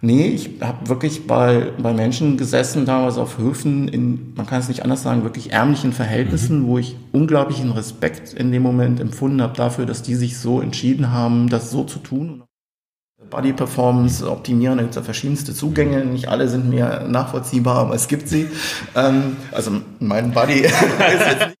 [0.00, 4.68] Nee, ich habe wirklich bei, bei Menschen gesessen, damals auf Höfen, in, man kann es
[4.68, 6.66] nicht anders sagen, wirklich ärmlichen Verhältnissen, mhm.
[6.68, 11.10] wo ich unglaublichen Respekt in dem Moment empfunden habe dafür, dass die sich so entschieden
[11.10, 12.44] haben, das so zu tun.
[13.28, 17.94] Body Performance optimieren, da gibt es ja verschiedenste Zugänge, nicht alle sind mir nachvollziehbar, aber
[17.94, 18.46] es gibt sie.
[18.94, 21.57] Ähm, also mein Body ist jetzt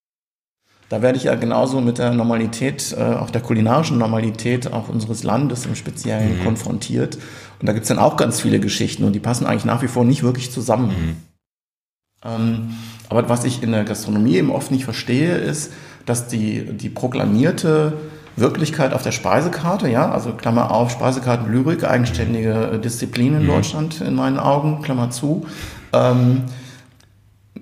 [0.88, 5.22] da werde ich ja genauso mit der Normalität, äh, auch der kulinarischen Normalität auch unseres
[5.22, 6.44] Landes im Speziellen mhm.
[6.44, 7.16] konfrontiert.
[7.60, 10.04] Und da gibt's dann auch ganz viele Geschichten und die passen eigentlich nach wie vor
[10.04, 10.88] nicht wirklich zusammen.
[10.88, 11.16] Mhm.
[12.24, 12.74] Ähm,
[13.08, 15.72] aber was ich in der Gastronomie eben oft nicht verstehe, ist,
[16.06, 17.92] dass die, die proklamierte
[18.36, 23.48] Wirklichkeit auf der Speisekarte, ja, also Klammer auf, Speisekarten Lyrik, eigenständige Disziplin in mhm.
[23.48, 25.46] Deutschland in meinen Augen, Klammer zu,
[25.92, 26.44] ähm,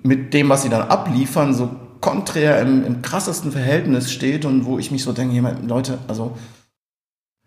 [0.03, 1.69] mit dem, was sie dann abliefern, so
[2.07, 6.31] konträr im, im krassesten Verhältnis steht und wo ich mich so denke, Leute, also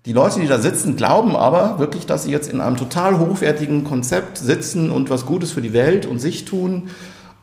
[0.07, 3.85] die Leute, die da sitzen, glauben aber wirklich, dass sie jetzt in einem total hochwertigen
[3.85, 6.91] Konzept sitzen und was Gutes für die Welt und sich tun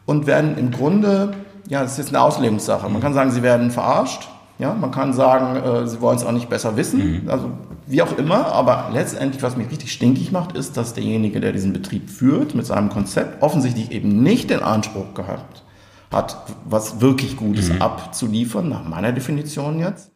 [0.06, 1.34] und werden im Grunde,
[1.68, 2.88] ja, das ist jetzt eine Auslegungssache.
[2.90, 4.28] Man kann sagen, sie werden verarscht.
[4.60, 7.24] Ja, man kann sagen, äh, sie wollen es auch nicht besser wissen.
[7.24, 7.30] Mhm.
[7.30, 7.52] Also
[7.86, 8.48] wie auch immer.
[8.48, 12.66] Aber letztendlich, was mich richtig stinkig macht, ist, dass derjenige, der diesen Betrieb führt mit
[12.66, 15.64] seinem Konzept, offensichtlich eben nicht den Anspruch gehabt
[16.12, 17.82] hat, was wirklich Gutes mhm.
[17.82, 20.12] abzuliefern, nach meiner Definition jetzt.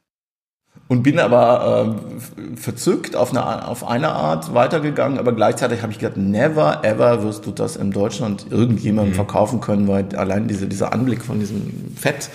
[0.87, 5.99] Und bin aber äh, verzückt auf eine, auf eine Art weitergegangen, aber gleichzeitig habe ich
[5.99, 9.15] gedacht, never ever wirst du das in Deutschland irgendjemandem mhm.
[9.15, 12.29] verkaufen können, weil allein diese, dieser Anblick von diesem Fett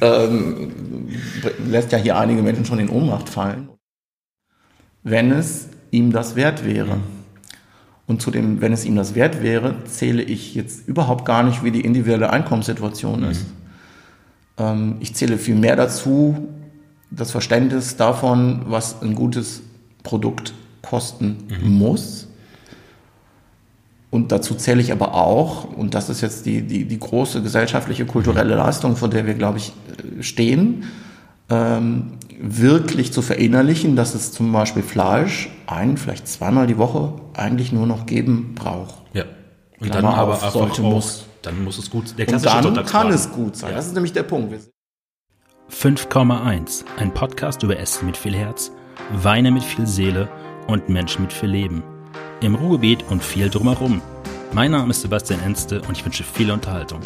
[0.00, 1.08] ähm,
[1.66, 3.68] lässt ja hier einige Menschen schon in Ohnmacht fallen.
[5.02, 6.96] Wenn es ihm das wert wäre.
[6.96, 7.15] Mhm.
[8.06, 11.64] Und zu dem, wenn es ihm das wert wäre, zähle ich jetzt überhaupt gar nicht,
[11.64, 13.42] wie die individuelle Einkommenssituation ist.
[13.42, 13.52] Mhm.
[14.58, 16.48] Ähm, ich zähle viel mehr dazu,
[17.10, 19.62] das Verständnis davon, was ein gutes
[20.02, 21.72] Produkt kosten mhm.
[21.72, 22.28] muss.
[24.10, 28.06] Und dazu zähle ich aber auch, und das ist jetzt die, die, die große gesellschaftliche,
[28.06, 28.60] kulturelle mhm.
[28.60, 29.72] Leistung, vor der wir, glaube ich,
[30.18, 30.84] äh, stehen,
[31.50, 37.72] ähm, wirklich zu verinnerlichen, dass es zum Beispiel Fleisch ein, vielleicht zweimal die Woche eigentlich
[37.72, 38.94] nur noch geben braucht.
[39.12, 39.24] Ja.
[39.80, 41.26] Und Klammer dann aber auf, sollte, auch, muss.
[41.42, 42.18] Dann muss es gut.
[42.18, 43.70] Der Und dann kann es gut sein.
[43.70, 43.76] Ja.
[43.76, 44.54] Das ist nämlich der Punkt.
[45.70, 46.84] 5,1.
[46.96, 48.70] Ein Podcast über Essen mit viel Herz,
[49.12, 50.28] Weine mit viel Seele
[50.68, 51.82] und Menschen mit viel Leben.
[52.40, 54.00] Im Ruhrgebiet und viel drumherum.
[54.52, 57.00] Mein Name ist Sebastian Enste und ich wünsche viel Unterhaltung.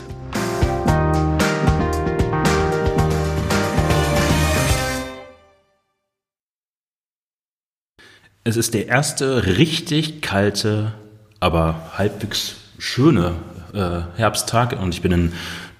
[8.42, 10.94] Es ist der erste richtig kalte,
[11.40, 13.34] aber halbwegs schöne
[13.74, 15.32] äh, Herbsttag und ich bin in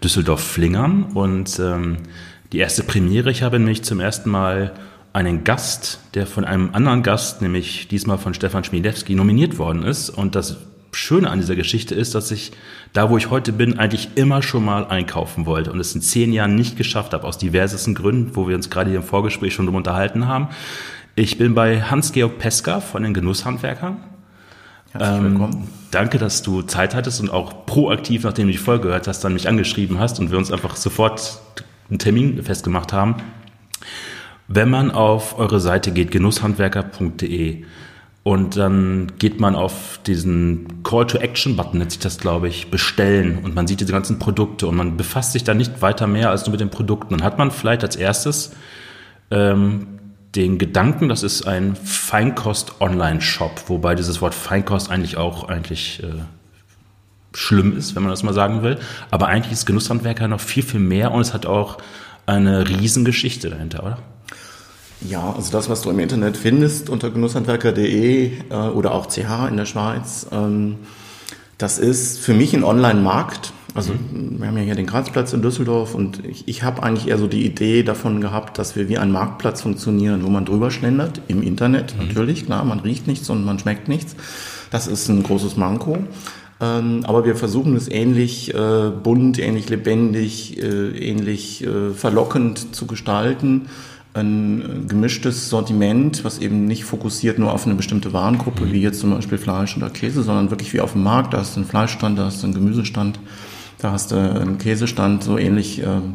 [0.05, 1.97] Düsseldorf-Flingern und ähm,
[2.53, 3.31] die erste Premiere.
[3.31, 4.75] Ich habe nämlich zum ersten Mal
[5.15, 10.11] einen Gast, der von einem anderen Gast, nämlich diesmal von Stefan Schmiedewski, nominiert worden ist.
[10.11, 10.59] Und das
[10.93, 12.53] Schöne an dieser Geschichte ist, dass ich
[12.93, 16.31] da, wo ich heute bin, eigentlich immer schon mal einkaufen wollte und es in zehn
[16.31, 19.65] Jahren nicht geschafft habe, aus diversesten Gründen, wo wir uns gerade hier im Vorgespräch schon
[19.65, 20.49] drum unterhalten haben.
[21.21, 23.99] Ich bin bei Hans-Georg Peska von den Genusshandwerkern.
[24.93, 25.69] Herzlich ähm, willkommen.
[25.91, 29.35] danke, dass du Zeit hattest und auch proaktiv, nachdem du die Folge gehört hast, dann
[29.35, 31.43] mich angeschrieben hast und wir uns einfach sofort
[31.91, 33.17] einen Termin festgemacht haben.
[34.49, 37.65] Wenn man auf eure Seite geht, genusshandwerker.de,
[38.23, 43.67] und dann geht man auf diesen Call-to-Action-Button, nennt sich das, glaube ich, bestellen und man
[43.67, 46.61] sieht diese ganzen Produkte und man befasst sich dann nicht weiter mehr als nur mit
[46.61, 47.11] den Produkten.
[47.19, 48.53] Dann hat man vielleicht als erstes
[49.31, 50.00] ähm,
[50.35, 56.23] den Gedanken, das ist ein Feinkost-Online-Shop, wobei dieses Wort Feinkost eigentlich auch eigentlich äh,
[57.35, 58.79] schlimm ist, wenn man das mal sagen will.
[59.11, 61.79] Aber eigentlich ist Genusshandwerker noch viel, viel mehr und es hat auch
[62.27, 63.99] eine Riesengeschichte dahinter, oder?
[65.01, 69.57] Ja, also das, was du im Internet findest unter genusshandwerker.de äh, oder auch CH in
[69.57, 70.77] der Schweiz, ähm,
[71.59, 75.95] das ist für mich ein Online-Markt also wir haben ja hier den Karlsplatz in Düsseldorf
[75.95, 79.13] und ich, ich habe eigentlich eher so die Idee davon gehabt, dass wir wie ein
[79.13, 82.07] Marktplatz funktionieren, wo man drüber schlendert, im Internet mhm.
[82.07, 84.17] natürlich, klar, man riecht nichts und man schmeckt nichts.
[84.71, 85.99] Das ist ein großes Manko.
[86.61, 92.87] Ähm, aber wir versuchen es ähnlich äh, bunt, ähnlich lebendig, äh, ähnlich äh, verlockend zu
[92.87, 93.69] gestalten
[94.13, 98.73] ein gemischtes Sortiment, was eben nicht fokussiert nur auf eine bestimmte Warengruppe, mhm.
[98.73, 101.33] wie jetzt zum Beispiel Fleisch oder Käse, sondern wirklich wie auf dem Markt.
[101.33, 103.21] Da du einen Fleischstand, da du einen Gemüsestand.
[103.81, 106.15] Da hast du einen Käsestand, so ähnlich ähm,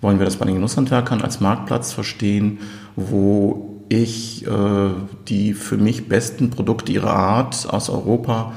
[0.00, 2.58] wollen wir das bei den Genusshandwerkern als Marktplatz verstehen,
[2.96, 4.90] wo ich äh,
[5.28, 8.52] die für mich besten Produkte ihrer Art aus Europa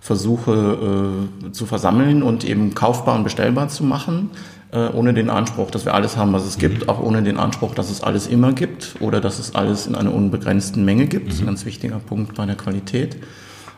[0.00, 4.30] versuche äh, zu versammeln und eben kaufbar und bestellbar zu machen,
[4.70, 6.60] äh, ohne den Anspruch, dass wir alles haben, was es mhm.
[6.60, 9.94] gibt, auch ohne den Anspruch, dass es alles immer gibt oder dass es alles in
[9.94, 11.24] einer unbegrenzten Menge gibt.
[11.24, 11.28] Mhm.
[11.28, 11.48] Das ist ein mhm.
[11.48, 13.16] ganz wichtiger Punkt bei der Qualität.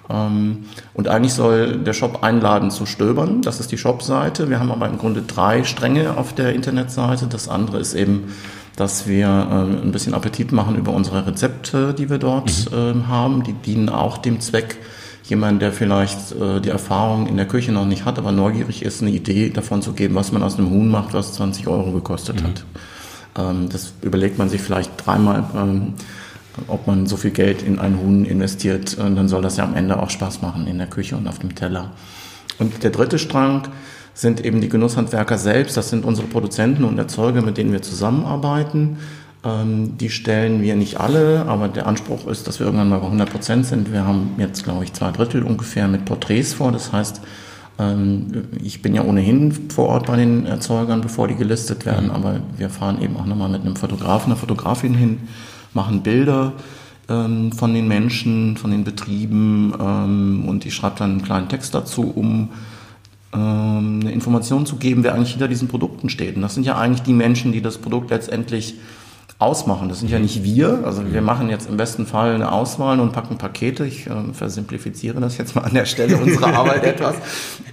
[0.09, 0.65] Ähm,
[0.95, 3.43] und eigentlich soll der Shop einladen zu stöbern.
[3.43, 4.51] Das ist die Shop-Seite.
[4.51, 7.27] Wir haben aber im Grunde drei Stränge auf der Internetseite.
[7.27, 8.35] Das andere ist eben,
[8.77, 13.03] dass wir äh, ein bisschen Appetit machen über unsere Rezepte, die wir dort mhm.
[13.03, 13.43] äh, haben.
[13.43, 14.77] Die dienen auch dem Zweck,
[15.25, 19.03] jemand, der vielleicht äh, die Erfahrung in der Küche noch nicht hat, aber neugierig ist,
[19.03, 22.41] eine Idee davon zu geben, was man aus einem Huhn macht, was 20 Euro gekostet
[22.41, 22.47] mhm.
[22.47, 22.65] hat.
[23.39, 25.45] Ähm, das überlegt man sich vielleicht dreimal.
[25.55, 25.95] Ähm,
[26.69, 29.99] ob man so viel Geld in ein Huhn investiert, dann soll das ja am Ende
[29.99, 31.93] auch Spaß machen in der Küche und auf dem Teller.
[32.59, 33.69] Und der dritte Strang
[34.15, 35.77] sind eben die Genusshandwerker selbst.
[35.77, 38.97] Das sind unsere Produzenten und Erzeuger, mit denen wir zusammenarbeiten.
[39.45, 43.07] Ähm, die stellen wir nicht alle, aber der Anspruch ist, dass wir irgendwann mal bei
[43.07, 43.93] 100 Prozent sind.
[43.93, 46.73] Wir haben jetzt, glaube ich, zwei Drittel ungefähr mit Porträts vor.
[46.73, 47.21] Das heißt,
[47.79, 52.41] ähm, ich bin ja ohnehin vor Ort bei den Erzeugern, bevor die gelistet werden, aber
[52.57, 55.21] wir fahren eben auch nochmal mit einem Fotografen, einer Fotografin hin
[55.77, 56.55] machen Bilder
[57.09, 61.73] ähm, von den Menschen, von den Betrieben ähm, und ich schreibe dann einen kleinen Text
[61.75, 62.51] dazu, um
[63.33, 66.35] ähm, eine Information zu geben, wer eigentlich hinter diesen Produkten steht.
[66.35, 68.75] Und das sind ja eigentlich die Menschen, die das Produkt letztendlich
[69.39, 69.89] ausmachen.
[69.89, 70.81] Das sind ja nicht wir.
[70.85, 73.85] Also wir machen jetzt im besten Fall eine Auswahl und packen Pakete.
[73.85, 77.17] Ich äh, versimplifiziere das jetzt mal an der Stelle unserer Arbeit etwas.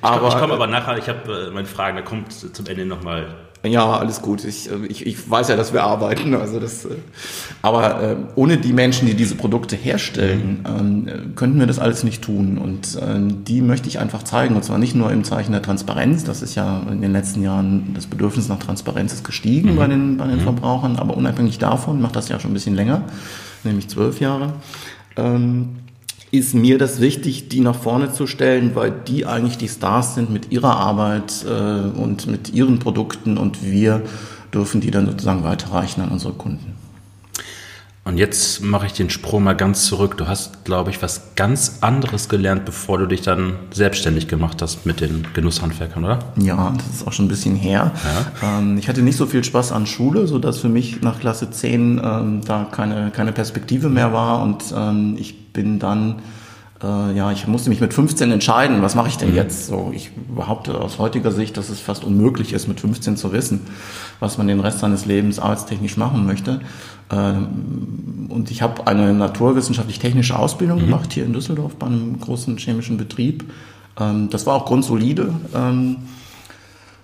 [0.01, 3.27] Aber, ich komme aber nachher, ich habe äh, meine Fragen, da kommt zum Ende nochmal
[3.65, 4.43] ja, alles gut.
[4.43, 6.35] Ich, äh, ich, ich weiß ja, dass wir arbeiten.
[6.35, 6.89] Also das, äh,
[7.61, 12.21] aber äh, ohne die Menschen, die diese Produkte herstellen, ähm, könnten wir das alles nicht
[12.21, 12.57] tun.
[12.57, 14.55] Und ähm, die möchte ich einfach zeigen.
[14.55, 16.25] Und zwar nicht nur im Zeichen der Transparenz.
[16.25, 19.77] Das ist ja in den letzten Jahren, das Bedürfnis nach Transparenz ist gestiegen mhm.
[19.77, 20.41] bei den, bei den mhm.
[20.41, 20.97] Verbrauchern.
[20.97, 23.03] Aber unabhängig davon, macht das ja schon ein bisschen länger,
[23.63, 24.53] nämlich zwölf Jahre.
[25.15, 25.77] Ähm,
[26.33, 30.31] ist mir das wichtig, die nach vorne zu stellen, weil die eigentlich die Stars sind
[30.31, 34.01] mit ihrer Arbeit äh, und mit ihren Produkten und wir
[34.51, 36.73] dürfen die dann sozusagen weiterreichen an unsere Kunden.
[38.05, 40.17] Und jetzt mache ich den Sprung mal ganz zurück.
[40.17, 44.85] Du hast, glaube ich, was ganz anderes gelernt, bevor du dich dann selbstständig gemacht hast
[44.85, 46.19] mit den Genusshandwerkern, oder?
[46.35, 47.91] Ja, das ist auch schon ein bisschen her.
[48.41, 48.59] Ja.
[48.59, 52.01] Ähm, ich hatte nicht so viel Spaß an Schule, sodass für mich nach Klasse 10
[52.03, 54.43] ähm, da keine, keine Perspektive mehr war.
[54.43, 56.21] Und ähm, ich bin dann
[56.83, 59.35] äh, ja, ich musste mich mit 15 entscheiden, was mache ich denn mhm.
[59.35, 59.67] jetzt?
[59.67, 63.61] So, ich behaupte aus heutiger Sicht, dass es fast unmöglich ist, mit 15 zu wissen,
[64.23, 66.61] was man den Rest seines Lebens arbeitstechnisch machen möchte.
[67.11, 70.85] Ähm, und ich habe eine naturwissenschaftlich-technische Ausbildung mhm.
[70.85, 73.43] gemacht hier in Düsseldorf bei einem großen chemischen Betrieb.
[73.99, 75.33] Ähm, das war auch grundsolide.
[75.53, 75.97] Ähm,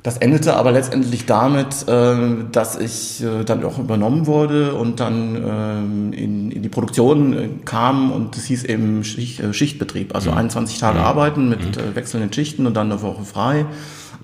[0.02, 2.16] das endete aber letztendlich damit, äh,
[2.54, 8.38] dass ich äh, dann auch übernommen wurde und dann in, die Produktion äh, kam und
[8.38, 10.80] es hieß eben Schicht, Schichtbetrieb, also 21 mhm.
[10.80, 11.06] Tage mhm.
[11.06, 11.96] arbeiten mit mhm.
[11.96, 13.66] wechselnden Schichten und dann eine Woche frei.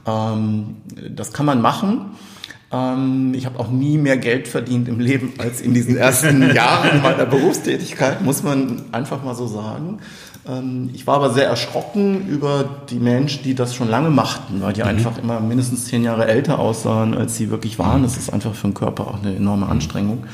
[0.05, 2.11] Das kann man machen.
[2.75, 7.01] Ähm, ich habe auch nie mehr Geld verdient im Leben als in diesen ersten Jahren
[7.01, 9.99] meiner Berufstätigkeit, muss man einfach mal so sagen.
[10.47, 14.73] Ähm, ich war aber sehr erschrocken über die Menschen, die das schon lange machten, weil
[14.73, 14.89] die mhm.
[14.89, 18.03] einfach immer mindestens zehn Jahre älter aussahen, als sie wirklich waren.
[18.03, 20.25] Das ist einfach für den Körper auch eine enorme Anstrengung.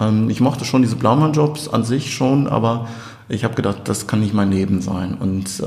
[0.00, 2.88] Ähm, ich mochte schon diese Blaumann-Jobs an sich schon, aber
[3.28, 5.14] ich habe gedacht, das kann nicht mein Leben sein.
[5.18, 5.60] Und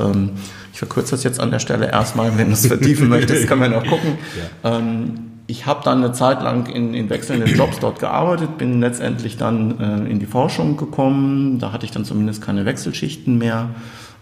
[0.72, 3.74] ich verkürze das jetzt an der Stelle erstmal, wenn du es vertiefen möchtest, kann man
[3.74, 4.18] auch gucken.
[4.64, 4.78] Ja.
[4.78, 9.36] Ähm, ich habe dann eine Zeit lang in, in wechselnden Jobs dort gearbeitet, bin letztendlich
[9.36, 11.58] dann äh, in die Forschung gekommen.
[11.58, 13.70] Da hatte ich dann zumindest keine Wechselschichten mehr.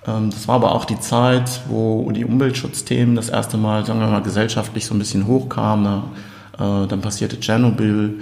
[0.08, 4.08] Ähm, das war aber auch die Zeit, wo die Umweltschutzthemen das erste Mal, sagen wir
[4.08, 6.04] mal, gesellschaftlich so ein bisschen hochkamen.
[6.54, 8.22] Äh, dann passierte Tschernobyl.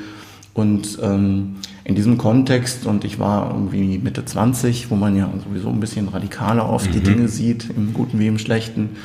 [0.56, 5.70] Und ähm, in diesem Kontext, und ich war irgendwie Mitte 20, wo man ja sowieso
[5.70, 6.94] ein bisschen radikaler oft mhm.
[6.94, 8.96] die Dinge sieht, im Guten wie im Schlechten,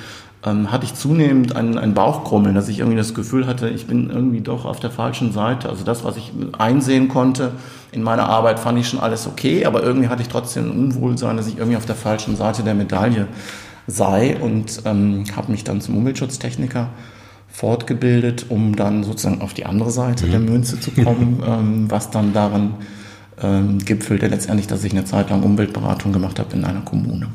[0.44, 4.11] ähm, hatte ich zunehmend ein, ein Bauchkrummeln, dass ich irgendwie das Gefühl hatte, ich bin
[4.11, 5.68] irgendwie doch auf der falschen Seite.
[5.68, 7.52] Also das, was ich einsehen konnte
[7.92, 11.37] in meiner Arbeit, fand ich schon alles okay, aber irgendwie hatte ich trotzdem ein Unwohlsein,
[11.37, 13.28] dass ich irgendwie auf der falschen Seite der Medaille
[13.87, 16.88] sei und ähm, habe mich dann zum Umweltschutztechniker
[17.49, 20.30] fortgebildet, um dann sozusagen auf die andere Seite mhm.
[20.30, 22.75] der Münze zu kommen, ähm, was dann darin
[23.42, 27.28] ähm, gipfelte letztendlich, dass ich eine Zeit lang Umweltberatung gemacht habe in einer Kommune.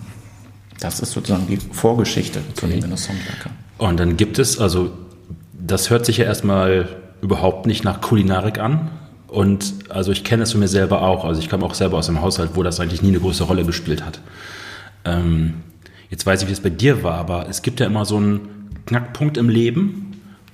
[0.80, 3.54] Das ist sozusagen die Vorgeschichte zu den Genusshandwerkern.
[3.78, 4.92] Und dann gibt es, also
[5.54, 6.88] das hört sich ja erstmal
[7.22, 8.92] überhaupt nicht nach Kulinarik an.
[9.28, 11.26] Und also ich kenne es von mir selber auch.
[11.26, 13.66] Also ich komme auch selber aus einem Haushalt, wo das eigentlich nie eine große Rolle
[13.66, 14.20] gespielt hat.
[15.04, 15.56] Ähm,
[16.10, 18.70] jetzt weiß ich, wie es bei dir war, aber es gibt ja immer so einen
[18.86, 20.05] Knackpunkt im Leben,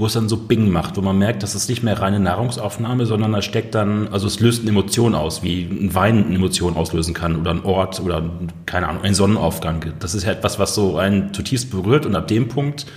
[0.02, 3.06] wo es dann so Bing macht, wo man merkt, dass es nicht mehr reine Nahrungsaufnahme,
[3.06, 6.76] sondern da steckt dann, also es löst eine Emotion aus, wie ein Wein eine Emotion
[6.76, 8.28] auslösen kann oder ein Ort oder
[8.66, 9.94] keine Ahnung, ein Sonnenaufgang.
[10.00, 12.88] Das ist ja etwas, was so einen zutiefst berührt und ab dem Punkt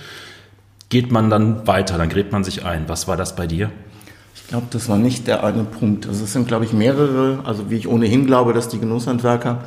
[0.89, 2.89] geht man dann weiter, dann gräbt man sich ein.
[2.89, 3.69] Was war das bei dir?
[4.33, 6.07] Ich glaube, das war nicht der eine Punkt.
[6.07, 9.63] Also es sind, glaube ich, mehrere, also wie ich ohnehin glaube, dass die Genusshandwerker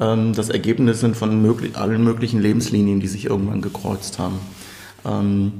[0.00, 4.40] ähm, das Ergebnis sind von möglich, allen möglichen Lebenslinien, die sich irgendwann gekreuzt haben.
[5.04, 5.52] Ähm,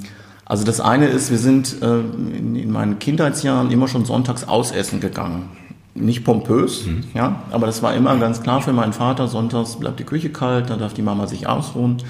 [0.52, 5.00] also das eine ist, wir sind äh, in, in meinen Kindheitsjahren immer schon sonntags ausessen
[5.00, 5.48] gegangen.
[5.94, 7.04] Nicht pompös, mhm.
[7.14, 10.68] ja, aber das war immer ganz klar für meinen Vater, sonntags bleibt die Küche kalt,
[10.68, 12.02] da darf die Mama sich ausruhen.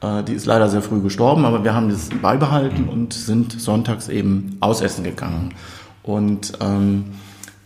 [0.00, 2.88] Äh, die ist leider sehr früh gestorben, aber wir haben das beibehalten mhm.
[2.88, 5.54] und sind sonntags eben ausessen gegangen.
[6.04, 7.06] Und ähm,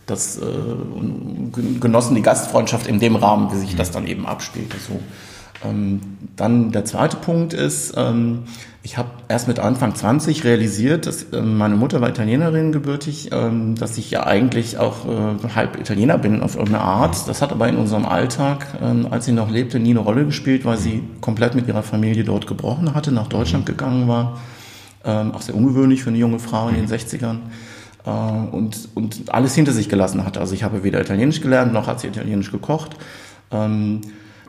[0.07, 0.41] das äh,
[1.79, 4.77] genossen die Gastfreundschaft in dem Rahmen, wie sich das dann eben abspielte.
[4.79, 4.99] So.
[5.63, 6.01] Ähm,
[6.35, 8.45] dann der zweite Punkt ist, ähm,
[8.85, 13.75] ich habe erst mit Anfang 20 realisiert, dass ähm, meine Mutter war Italienerin gebürtig, ähm,
[13.75, 17.29] dass ich ja eigentlich auch äh, halb Italiener bin auf irgendeine Art.
[17.29, 20.65] Das hat aber in unserem Alltag, ähm, als sie noch lebte, nie eine Rolle gespielt,
[20.65, 24.41] weil sie komplett mit ihrer Familie dort gebrochen hatte, nach Deutschland gegangen war.
[25.05, 27.37] Ähm, auch sehr ungewöhnlich für eine junge Frau in den 60ern
[28.05, 30.37] äh, und, und alles hinter sich gelassen hat.
[30.37, 32.97] Also ich habe weder Italienisch gelernt, noch hat sie Italienisch gekocht.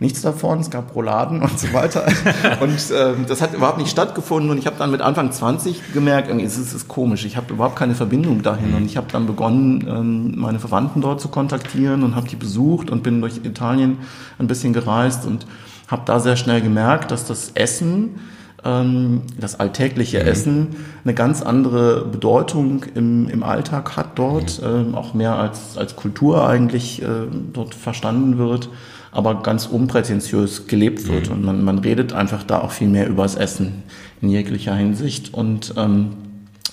[0.01, 2.05] Nichts davon, es gab Rouladen und so weiter.
[2.61, 6.29] und ähm, das hat überhaupt nicht stattgefunden und ich habe dann mit Anfang 20 gemerkt,
[6.29, 8.77] irgendwie es ist, es ist komisch, ich habe überhaupt keine Verbindung dahin mhm.
[8.77, 12.91] und ich habe dann begonnen, ähm, meine Verwandten dort zu kontaktieren und habe die besucht
[12.91, 13.99] und bin durch Italien
[14.39, 15.47] ein bisschen gereist und
[15.89, 18.19] habe da sehr schnell gemerkt, dass das Essen
[18.65, 20.27] ähm, das alltägliche mhm.
[20.27, 24.69] Essen eine ganz andere Bedeutung im, im Alltag hat dort, mhm.
[24.69, 27.07] ähm, auch mehr als, als Kultur eigentlich äh,
[27.53, 28.69] dort verstanden wird,
[29.15, 31.29] aber ganz unprätentiös gelebt wird.
[31.29, 31.35] Mhm.
[31.35, 33.85] Und man, man redet einfach da auch viel mehr über das Essen
[34.21, 35.33] in jeglicher Hinsicht.
[35.33, 36.11] Und ähm,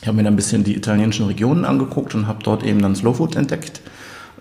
[0.01, 2.95] ich habe mir dann ein bisschen die italienischen Regionen angeguckt und habe dort eben dann
[2.95, 3.81] Slow Food entdeckt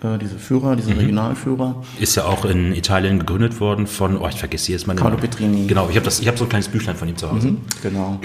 [0.03, 0.99] äh, diese Führer, diese mhm.
[0.99, 1.75] Regionalführer.
[1.99, 4.95] Ist ja auch in Italien gegründet worden von, oh, ich vergesse jetzt mal.
[4.95, 5.67] Carlo Petrini.
[5.67, 7.49] Genau, ich habe das, ich habe so ein kleines Büchlein von ihm zu Hause.
[7.49, 8.19] Mhm, genau.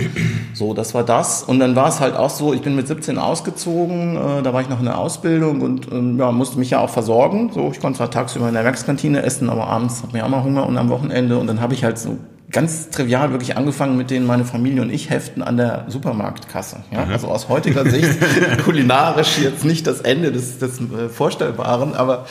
[0.55, 1.43] So, das war das.
[1.43, 4.63] Und dann war es halt auch so, ich bin mit 17 ausgezogen, äh, da war
[4.63, 7.51] ich noch in der Ausbildung und ähm, ja, musste mich ja auch versorgen.
[7.53, 10.43] So, ich konnte zwar tagsüber in der Werkskantine essen, aber abends hat mir auch mal
[10.43, 12.19] Hunger und am Wochenende und dann habe ich halt so
[12.57, 16.79] ganz trivial wirklich angefangen mit denen meine Familie und ich heften an der Supermarktkasse.
[16.91, 17.05] Ja?
[17.05, 17.13] Mhm.
[17.13, 18.19] Also aus heutiger Sicht
[18.65, 22.25] kulinarisch jetzt nicht das Ende des, des äh, Vorstellbaren, aber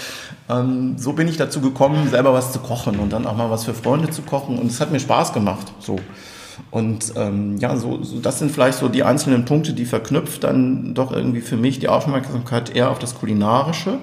[0.50, 3.66] ähm, so bin ich dazu gekommen, selber was zu kochen und dann auch mal was
[3.66, 5.72] für Freunde zu kochen und es hat mir Spaß gemacht.
[5.78, 5.98] So.
[6.72, 10.96] Und ähm, ja, so, so das sind vielleicht so die einzelnen Punkte, die verknüpft dann
[10.96, 14.00] doch irgendwie für mich die Aufmerksamkeit eher auf das Kulinarische,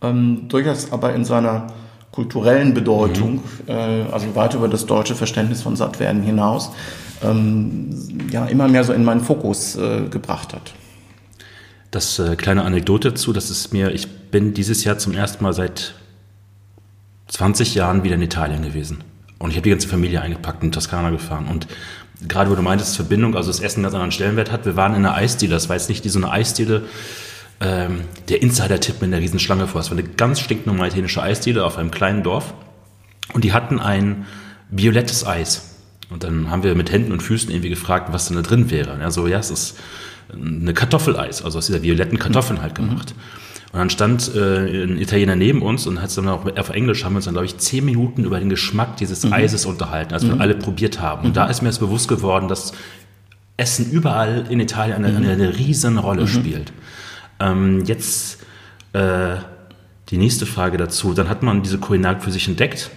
[0.00, 1.66] ähm, durchaus aber in seiner
[2.12, 3.40] kulturellen Bedeutung, mhm.
[3.66, 6.70] äh, also weit über das deutsche Verständnis von Sattwerden hinaus,
[7.24, 10.74] ähm, ja, immer mehr so in meinen Fokus äh, gebracht hat.
[11.90, 15.52] Das äh, kleine Anekdote dazu, das ist mir, ich bin dieses Jahr zum ersten Mal
[15.52, 15.94] seit
[17.28, 19.04] 20 Jahren wieder in Italien gewesen.
[19.38, 21.48] Und ich habe die ganze Familie eingepackt in Toskana gefahren.
[21.48, 21.66] Und
[22.28, 24.94] gerade wo du meintest, Verbindung, also das Essen einen ganz anderen Stellenwert hat, wir waren
[24.94, 25.52] in einer Eisdiele.
[25.52, 26.82] Das war jetzt nicht die so eine Eisdiele,
[27.62, 29.80] ähm, der Insider-Tipp mit einer Riesenschlange vor.
[29.80, 32.54] Es war eine ganz stinknormale italienische Eisdiele auf einem kleinen Dorf.
[33.32, 34.26] Und die hatten ein
[34.70, 35.76] violettes Eis.
[36.10, 38.92] Und dann haben wir mit Händen und Füßen irgendwie gefragt, was denn da drin wäre.
[38.92, 39.78] Und er so, ja, es ist
[40.32, 43.14] eine Kartoffeleis, also aus dieser violetten Kartoffeln halt gemacht.
[43.72, 47.04] Und dann stand äh, ein Italiener neben uns und hat es dann auch auf Englisch
[47.04, 49.32] haben wir uns dann, glaube ich, zehn Minuten über den Geschmack dieses mhm.
[49.32, 50.40] Eises unterhalten, als wir mhm.
[50.40, 51.22] alle probiert haben.
[51.24, 51.34] Und mhm.
[51.34, 52.72] da ist mir jetzt bewusst geworden, dass
[53.56, 56.28] Essen überall in Italien eine, eine, eine riesen Rolle mhm.
[56.28, 56.72] spielt.
[57.40, 58.42] Ähm, jetzt
[58.92, 59.36] äh,
[60.10, 61.14] die nächste Frage dazu.
[61.14, 62.90] Dann hat man diese Kulinarik für sich entdeckt,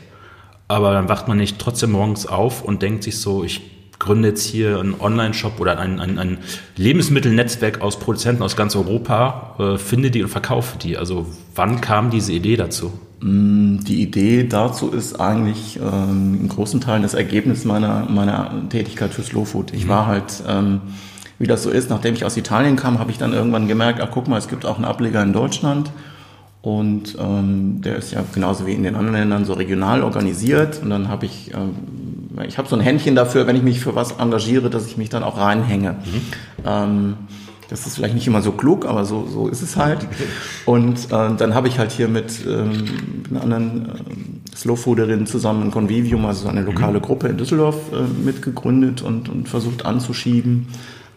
[0.67, 3.61] aber dann wacht man nicht trotzdem morgens auf und denkt sich so, ich
[3.99, 6.37] gründe jetzt hier einen Online-Shop oder ein, ein, ein,
[6.75, 10.97] Lebensmittelnetzwerk aus Produzenten aus ganz Europa, äh, finde die und verkaufe die.
[10.97, 12.91] Also wann kam diese Idee dazu?
[13.21, 19.13] Mm, die Idee dazu ist eigentlich ähm, in großen Teilen das Ergebnis meiner, meiner Tätigkeit
[19.13, 19.73] für Slow Food.
[19.73, 19.89] Ich mhm.
[19.89, 20.43] war halt...
[20.47, 20.81] Ähm,
[21.39, 24.09] wie das so ist, nachdem ich aus Italien kam, habe ich dann irgendwann gemerkt, ach
[24.11, 25.91] guck mal, es gibt auch einen Ableger in Deutschland.
[26.61, 30.81] Und ähm, der ist ja genauso wie in den anderen Ländern so regional organisiert.
[30.81, 31.75] Und dann habe ich, ähm,
[32.47, 35.09] ich habe so ein Händchen dafür, wenn ich mich für was engagiere, dass ich mich
[35.09, 35.91] dann auch reinhänge.
[35.91, 36.21] Mhm.
[36.65, 37.13] Ähm,
[37.69, 40.07] das ist vielleicht nicht immer so klug, aber so, so ist es halt.
[40.65, 42.85] Und äh, dann habe ich halt hier mit ähm,
[43.29, 47.03] einer anderen äh, Slowfooderin zusammen ein Convivium, also eine lokale mhm.
[47.03, 50.67] Gruppe in Düsseldorf äh, mitgegründet und, und versucht anzuschieben.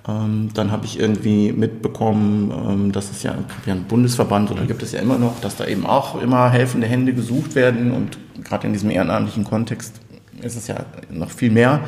[0.09, 3.35] Ähm, dann habe ich irgendwie mitbekommen, ähm, dass es ja,
[3.67, 6.87] ja einen Bundesverband oder gibt es ja immer noch, dass da eben auch immer helfende
[6.87, 10.01] Hände gesucht werden und gerade in diesem ehrenamtlichen Kontext
[10.41, 10.77] ist es ja
[11.11, 11.81] noch viel mehr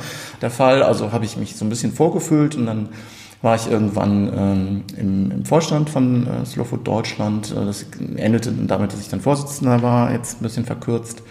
[0.42, 0.82] der Fall.
[0.82, 2.90] Also habe ich mich so ein bisschen vorgefühlt und dann
[3.42, 7.52] war ich irgendwann ähm, im, im, Vorstand von äh, Slow Food Deutschland.
[7.52, 7.86] Äh, das
[8.16, 11.22] endete damit, dass ich dann Vorsitzender war, jetzt ein bisschen verkürzt.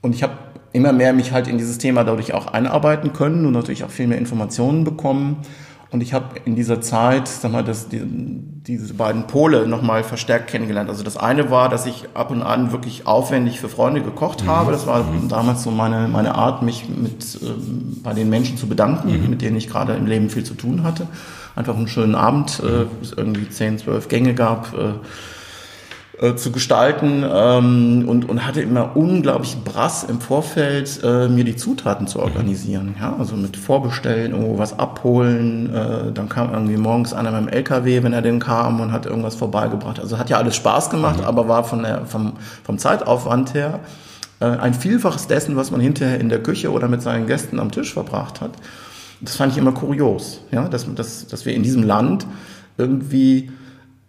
[0.00, 0.34] Und ich habe
[0.72, 4.06] immer mehr mich halt in dieses Thema dadurch auch einarbeiten können und natürlich auch viel
[4.06, 5.38] mehr Informationen bekommen
[5.94, 10.50] Und ich habe in dieser Zeit, sag mal, das, die, diese beiden Pole nochmal verstärkt
[10.50, 10.90] kennengelernt.
[10.90, 14.48] Also das eine war, dass ich ab und an wirklich aufwendig für Freunde gekocht mhm.
[14.48, 14.72] habe.
[14.72, 15.28] Das war mhm.
[15.28, 19.30] damals so meine, meine Art, mich mit, ähm, bei den Menschen zu bedanken, mhm.
[19.30, 21.06] mit denen ich gerade im Leben viel zu tun hatte.
[21.54, 24.76] Einfach einen schönen Abend, äh, es irgendwie zehn, zwölf Gänge gab.
[24.76, 24.94] Äh,
[26.20, 31.56] äh, zu gestalten ähm, und, und hatte immer unglaublich Brass im Vorfeld, äh, mir die
[31.56, 32.94] Zutaten zu organisieren.
[33.00, 35.74] Ja, also mit Vorbestellen, irgendwo was abholen.
[35.74, 39.06] Äh, dann kam irgendwie morgens einer mit dem LKW, wenn er denn kam und hat
[39.06, 39.98] irgendwas vorbeigebracht.
[39.98, 41.24] Also hat ja alles Spaß gemacht, mhm.
[41.24, 43.80] aber war von der, vom, vom Zeitaufwand her
[44.38, 47.72] äh, ein Vielfaches dessen, was man hinterher in der Küche oder mit seinen Gästen am
[47.72, 48.52] Tisch verbracht hat.
[49.20, 52.26] Das fand ich immer kurios, ja, dass, dass, dass wir in diesem Land
[52.76, 53.50] irgendwie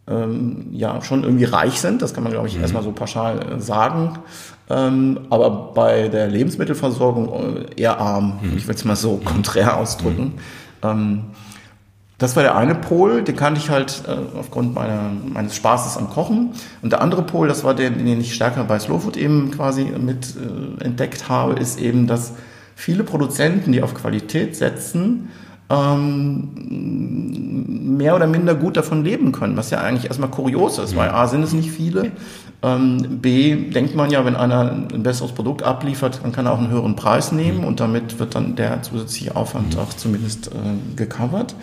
[0.07, 2.01] ähm, ja schon irgendwie reich sind.
[2.01, 2.62] Das kann man, glaube ich, mhm.
[2.62, 4.19] erstmal so pauschal äh, sagen.
[4.69, 8.39] Ähm, aber bei der Lebensmittelversorgung äh, eher arm.
[8.41, 8.57] Mhm.
[8.57, 10.24] Ich will es mal so konträr ausdrücken.
[10.24, 10.89] Mhm.
[10.89, 11.21] Ähm,
[12.17, 16.09] das war der eine Pol, den kannte ich halt äh, aufgrund meiner, meines Spaßes am
[16.09, 16.51] Kochen.
[16.81, 20.35] Und der andere Pol, das war der, den ich stärker bei Slowfood eben quasi mit
[20.35, 22.33] äh, entdeckt habe, ist eben, dass
[22.74, 25.29] viele Produzenten, die auf Qualität setzen,
[25.69, 26.50] ähm,
[27.98, 31.27] mehr oder minder gut davon leben können, was ja eigentlich erstmal kurios ist, weil A
[31.27, 32.12] sind es nicht viele,
[32.65, 36.57] ähm, B denkt man ja, wenn einer ein besseres Produkt abliefert, dann kann er auch
[36.57, 41.55] einen höheren Preis nehmen und damit wird dann der zusätzliche Aufwand auch zumindest äh, gecovert.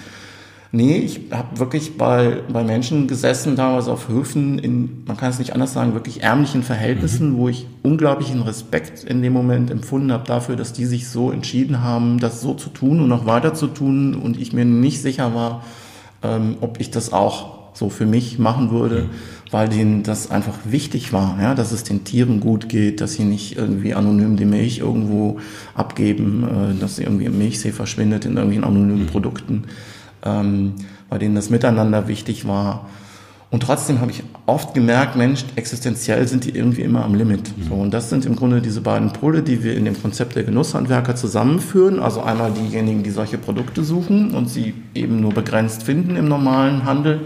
[0.74, 5.38] Nee, ich habe wirklich bei, bei Menschen gesessen, damals auf Höfen, in, man kann es
[5.38, 7.36] nicht anders sagen, wirklich ärmlichen Verhältnissen, mhm.
[7.36, 11.82] wo ich unglaublichen Respekt in dem Moment empfunden habe dafür, dass die sich so entschieden
[11.82, 15.34] haben, das so zu tun und noch weiter zu tun und ich mir nicht sicher
[15.34, 15.62] war,
[16.22, 19.10] ähm, ob ich das auch so für mich machen würde,
[19.50, 23.24] weil denen das einfach wichtig war, ja, dass es den Tieren gut geht, dass sie
[23.24, 25.38] nicht irgendwie anonym die Milch irgendwo
[25.74, 29.06] abgeben, äh, dass sie irgendwie im Milchsee verschwindet in irgendwelchen anonymen mhm.
[29.08, 29.64] Produkten
[30.24, 30.74] ähm,
[31.08, 32.86] bei denen das Miteinander wichtig war.
[33.52, 37.54] Und trotzdem habe ich oft gemerkt, Mensch, existenziell sind die irgendwie immer am Limit.
[37.54, 37.68] Mhm.
[37.68, 40.44] So, und das sind im Grunde diese beiden Pole, die wir in dem Konzept der
[40.44, 42.00] Genusshandwerker zusammenführen.
[42.00, 46.86] Also einmal diejenigen, die solche Produkte suchen und sie eben nur begrenzt finden im normalen
[46.86, 47.20] Handel.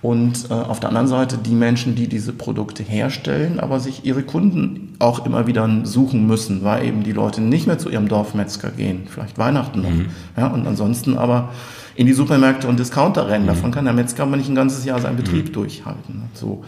[0.00, 4.22] Und äh, auf der anderen Seite die Menschen, die diese Produkte herstellen, aber sich ihre
[4.22, 8.70] Kunden auch immer wieder suchen müssen, weil eben die Leute nicht mehr zu ihrem Dorfmetzger
[8.70, 9.90] gehen, vielleicht Weihnachten noch.
[9.90, 10.06] Mhm.
[10.36, 11.50] Ja, und ansonsten aber
[11.98, 13.42] in die Supermärkte und Discounter rennen.
[13.42, 13.48] Mhm.
[13.48, 15.52] Davon kann der Metzger aber nicht ein ganzes Jahr seinen Betrieb mhm.
[15.52, 16.30] durchhalten.
[16.32, 16.62] So.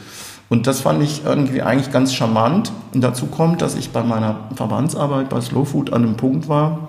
[0.48, 2.72] Und das fand ich irgendwie eigentlich ganz charmant.
[2.92, 6.88] Und dazu kommt, dass ich bei meiner Verbandsarbeit bei Slow Food an einem Punkt war,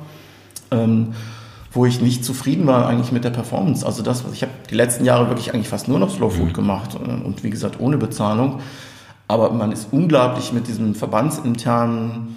[0.72, 1.14] ähm,
[1.72, 3.86] wo ich nicht zufrieden war eigentlich mit der Performance.
[3.86, 6.48] Also das, was ich habe die letzten Jahre wirklich eigentlich fast nur noch Slow Food
[6.48, 6.54] mhm.
[6.54, 8.60] gemacht und, und wie gesagt ohne Bezahlung.
[9.28, 12.36] Aber man ist unglaublich mit diesem verbandsinternen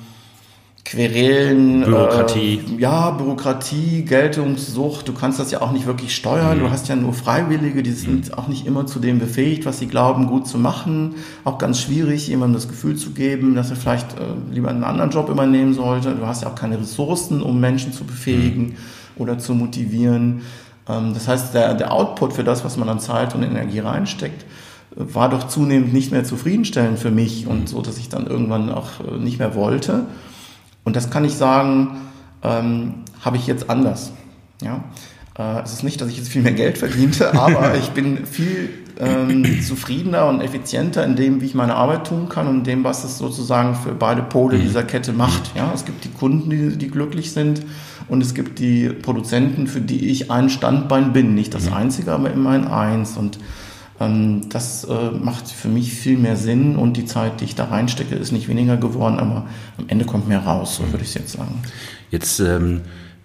[0.84, 1.82] Querelen.
[1.82, 2.60] Bürokratie.
[2.76, 5.08] Äh, ja, Bürokratie, Geltungssucht.
[5.08, 6.58] Du kannst das ja auch nicht wirklich steuern.
[6.58, 6.64] Mhm.
[6.64, 8.34] Du hast ja nur Freiwillige, die sind mhm.
[8.34, 11.14] auch nicht immer zu dem befähigt, was sie glauben, gut zu machen.
[11.44, 15.10] Auch ganz schwierig, jemandem das Gefühl zu geben, dass er vielleicht äh, lieber einen anderen
[15.10, 16.14] Job übernehmen sollte.
[16.14, 18.76] Du hast ja auch keine Ressourcen, um Menschen zu befähigen mhm.
[19.16, 20.42] oder zu motivieren.
[20.86, 24.44] Ähm, das heißt, der, der Output für das, was man an Zeit und Energie reinsteckt,
[24.96, 27.66] war doch zunehmend nicht mehr zufriedenstellend für mich und mhm.
[27.68, 30.04] so, dass ich dann irgendwann auch äh, nicht mehr wollte.
[30.84, 31.96] Und das kann ich sagen,
[32.42, 34.12] ähm, habe ich jetzt anders.
[34.62, 34.84] Ja?
[35.38, 38.70] Äh, es ist nicht, dass ich jetzt viel mehr Geld verdiente, aber ich bin viel
[39.00, 42.84] ähm, zufriedener und effizienter in dem, wie ich meine Arbeit tun kann und in dem,
[42.84, 44.62] was es sozusagen für beide Pole mhm.
[44.62, 45.56] dieser Kette macht.
[45.56, 45.72] Ja?
[45.74, 47.62] Es gibt die Kunden, die, die glücklich sind
[48.08, 51.34] und es gibt die Produzenten, für die ich ein Standbein bin.
[51.34, 51.74] Nicht das mhm.
[51.74, 53.16] einzige, aber immerhin eins.
[53.16, 53.38] Und
[53.98, 58.16] das äh, macht für mich viel mehr Sinn und die Zeit, die ich da reinstecke,
[58.16, 59.46] ist nicht weniger geworden, aber
[59.78, 61.62] am Ende kommt mehr raus, so würde ich es jetzt sagen.
[62.10, 62.82] Jetzt, ähm,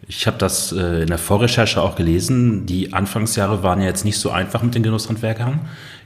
[0.07, 2.65] ich habe das äh, in der Vorrecherche auch gelesen.
[2.67, 5.59] Die Anfangsjahre waren ja jetzt nicht so einfach mit den Genusshandwerkern.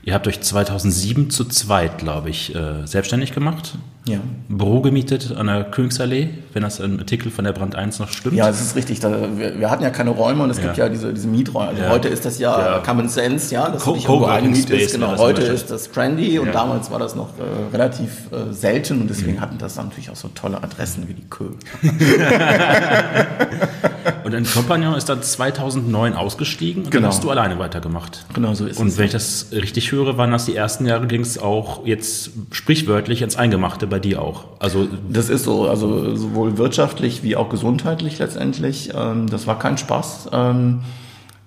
[0.06, 3.78] Ihr habt euch 2007 zu zweit, glaube ich, äh, selbstständig gemacht.
[4.06, 4.18] Ja.
[4.50, 8.34] Büro gemietet an der Königsallee, wenn das im Artikel von der Brand 1 noch stimmt.
[8.34, 9.00] Ja, das ist richtig.
[9.00, 10.64] Da, wir, wir, hatten ja keine Räume und es ja.
[10.64, 11.70] gibt ja diese, diese Mieträume.
[11.70, 11.88] Also ja.
[11.88, 14.92] heute ist das ja, ja, Common Sense, ja, dass Co nicht irgendwo eingemietet ist.
[14.92, 19.08] Genau, heute ist das trendy und damals war das noch äh, relativ äh, selten und
[19.08, 19.40] deswegen mhm.
[19.40, 21.52] hatten das natürlich auch so tolle Adressen wie die Kö.
[24.24, 27.02] und ein Compagnon ist dann 2009 ausgestiegen und genau.
[27.02, 28.24] dann hast du alleine weitergemacht.
[28.32, 28.94] Genau so ist und es.
[28.94, 32.30] Und wenn ich das richtig höre, waren das die ersten Jahre, ging es auch jetzt
[32.50, 34.44] sprichwörtlich ins Eingemachte bei dir auch.
[34.58, 38.92] Also das ist so, also sowohl wirtschaftlich wie auch gesundheitlich letztendlich.
[38.94, 40.30] Ähm, das war kein Spaß.
[40.32, 40.80] Ähm,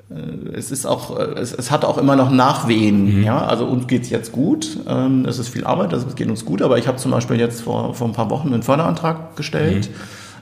[0.10, 3.18] äh, es ist auch, äh, es, es hat auch immer noch Nachwehen.
[3.18, 3.24] Mhm.
[3.24, 4.78] Ja, also uns geht's jetzt gut.
[4.88, 6.62] Ähm, es ist viel Arbeit, also es geht uns gut.
[6.62, 9.94] Aber ich habe zum Beispiel jetzt vor, vor ein paar Wochen einen Förderantrag gestellt, mhm.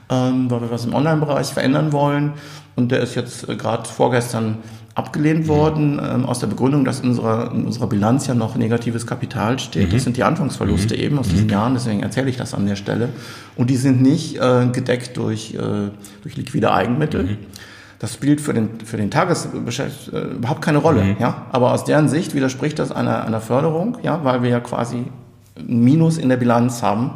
[0.08, 2.34] Weil wir was im Online-Bereich verändern wollen.
[2.76, 4.58] Und der ist jetzt äh, gerade vorgestern
[4.94, 5.48] abgelehnt mhm.
[5.48, 9.58] worden ähm, aus der Begründung, dass in unserer, in unserer Bilanz ja noch negatives Kapital
[9.58, 9.88] steht.
[9.88, 9.92] Mhm.
[9.92, 11.00] Das sind die Anfangsverluste mhm.
[11.00, 11.52] eben aus diesen mhm.
[11.52, 13.10] Jahren, deswegen erzähle ich das an der Stelle.
[13.56, 15.90] Und die sind nicht äh, gedeckt durch, äh,
[16.22, 17.24] durch liquide Eigenmittel.
[17.24, 17.38] Mhm.
[17.98, 21.04] Das spielt für den, für den Tagesgeschäft äh, überhaupt keine Rolle.
[21.04, 21.16] Mhm.
[21.18, 21.46] Ja?
[21.52, 24.24] Aber aus deren Sicht widerspricht das einer, einer Förderung, ja?
[24.24, 25.04] weil wir ja quasi
[25.58, 27.10] ein Minus in der Bilanz haben.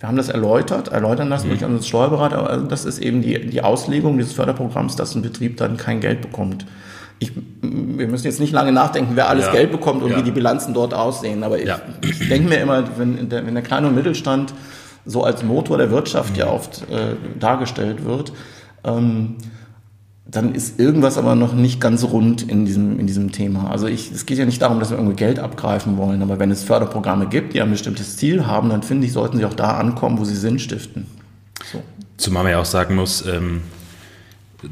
[0.00, 2.38] Wir haben das erläutert, erläutern lassen durch unseren Steuerberater.
[2.38, 6.22] Aber das ist eben die, die Auslegung dieses Förderprogramms, dass ein Betrieb dann kein Geld
[6.22, 6.66] bekommt
[7.20, 7.32] ich,
[7.62, 9.52] wir müssen jetzt nicht lange nachdenken, wer alles ja.
[9.52, 10.18] Geld bekommt und ja.
[10.18, 11.42] wie die Bilanzen dort aussehen.
[11.42, 11.70] Aber ich,
[12.02, 14.54] ich denke mir immer, wenn der, wenn der kleine und Mittelstand
[15.04, 16.38] so als Motor der Wirtschaft mhm.
[16.38, 18.32] ja oft äh, dargestellt wird,
[18.84, 19.36] ähm,
[20.30, 23.70] dann ist irgendwas aber noch nicht ganz rund in diesem, in diesem Thema.
[23.70, 26.50] Also ich, es geht ja nicht darum, dass wir irgendwie Geld abgreifen wollen, aber wenn
[26.50, 29.78] es Förderprogramme gibt, die ein bestimmtes Ziel haben, dann finde ich, sollten sie auch da
[29.78, 31.06] ankommen, wo sie Sinn stiften.
[31.72, 31.82] So.
[32.18, 33.62] Zumal man ja auch sagen muss, ähm,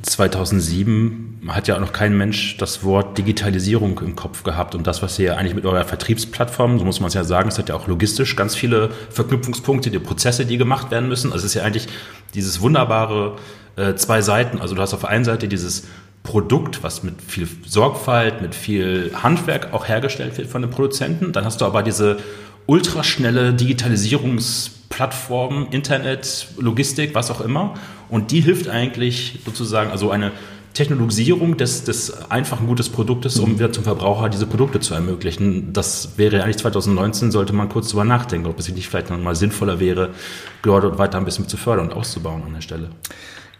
[0.02, 5.00] 2007 hat ja auch noch kein Mensch das Wort Digitalisierung im Kopf gehabt und das,
[5.00, 7.76] was ihr eigentlich mit eurer Vertriebsplattform, so muss man es ja sagen, es hat ja
[7.76, 11.32] auch logistisch ganz viele Verknüpfungspunkte, die Prozesse, die gemacht werden müssen.
[11.32, 11.88] Also es ist ja eigentlich
[12.34, 13.36] dieses wunderbare
[13.76, 14.60] äh, zwei Seiten.
[14.60, 15.84] Also du hast auf der einen Seite dieses
[16.22, 21.32] Produkt, was mit viel Sorgfalt, mit viel Handwerk auch hergestellt wird von den Produzenten.
[21.32, 22.18] Dann hast du aber diese
[22.66, 27.74] ultraschnelle Digitalisierungsplattform, Internet, Logistik, was auch immer.
[28.08, 30.32] Und die hilft eigentlich sozusagen, also eine
[30.76, 33.58] Technologisierung des, des einfachen gutes Produktes, um mhm.
[33.58, 35.72] wieder zum Verbraucher diese Produkte zu ermöglichen.
[35.72, 39.34] Das wäre eigentlich 2019, sollte man kurz drüber nachdenken, ob es nicht vielleicht noch mal
[39.34, 40.10] sinnvoller wäre,
[40.62, 42.90] dort weiter ein bisschen zu fördern und auszubauen an der Stelle.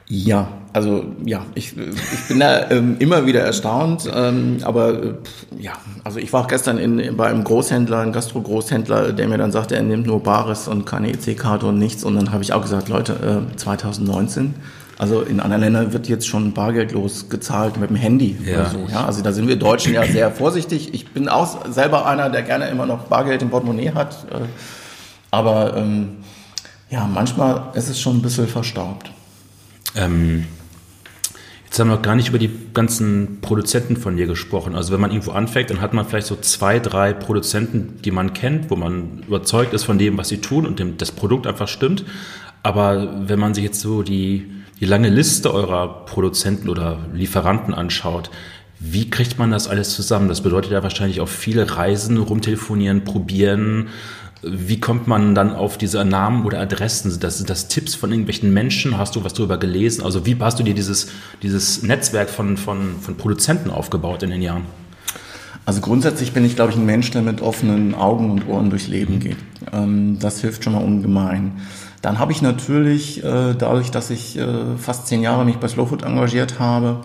[0.09, 5.15] Ja, also ja, ich, ich bin da ähm, immer wieder erstaunt, ähm, aber äh,
[5.59, 5.73] ja,
[6.05, 9.75] also ich war auch gestern in, bei einem Großhändler, einem Gastro-Großhändler, der mir dann sagte,
[9.75, 12.89] er nimmt nur Bares und keine EC-Karte und nichts und dann habe ich auch gesagt,
[12.89, 14.55] Leute, äh, 2019,
[14.97, 18.61] also in anderen Ländern wird jetzt schon bargeldlos gezahlt mit dem Handy ja.
[18.61, 18.87] oder so.
[18.89, 20.95] Ja, also da sind wir Deutschen ja sehr vorsichtig.
[20.95, 24.45] Ich bin auch selber einer, der gerne immer noch Bargeld im Portemonnaie hat, äh,
[25.33, 26.19] aber ähm,
[26.91, 29.11] ja, manchmal ist es schon ein bisschen verstaubt.
[29.97, 30.45] Ähm,
[31.65, 34.75] jetzt haben wir noch gar nicht über die ganzen Produzenten von dir gesprochen.
[34.75, 38.33] Also wenn man irgendwo anfängt, dann hat man vielleicht so zwei, drei Produzenten, die man
[38.35, 41.69] kennt, wo man überzeugt ist von dem, was sie tun und dem, das Produkt einfach
[41.69, 42.05] stimmt.
[42.63, 48.31] Aber wenn man sich jetzt so die, die lange Liste eurer Produzenten oder Lieferanten anschaut,
[48.79, 50.29] wie kriegt man das alles zusammen?
[50.29, 53.89] Das bedeutet ja wahrscheinlich auch viele Reisen, rumtelefonieren, probieren,
[54.43, 57.11] wie kommt man dann auf diese Namen oder Adressen?
[57.11, 58.99] Sind das, sind das Tipps von irgendwelchen Menschen?
[58.99, 60.05] Hast du was darüber gelesen?
[60.05, 61.09] Also wie hast du dir dieses,
[61.43, 64.65] dieses Netzwerk von, von, von Produzenten aufgebaut in den Jahren?
[65.65, 68.87] Also grundsätzlich bin ich, glaube ich, ein Mensch, der mit offenen Augen und Ohren durchs
[68.87, 69.21] Leben mhm.
[69.21, 69.39] geht.
[69.73, 71.61] Ähm, das hilft schon mal ungemein.
[72.03, 76.05] Dann habe ich natürlich, äh, dadurch, dass ich äh, fast zehn Jahre mich bei Slowfood
[76.05, 77.01] engagiert habe,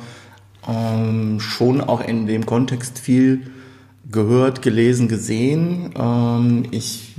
[0.68, 3.48] ähm, schon auch in dem Kontext viel
[4.12, 5.92] gehört, gelesen, gesehen.
[5.98, 7.11] Ähm, ich,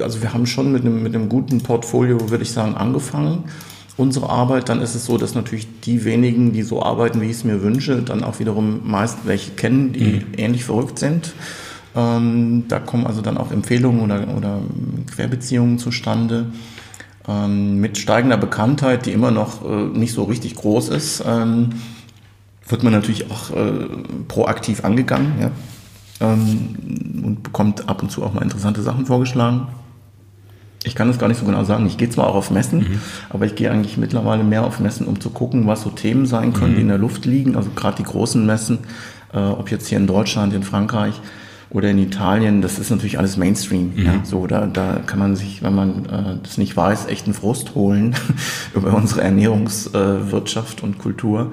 [0.00, 3.44] also wir haben schon mit einem, mit einem guten Portfolio, würde ich sagen, angefangen.
[3.96, 7.36] Unsere Arbeit, dann ist es so, dass natürlich die wenigen, die so arbeiten, wie ich
[7.36, 10.24] es mir wünsche, dann auch wiederum meist welche kennen, die mhm.
[10.36, 11.32] ähnlich verrückt sind.
[11.94, 14.60] Ähm, da kommen also dann auch Empfehlungen oder, oder
[15.14, 16.46] Querbeziehungen zustande.
[17.26, 21.70] Ähm, mit steigender Bekanntheit, die immer noch äh, nicht so richtig groß ist, ähm,
[22.68, 23.86] wird man natürlich auch äh,
[24.28, 25.32] proaktiv angegangen.
[25.40, 25.50] Ja?
[26.20, 29.68] Ähm, und bekommt ab und zu auch mal interessante Sachen vorgeschlagen.
[30.84, 31.84] Ich kann es gar nicht so genau sagen.
[31.86, 33.00] Ich gehe zwar auch auf Messen, mhm.
[33.30, 36.52] aber ich gehe eigentlich mittlerweile mehr auf Messen, um zu gucken, was so Themen sein
[36.52, 36.76] können, mhm.
[36.76, 37.56] die in der Luft liegen.
[37.56, 38.78] Also gerade die großen Messen,
[39.34, 41.20] äh, ob jetzt hier in Deutschland, in Frankreich
[41.70, 43.94] oder in Italien, das ist natürlich alles Mainstream.
[43.96, 44.06] Mhm.
[44.06, 47.34] Ja, so da, da kann man sich, wenn man äh, das nicht weiß, echt einen
[47.34, 48.14] Frust holen
[48.74, 51.50] über unsere Ernährungswirtschaft äh, und Kultur.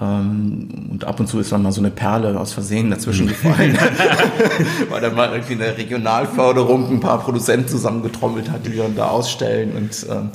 [0.00, 3.76] Ähm, und ab und zu ist dann mal so eine Perle aus Versehen dazwischen gefallen,
[4.90, 9.72] weil dann mal irgendwie eine Regionalförderung ein paar Produzenten zusammengetrommelt hat, die dann da ausstellen
[9.76, 10.30] und ähm,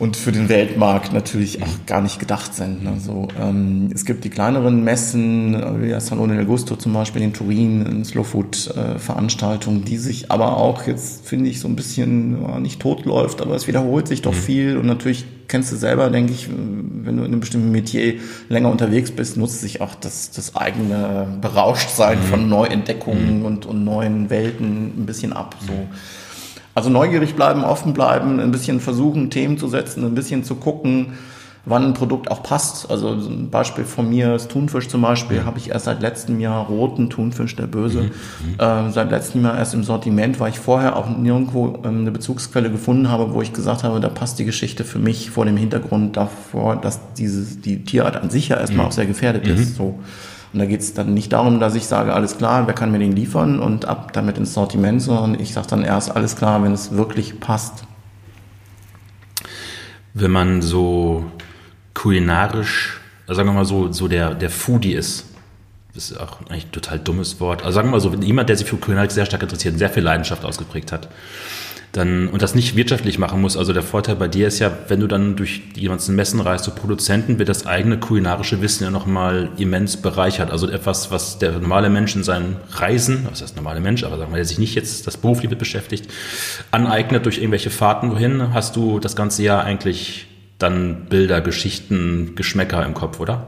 [0.00, 2.86] und für den Weltmarkt natürlich auch gar nicht gedacht sind.
[2.86, 3.28] Also
[3.92, 9.82] es gibt die kleineren Messen, äh, wie Salone del Gusto zum Beispiel in Turin, Slowfood-Veranstaltungen,
[9.82, 13.54] äh, die sich aber auch jetzt, finde ich, so ein bisschen ja, nicht totläuft, aber
[13.54, 14.38] es wiederholt sich doch mhm.
[14.38, 18.14] viel und natürlich kennst du selber, denke ich, wenn du in einem bestimmten Metier
[18.48, 22.22] länger unterwegs bist, nutzt sich auch das, das eigene Berauschtsein mhm.
[22.22, 23.44] von Neuentdeckungen mhm.
[23.44, 25.56] und, und neuen Welten ein bisschen ab.
[25.66, 25.72] So.
[26.74, 31.18] Also neugierig bleiben, offen bleiben, ein bisschen versuchen, Themen zu setzen, ein bisschen zu gucken,
[31.64, 32.90] wann ein Produkt auch passt.
[32.90, 35.46] Also ein Beispiel von mir ist Thunfisch zum Beispiel, mhm.
[35.46, 38.54] habe ich erst seit letztem Jahr roten Thunfisch, der Böse, mhm.
[38.58, 42.70] äh, seit letztem Jahr erst im Sortiment, weil ich vorher auch nirgendwo ähm, eine Bezugsquelle
[42.70, 46.16] gefunden habe, wo ich gesagt habe, da passt die Geschichte für mich vor dem Hintergrund
[46.16, 48.88] davor, dass diese, die Tierart an sich ja erstmal mhm.
[48.88, 49.70] auch sehr gefährdet ist.
[49.70, 49.74] Mhm.
[49.74, 49.98] So.
[50.52, 52.98] Und da geht es dann nicht darum, dass ich sage, alles klar, wer kann mir
[52.98, 56.72] den liefern und ab damit ins Sortiment, sondern ich sage dann erst, alles klar, wenn
[56.72, 57.84] es wirklich passt.
[60.12, 61.24] Wenn man so
[61.94, 65.26] kulinarisch, also sagen wir mal so, so der, der Foodie ist,
[65.94, 68.56] das ist auch eigentlich ein total dummes Wort, also sagen wir mal so, jemand, der
[68.56, 71.08] sich für Kulinarik sehr stark interessiert und sehr viel Leidenschaft ausgeprägt hat,
[71.92, 73.56] dann und das nicht wirtschaftlich machen muss.
[73.56, 76.64] Also der Vorteil bei dir ist ja, wenn du dann durch die ganzen Messen reist
[76.64, 80.50] zu Produzenten, wird das eigene kulinarische Wissen ja nochmal immens bereichert.
[80.50, 84.30] Also etwas, was der normale Mensch in seinen Reisen, was heißt normale Mensch, aber sagen
[84.30, 86.08] wir, der sich nicht jetzt das beruflich mit beschäftigt,
[86.70, 90.26] aneignet durch irgendwelche Fahrten wohin, hast du das ganze Jahr eigentlich
[90.60, 93.46] dann Bilder, Geschichten, Geschmäcker im Kopf, oder?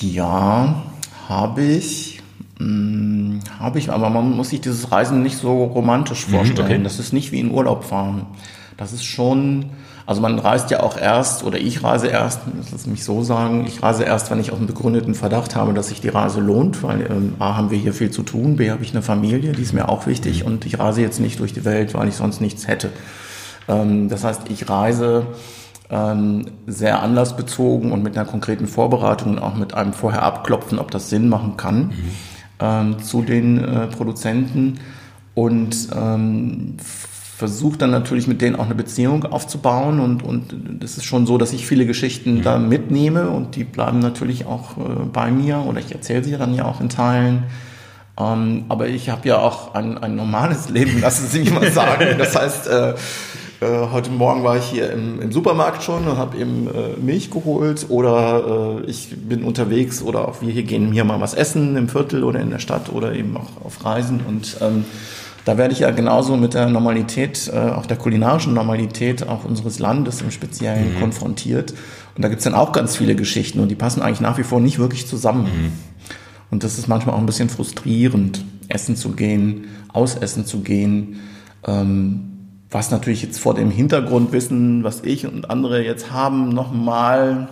[0.00, 0.82] Ja,
[1.28, 2.20] habe ich.
[2.58, 6.66] Hm, Habe ich, aber man muss sich dieses Reisen nicht so romantisch mhm, vorstellen.
[6.66, 6.82] Okay.
[6.82, 8.26] Das ist nicht wie in Urlaub fahren.
[8.76, 9.70] Das ist schon,
[10.06, 13.82] also man reist ja auch erst, oder ich reise erst, lass mich so sagen, ich
[13.82, 17.02] reise erst, wenn ich auch einen begründeten Verdacht habe, dass sich die Reise lohnt, weil
[17.10, 19.72] ähm, A haben wir hier viel zu tun, B habe ich eine Familie, die ist
[19.72, 20.52] mir auch wichtig mhm.
[20.52, 22.90] und ich reise jetzt nicht durch die Welt, weil ich sonst nichts hätte.
[23.68, 25.26] Ähm, das heißt, ich reise
[26.66, 31.10] sehr anlassbezogen und mit einer konkreten Vorbereitung und auch mit einem vorher abklopfen, ob das
[31.10, 31.88] Sinn machen kann.
[31.88, 32.10] Mhm
[32.62, 34.78] ähm, zu den äh, Produzenten
[35.34, 36.76] und ähm,
[37.36, 41.38] versucht dann natürlich mit denen auch eine Beziehung aufzubauen und und das ist schon so,
[41.38, 42.42] dass ich viele Geschichten mhm.
[42.42, 46.54] da mitnehme und die bleiben natürlich auch äh, bei mir oder ich erzähle sie dann
[46.54, 47.44] ja auch in Teilen.
[48.18, 52.04] Ähm, aber ich habe ja auch ein, ein normales Leben, lassen Sie mich mal sagen.
[52.18, 52.94] Das heißt, äh,
[53.62, 57.30] äh, heute Morgen war ich hier im, im Supermarkt schon und habe eben äh, Milch
[57.30, 61.76] geholt oder äh, ich bin unterwegs oder auch wir hier gehen hier mal was essen
[61.76, 64.84] im Viertel oder in der Stadt oder eben auch auf Reisen und ähm,
[65.44, 69.78] da werde ich ja genauso mit der Normalität, äh, auch der kulinarischen Normalität auch unseres
[69.78, 71.00] Landes im Speziellen mhm.
[71.00, 71.74] konfrontiert.
[72.16, 74.60] Und da gibt's dann auch ganz viele Geschichten und die passen eigentlich nach wie vor
[74.60, 75.44] nicht wirklich zusammen.
[75.44, 75.72] Mhm.
[76.52, 81.20] Und das ist manchmal auch ein bisschen frustrierend, essen zu gehen, ausessen zu gehen.
[81.66, 82.31] Ähm,
[82.72, 87.48] was natürlich jetzt vor dem Hintergrundwissen, was ich und andere jetzt haben, nochmal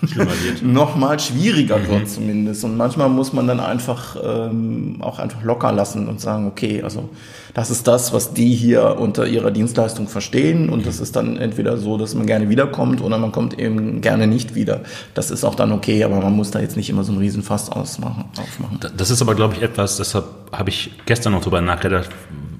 [0.62, 1.88] noch mal schwieriger mhm.
[1.88, 2.64] wird zumindest.
[2.64, 7.08] Und manchmal muss man dann einfach ähm, auch einfach locker lassen und sagen, okay, also
[7.52, 10.70] das ist das, was die hier unter ihrer Dienstleistung verstehen.
[10.70, 14.28] Und das ist dann entweder so, dass man gerne wiederkommt oder man kommt eben gerne
[14.28, 14.82] nicht wieder.
[15.14, 17.70] Das ist auch dann okay, aber man muss da jetzt nicht immer so einen Riesenfass
[17.70, 18.78] ausmachen, aufmachen.
[18.96, 22.10] Das ist aber, glaube ich, etwas, deshalb habe ich gestern noch drüber nachgedacht,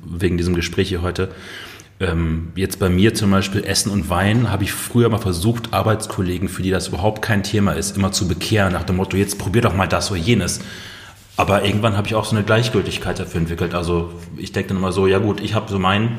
[0.05, 1.29] wegen diesem Gespräch hier heute
[2.01, 6.49] ähm, jetzt bei mir zum Beispiel Essen und Wein habe ich früher mal versucht, Arbeitskollegen,
[6.49, 9.63] für die das überhaupt kein Thema ist, immer zu bekehren, nach dem Motto, jetzt probier
[9.63, 10.61] doch mal das oder jenes.
[11.37, 13.75] Aber irgendwann habe ich auch so eine Gleichgültigkeit dafür entwickelt.
[13.75, 16.19] Also ich denke dann immer so, ja gut, ich habe so meinen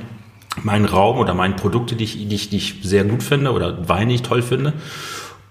[0.63, 3.87] meinen Raum oder meine Produkte, die ich, die, ich, die ich sehr gut finde oder
[3.87, 4.73] Wein, die ich toll finde.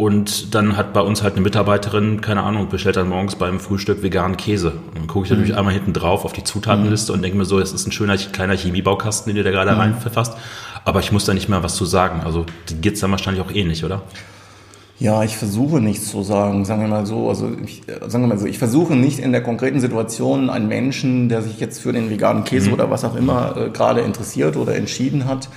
[0.00, 4.02] Und dann hat bei uns halt eine Mitarbeiterin, keine Ahnung, bestellt dann morgens beim Frühstück
[4.02, 4.70] veganen Käse.
[4.70, 5.58] Und dann gucke ich natürlich mhm.
[5.58, 7.18] einmal hinten drauf auf die Zutatenliste mhm.
[7.18, 9.78] und denke mir so, es ist ein schöner kleiner Chemiebaukasten, den du da gerade mhm.
[9.78, 10.38] rein verfasst.
[10.86, 12.22] Aber ich muss da nicht mehr was zu sagen.
[12.24, 12.46] Also
[12.80, 14.00] geht es dann wahrscheinlich auch ähnlich, oder?
[14.98, 17.28] Ja, ich versuche nichts zu sagen, sagen wir mal so.
[17.28, 21.28] Also ich, sagen wir mal so, ich versuche nicht in der konkreten Situation einen Menschen,
[21.28, 22.72] der sich jetzt für den veganen Käse mhm.
[22.72, 25.50] oder was auch immer äh, gerade interessiert oder entschieden hat,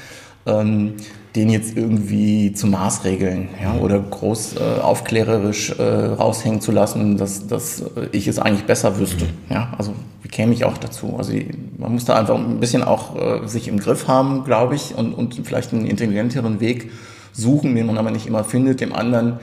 [0.45, 0.95] ähm,
[1.35, 7.47] den jetzt irgendwie zu Maßregeln ja, oder groß äh, aufklärerisch äh, raushängen zu lassen, dass,
[7.47, 9.25] dass ich es eigentlich besser wüsste.
[9.49, 11.15] Ja, also wie käme ich auch dazu?
[11.17, 11.33] Also
[11.77, 15.13] man muss da einfach ein bisschen auch äh, sich im Griff haben, glaube ich, und,
[15.13, 16.91] und vielleicht einen intelligenteren Weg
[17.31, 19.39] suchen, den man aber nicht immer findet, dem anderen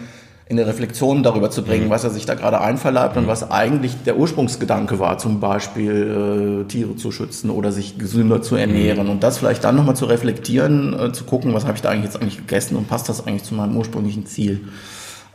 [0.51, 1.91] in der Reflexion darüber zu bringen, mhm.
[1.91, 6.69] was er sich da gerade einverleibt und was eigentlich der Ursprungsgedanke war, zum Beispiel äh,
[6.69, 9.13] Tiere zu schützen oder sich gesünder zu ernähren mhm.
[9.13, 12.07] und das vielleicht dann nochmal zu reflektieren, äh, zu gucken, was habe ich da eigentlich
[12.07, 14.63] jetzt eigentlich gegessen und passt das eigentlich zu meinem ursprünglichen Ziel.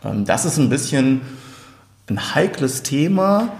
[0.04, 1.22] Ähm, das ist ein bisschen
[2.10, 3.54] ein heikles Thema,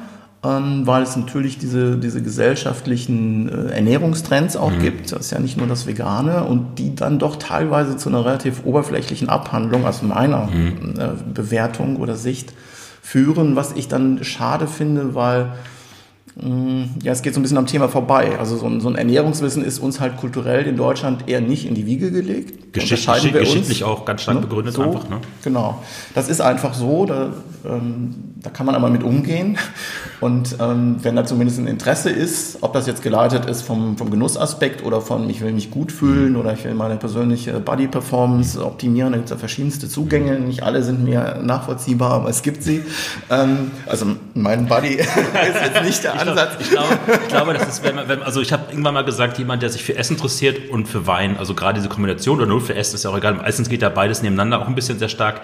[0.86, 4.80] weil es natürlich diese, diese gesellschaftlichen äh, Ernährungstrends auch mhm.
[4.80, 5.12] gibt.
[5.12, 8.64] Das ist ja nicht nur das Vegane und die dann doch teilweise zu einer relativ
[8.66, 10.94] oberflächlichen Abhandlung aus meiner mhm.
[10.98, 12.54] äh, Bewertung oder Sicht
[13.02, 15.54] führen, was ich dann schade finde, weil
[16.38, 18.38] ja, es geht so ein bisschen am Thema vorbei.
[18.38, 21.76] Also so ein, so ein Ernährungswissen ist uns halt kulturell in Deutschland eher nicht in
[21.76, 22.74] die Wiege gelegt.
[22.74, 24.42] Geschicht, wir geschichtlich uns, auch ganz stark ne?
[24.42, 25.08] begründet so, einfach.
[25.08, 25.22] Ne?
[25.46, 25.82] Genau.
[26.14, 27.32] Das ist einfach so, da,
[27.66, 29.58] ähm, da kann man aber mit umgehen.
[30.20, 34.12] Und ähm, wenn da zumindest ein Interesse ist, ob das jetzt geleitet ist vom, vom
[34.12, 36.40] Genussaspekt oder von ich will mich gut fühlen mhm.
[36.40, 40.38] oder ich will meine persönliche Body-Performance optimieren, da gibt es ja verschiedenste Zugänge.
[40.38, 42.84] Nicht alle sind mir nachvollziehbar, aber es gibt sie.
[43.30, 46.54] Ähm, also mein Body ist jetzt nicht der Ansatz.
[46.60, 49.38] Ich glaube, ich glaube, das ist, wenn man, wenn, also ich habe irgendwann mal gesagt,
[49.38, 52.62] jemand, der sich für Essen interessiert und für Wein, also gerade diese Kombination oder nur
[52.62, 53.36] für Essen, ist ja auch egal.
[53.36, 55.42] Meistens geht ja beides nebeneinander auch ein bisschen sehr stark.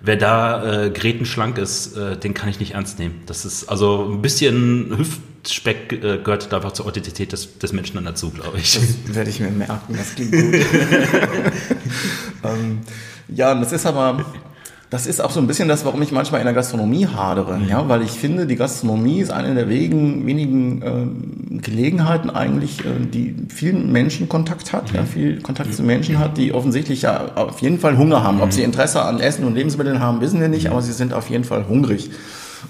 [0.00, 3.22] wer da äh, grätenschlank ist, äh, den kann ich nicht ernst nehmen.
[3.26, 7.94] Das ist also ein bisschen Hüftspeck äh, gehört da einfach zur Authentizität des, des Menschen
[7.94, 8.74] dann dazu, glaube ich.
[8.74, 10.54] Das werde ich mir merken, das klingt gut.
[12.44, 12.80] ähm,
[13.28, 14.24] ja, das ist aber
[14.90, 17.68] das ist auch so ein bisschen das, warum ich manchmal in der Gastronomie hadere, mhm.
[17.68, 23.04] ja, weil ich finde, die Gastronomie ist eine der wenigen, wenigen äh, Gelegenheiten eigentlich, äh,
[23.12, 24.96] die vielen Menschen Kontakt hat, mhm.
[24.96, 25.74] ja, viel Kontakt mhm.
[25.74, 28.40] zu Menschen hat, die offensichtlich ja auf jeden Fall Hunger haben.
[28.40, 28.52] Ob mhm.
[28.52, 30.72] sie Interesse an Essen und Lebensmitteln haben, wissen wir nicht, mhm.
[30.72, 32.10] aber sie sind auf jeden Fall hungrig.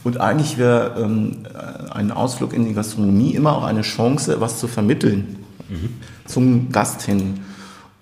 [0.02, 1.38] Und eigentlich wäre ähm,
[1.90, 5.36] ein Ausflug in die Gastronomie immer auch eine Chance, was zu vermitteln
[5.68, 5.90] mhm.
[6.26, 7.40] zum Gast hin.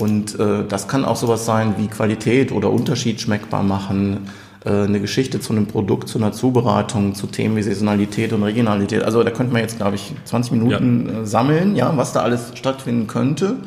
[0.02, 4.28] Und äh, das kann auch sowas sein wie Qualität oder Unterschied schmeckbar machen,
[4.64, 9.04] äh, eine Geschichte zu einem Produkt, zu einer Zubereitung, zu Themen wie Saisonalität und Regionalität.
[9.04, 11.20] Also da könnte man jetzt, glaube ich, 20 Minuten ja.
[11.20, 13.58] äh, sammeln, ja, was da alles stattfinden könnte.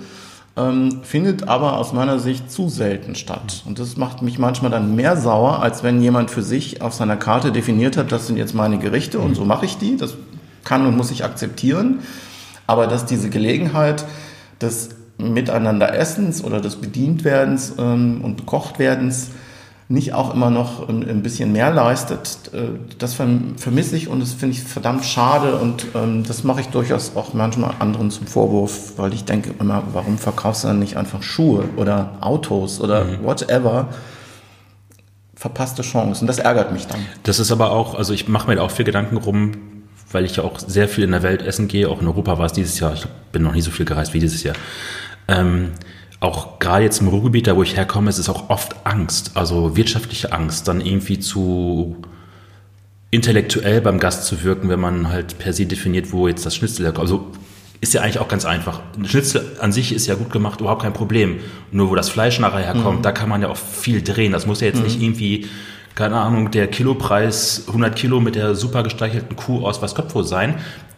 [0.57, 3.63] Ähm, findet aber aus meiner Sicht zu selten statt.
[3.65, 7.15] Und das macht mich manchmal dann mehr sauer, als wenn jemand für sich auf seiner
[7.15, 9.95] Karte definiert hat, das sind jetzt meine Gerichte und so mache ich die.
[9.95, 10.15] Das
[10.65, 11.99] kann und muss ich akzeptieren.
[12.67, 14.03] Aber dass diese Gelegenheit
[14.59, 19.31] des Miteinander Essens oder des Bedientwerdens ähm, und Bekochtwerdens
[19.87, 24.55] nicht auch immer noch ein, bisschen mehr leistet, äh, das vermisse ich und das finde
[24.55, 29.13] ich verdammt schade und ähm, das mache ich durchaus auch manchmal anderen zum Vorwurf, weil
[29.13, 33.23] ich denke immer, warum verkaufst du dann nicht einfach Schuhe oder Autos oder mhm.
[33.23, 33.89] whatever?
[35.35, 37.01] Verpasste Chance und das ärgert mich dann.
[37.21, 39.51] Das ist aber auch, also ich mache mir da auch viel Gedanken rum,
[40.11, 42.45] weil ich ja auch sehr viel in der Welt essen gehe, auch in Europa war
[42.47, 44.55] es dieses Jahr, ich bin noch nie so viel gereist wie dieses Jahr.
[45.27, 45.71] Ähm,
[46.19, 49.75] auch gerade jetzt im Ruhrgebiet, da wo ich herkomme, ist es auch oft Angst, also
[49.77, 51.97] wirtschaftliche Angst, dann irgendwie zu
[53.11, 56.85] intellektuell beim Gast zu wirken, wenn man halt per se definiert, wo jetzt das Schnitzel
[56.85, 57.03] herkommt.
[57.03, 57.31] Also
[57.81, 58.81] ist ja eigentlich auch ganz einfach.
[58.97, 61.39] Ein Schnitzel an sich ist ja gut gemacht, überhaupt kein Problem.
[61.71, 63.03] Nur wo das Fleisch nachher herkommt, mhm.
[63.03, 64.31] da kann man ja auch viel drehen.
[64.31, 64.83] Das muss ja jetzt mhm.
[64.83, 65.47] nicht irgendwie,
[65.93, 70.55] keine Ahnung, der Kilopreis 100 Kilo mit der super gesteichelten Kuh aus Waskopfo sein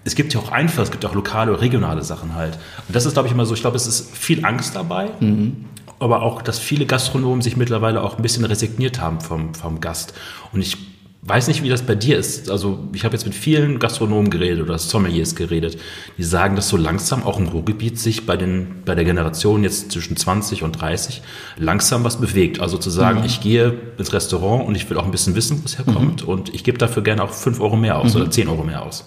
[0.08, 2.58] es gibt ja auch einfach, es gibt auch lokale oder regionale Sachen halt.
[2.88, 5.66] Und das ist, glaube ich, immer so, ich glaube, es ist viel Angst dabei, mhm.
[6.00, 10.14] aber auch, dass viele Gastronomen sich mittlerweile auch ein bisschen resigniert haben vom, vom Gast.
[10.54, 10.78] Und ich
[11.24, 12.50] weiß nicht, wie das bei dir ist.
[12.50, 15.78] Also ich habe jetzt mit vielen Gastronomen geredet oder Sommeliers geredet,
[16.18, 19.92] die sagen, dass so langsam auch im Ruhrgebiet sich bei, den, bei der Generation jetzt
[19.92, 21.22] zwischen 20 und 30
[21.58, 22.62] langsam was bewegt.
[22.62, 23.26] Also zu sagen, mhm.
[23.26, 26.30] ich gehe ins Restaurant und ich will auch ein bisschen wissen, wo es herkommt mhm.
[26.30, 28.22] und ich gebe dafür gerne auch 5 Euro mehr aus mhm.
[28.22, 29.04] oder 10 Euro mehr aus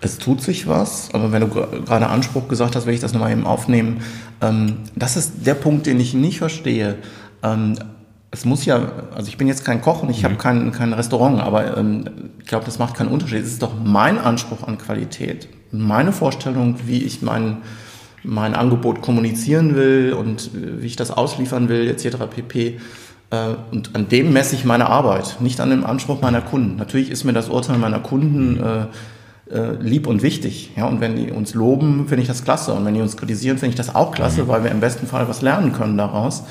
[0.00, 3.32] es tut sich was, aber wenn du gerade Anspruch gesagt hast, will ich das nochmal
[3.32, 4.02] eben aufnehmen.
[4.40, 6.96] Ähm, das ist der Punkt, den ich nicht verstehe.
[7.42, 7.76] Ähm,
[8.30, 10.24] es muss ja, also ich bin jetzt kein Koch und ich mhm.
[10.24, 12.04] habe kein, kein Restaurant, aber ähm,
[12.38, 13.42] ich glaube, das macht keinen Unterschied.
[13.42, 17.58] Es ist doch mein Anspruch an Qualität, meine Vorstellung, wie ich mein,
[18.22, 22.18] mein Angebot kommunizieren will und äh, wie ich das ausliefern will, etc.
[22.28, 22.78] pp.
[23.30, 23.36] Äh,
[23.72, 26.76] und an dem messe ich meine Arbeit, nicht an dem Anspruch meiner Kunden.
[26.76, 28.86] Natürlich ist mir das Urteil meiner Kunden äh,
[29.50, 30.72] äh, lieb und wichtig.
[30.76, 32.72] Ja, und wenn die uns loben, finde ich das klasse.
[32.72, 34.48] Und wenn die uns kritisieren, finde ich das auch klasse, mhm.
[34.48, 36.44] weil wir im besten Fall was lernen können daraus.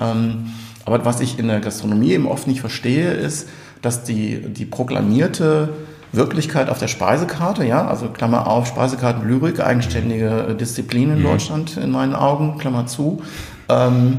[0.00, 0.46] Ähm,
[0.84, 3.48] aber was ich in der Gastronomie eben oft nicht verstehe, ist,
[3.80, 5.68] dass die, die proklamierte
[6.12, 11.24] Wirklichkeit auf der Speisekarte, ja, also Klammer auf, Speisekarten Lyrik, eigenständige Disziplin in mhm.
[11.24, 13.22] Deutschland in meinen Augen, Klammer zu,
[13.68, 14.18] ähm,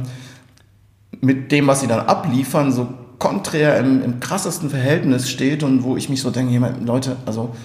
[1.21, 2.88] mit dem, was sie dann abliefern, so
[3.19, 7.55] konträr im, im krassesten Verhältnis steht und wo ich mich so denke, Leute, also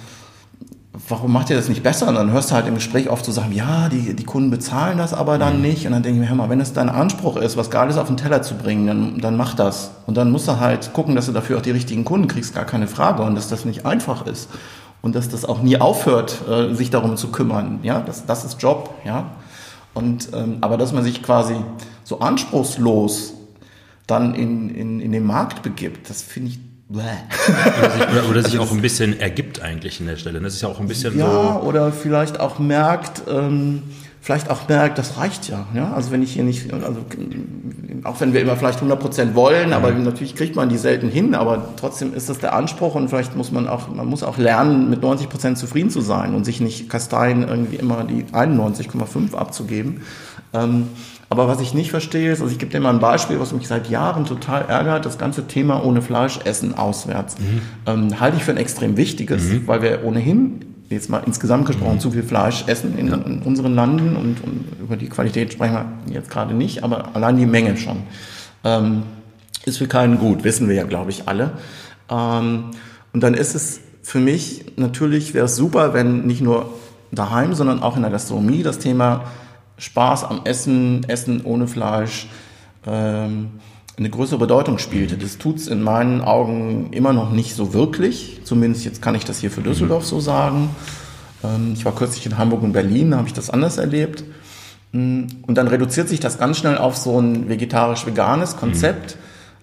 [1.08, 2.08] warum macht ihr das nicht besser?
[2.08, 4.98] Und dann hörst du halt im Gespräch oft so sagen, ja, die, die Kunden bezahlen
[4.98, 5.62] das aber dann mhm.
[5.62, 5.86] nicht.
[5.86, 8.06] Und dann denke ich mir, hör mal, wenn es dein Anspruch ist, was Geiles auf
[8.06, 9.92] den Teller zu bringen, dann, dann mach das.
[10.06, 12.64] Und dann musst du halt gucken, dass du dafür auch die richtigen Kunden kriegst, gar
[12.64, 13.22] keine Frage.
[13.22, 14.48] Und dass das nicht einfach ist.
[15.00, 17.80] Und dass das auch nie aufhört, äh, sich darum zu kümmern.
[17.82, 19.30] Ja, das, das ist Job, ja.
[19.94, 21.56] Und, ähm, aber dass man sich quasi
[22.04, 23.34] so anspruchslos
[24.06, 28.58] dann in, in, in den Markt begibt, das finde ich oder sich, oder, oder sich
[28.58, 30.40] auch ein bisschen ergibt eigentlich in der Stelle.
[30.40, 31.66] Das ist ja auch ein bisschen ja, so.
[31.66, 33.82] Oder vielleicht auch merkt, ähm,
[34.22, 35.66] vielleicht auch merkt, das reicht ja.
[35.74, 35.92] ja.
[35.92, 37.04] Also wenn ich hier nicht, also
[38.04, 40.04] auch wenn wir immer vielleicht 100 Prozent wollen, aber mhm.
[40.04, 43.52] natürlich kriegt man die selten hin, aber trotzdem ist das der Anspruch und vielleicht muss
[43.52, 46.88] man auch, man muss auch lernen, mit 90 Prozent zufrieden zu sein und sich nicht
[46.88, 50.00] kasteien, irgendwie immer die 91,5 abzugeben.
[50.54, 50.88] Ähm,
[51.30, 53.68] aber was ich nicht verstehe, ist, also ich gebe dir mal ein Beispiel, was mich
[53.68, 57.36] seit Jahren total ärgert, das ganze Thema ohne Fleisch essen auswärts.
[57.38, 57.62] Mhm.
[57.86, 59.66] Ähm, halte ich für ein extrem wichtiges, mhm.
[59.66, 62.00] weil wir ohnehin jetzt mal insgesamt gesprochen mhm.
[62.00, 63.14] zu viel Fleisch essen in, ja.
[63.16, 65.76] in unseren Landen und, und, über die Qualität sprechen
[66.06, 67.98] wir jetzt gerade nicht, aber allein die Menge schon.
[68.64, 69.02] Ähm,
[69.66, 71.50] ist für keinen gut, wissen wir ja, glaube ich, alle.
[72.08, 72.70] Ähm,
[73.12, 76.70] und dann ist es für mich natürlich, wäre es super, wenn nicht nur
[77.12, 79.24] daheim, sondern auch in der Gastronomie das Thema
[79.78, 82.28] Spaß am Essen, Essen ohne Fleisch,
[82.86, 83.48] ähm,
[83.96, 85.16] eine größere Bedeutung spielte.
[85.16, 88.40] Das tut's in meinen Augen immer noch nicht so wirklich.
[88.44, 90.70] Zumindest jetzt kann ich das hier für Düsseldorf so sagen.
[91.42, 94.24] Ähm, ich war kürzlich in Hamburg und Berlin, da habe ich das anders erlebt.
[94.92, 99.16] Mm, und dann reduziert sich das ganz schnell auf so ein vegetarisch-veganes Konzept.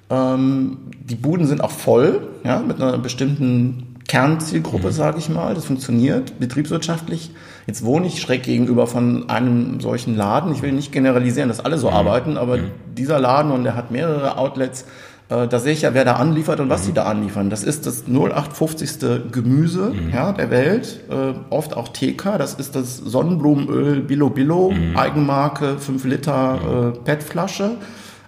[0.07, 0.77] Mhm.
[1.09, 4.91] die Buden sind auch voll, ja, mit einer bestimmten Kernzielgruppe, mhm.
[4.91, 5.55] sage ich mal.
[5.55, 7.31] Das funktioniert betriebswirtschaftlich.
[7.67, 10.51] Jetzt wohne ich schräg gegenüber von einem solchen Laden.
[10.51, 11.95] Ich will nicht generalisieren, dass alle so mhm.
[11.95, 12.71] arbeiten, aber mhm.
[12.95, 14.85] dieser Laden und der hat mehrere Outlets.
[15.29, 16.87] Äh, da sehe ich ja, wer da anliefert und was mhm.
[16.87, 17.49] die da anliefern.
[17.49, 19.31] Das ist das 0850.
[19.31, 20.11] Gemüse mhm.
[20.13, 22.37] ja, der Welt, äh, oft auch TK.
[22.37, 24.95] Das ist das Sonnenblumenöl Billo Billo, mhm.
[24.95, 27.71] Eigenmarke, 5 Liter äh, PET-Flasche.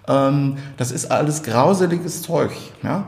[0.07, 2.51] Ähm, das ist alles grauseliges Zeug.
[2.81, 3.05] Ja?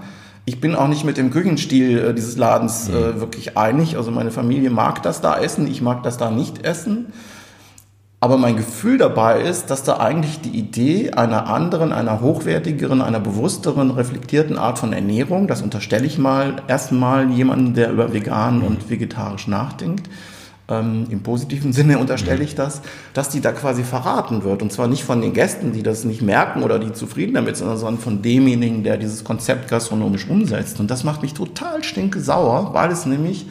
[0.49, 3.19] Ich bin auch nicht mit dem Küchenstil äh, dieses Ladens äh, mhm.
[3.19, 3.97] wirklich einig.
[3.97, 7.13] Also meine Familie mag das da essen, ich mag das da nicht essen.
[8.19, 13.19] Aber mein Gefühl dabei ist, dass da eigentlich die Idee einer anderen, einer hochwertigeren, einer
[13.19, 18.89] bewussteren, reflektierten Art von Ernährung, das unterstelle ich mal erstmal jemanden, der über vegan und
[18.89, 20.09] vegetarisch nachdenkt,
[20.69, 22.81] ähm, im positiven Sinne unterstelle ich das,
[23.13, 24.61] dass die da quasi verraten wird.
[24.61, 27.75] Und zwar nicht von den Gästen, die das nicht merken oder die zufrieden damit sind,
[27.77, 30.79] sondern von demjenigen, der dieses Konzept gastronomisch umsetzt.
[30.79, 33.45] Und das macht mich total stinke sauer, weil es nämlich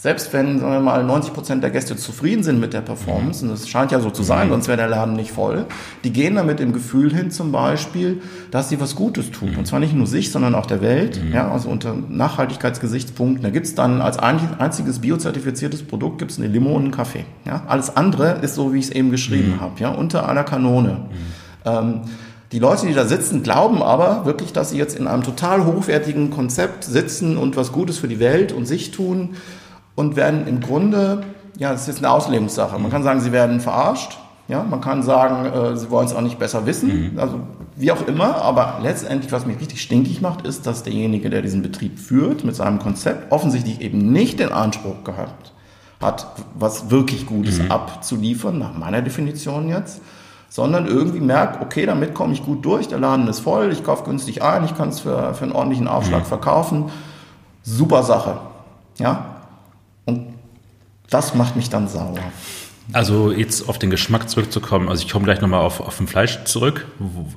[0.00, 3.50] selbst wenn, sagen wir mal, 90 Prozent der Gäste zufrieden sind mit der Performance, und
[3.50, 4.52] das scheint ja so zu sein, mhm.
[4.52, 5.66] sonst wäre der Laden nicht voll,
[6.04, 9.56] die gehen da mit dem Gefühl hin zum Beispiel, dass sie was Gutes tun.
[9.58, 11.34] Und zwar nicht nur sich, sondern auch der Welt, mhm.
[11.34, 13.42] ja, also unter Nachhaltigkeitsgesichtspunkten.
[13.42, 17.26] Da gibt's dann als einziges biozertifiziertes Produkt gibt's eine Limo und einen Kaffee.
[17.44, 17.64] Ja.
[17.66, 19.60] Alles andere ist so, wie ich es eben geschrieben mhm.
[19.60, 20.92] habe, ja, unter einer Kanone.
[20.92, 21.66] Mhm.
[21.66, 22.00] Ähm,
[22.52, 26.30] die Leute, die da sitzen, glauben aber wirklich, dass sie jetzt in einem total hochwertigen
[26.30, 29.36] Konzept sitzen und was Gutes für die Welt und sich tun
[30.00, 31.22] und werden im Grunde,
[31.58, 32.78] ja, das ist jetzt eine Auslegungssache.
[32.78, 34.18] Man kann sagen, sie werden verarscht.
[34.48, 37.12] Ja, man kann sagen, äh, sie wollen es auch nicht besser wissen.
[37.12, 37.18] Mhm.
[37.20, 37.38] Also
[37.76, 41.62] wie auch immer, aber letztendlich, was mich richtig stinkig macht, ist, dass derjenige, der diesen
[41.62, 45.52] Betrieb führt, mit seinem Konzept offensichtlich eben nicht den Anspruch gehabt
[46.00, 47.70] hat, was wirklich Gutes mhm.
[47.70, 50.00] abzuliefern, nach meiner Definition jetzt,
[50.48, 54.04] sondern irgendwie merkt, okay, damit komme ich gut durch, der Laden ist voll, ich kaufe
[54.04, 56.26] günstig ein, ich kann es für, für einen ordentlichen Aufschlag mhm.
[56.26, 56.84] verkaufen.
[57.62, 58.38] Super Sache.
[58.98, 59.29] Ja,
[61.10, 62.18] das macht mich dann sauer.
[62.92, 66.42] Also jetzt auf den Geschmack zurückzukommen, also ich komme gleich nochmal auf, auf den Fleisch
[66.44, 66.86] zurück.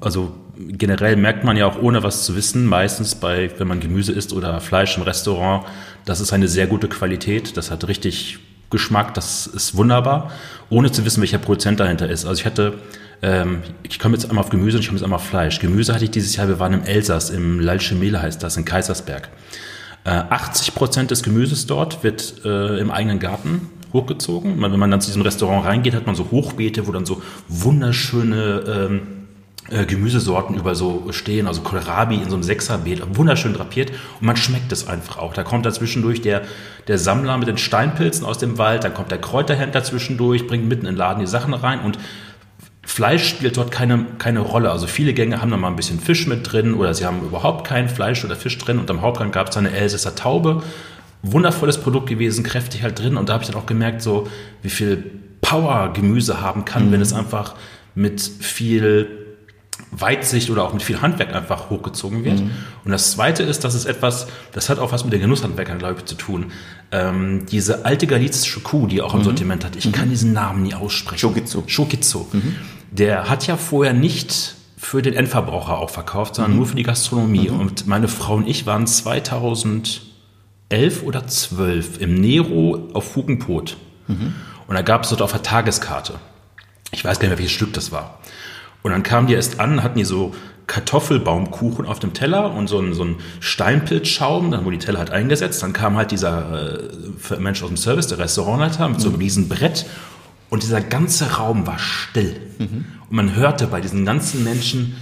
[0.02, 4.14] Also generell merkt man ja auch ohne was zu wissen, meistens bei, wenn man Gemüse
[4.14, 5.66] isst oder Fleisch im Restaurant,
[6.06, 10.32] das ist eine sehr gute Qualität, das hat richtig Geschmack, das ist wunderbar,
[10.70, 12.26] ohne zu wissen, welcher Produzent dahinter ist.
[12.26, 12.80] Also ich hatte,
[13.22, 15.60] ähm, ich komme jetzt einmal auf Gemüse und ich komme jetzt einmal auf Fleisch.
[15.60, 19.30] Gemüse hatte ich dieses Jahr, wir waren im Elsass, im Lalchemele heißt das, in Kaisersberg.
[20.06, 24.62] 80 äh, Prozent des Gemüses dort wird äh, im eigenen Garten hochgezogen.
[24.62, 28.64] Wenn man dann zu diesem Restaurant reingeht, hat man so Hochbeete, wo dann so wunderschöne
[28.68, 29.02] ähm,
[29.70, 34.36] äh, Gemüsesorten über so stehen, also Kohlrabi in so einem Sechserbeet, wunderschön drapiert und man
[34.36, 35.34] schmeckt es einfach auch.
[35.34, 36.42] Da kommt dazwischendurch der,
[36.88, 40.86] der Sammler mit den Steinpilzen aus dem Wald, dann kommt der Kräuterhändler zwischendurch, bringt mitten
[40.86, 41.98] in den Laden die Sachen rein und
[42.86, 44.70] Fleisch spielt dort keine, keine Rolle.
[44.70, 47.66] Also viele Gänge haben da mal ein bisschen Fisch mit drin oder sie haben überhaupt
[47.66, 50.64] kein Fleisch oder Fisch drin und am Hauptgang gab es eine Elsässer Taube.
[51.22, 54.28] Wundervolles Produkt gewesen, kräftig halt drin und da habe ich dann auch gemerkt, so
[54.62, 56.92] wie viel Power Gemüse haben kann, mhm.
[56.92, 57.56] wenn es einfach
[57.96, 59.08] mit viel
[59.92, 62.40] Weitsicht oder auch mit viel Handwerk einfach hochgezogen wird.
[62.40, 62.52] Mhm.
[62.84, 66.00] Und das Zweite ist, dass es etwas, das hat auch was mit den Genusshandwerkern, glaube
[66.00, 66.52] ich, zu tun.
[66.92, 69.26] Ähm, diese alte galizische Kuh, die auch im mhm.
[69.26, 69.92] Sortiment hat, ich mhm.
[69.92, 71.20] kann diesen Namen nie aussprechen.
[71.20, 71.64] Shokizu.
[71.68, 72.28] Shokizu.
[72.94, 72.96] Mhm.
[72.96, 76.58] Der hat ja vorher nicht für den Endverbraucher auch verkauft, sondern mhm.
[76.58, 77.50] nur für die Gastronomie.
[77.50, 77.60] Mhm.
[77.60, 80.04] Und meine Frau und ich waren 2011
[81.04, 83.78] oder 12 im Nero auf Fugenpot.
[84.68, 86.16] Und da gab es dort auf der Tageskarte.
[86.92, 88.20] Ich weiß gar nicht mehr, welches Stück das war.
[88.82, 90.34] Und dann kamen die erst an, hatten die so
[90.68, 95.12] Kartoffelbaumkuchen auf dem Teller und so ein, so ein Steinpilzschaum, dann wurde die Teller halt
[95.12, 95.62] eingesetzt.
[95.62, 99.24] Dann kam halt dieser äh, Mensch aus dem Service, der Restaurantleiter, mit so einem mhm.
[99.24, 99.86] riesen Brett.
[100.54, 102.40] Und dieser ganze Raum war still.
[102.60, 102.86] Mhm.
[103.10, 104.96] Und man hörte bei diesen ganzen Menschen,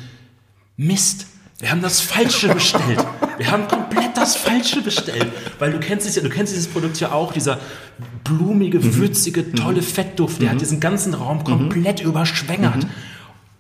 [0.78, 1.28] Mist,
[1.60, 3.06] wir haben das Falsche bestellt.
[3.38, 5.28] Wir haben komplett das Falsche bestellt.
[5.60, 7.60] Weil du kennst es ja, du kennst dieses Produkt ja auch, dieser
[8.24, 8.95] blumige, mhm.
[8.95, 12.88] würzige, tolle Fettduft, der hat diesen ganzen Raum komplett überschwängert.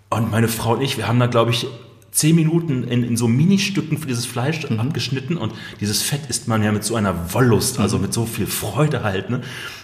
[0.09, 1.67] Und meine Frau und ich, wir haben da, glaube ich,
[2.11, 4.79] zehn Minuten in, in so Ministücken für dieses Fleisch mhm.
[4.79, 8.03] abgeschnitten und dieses Fett isst man ja mit so einer Wollust, also mhm.
[8.03, 9.29] mit so viel Freude halt.
[9.29, 9.41] Ne?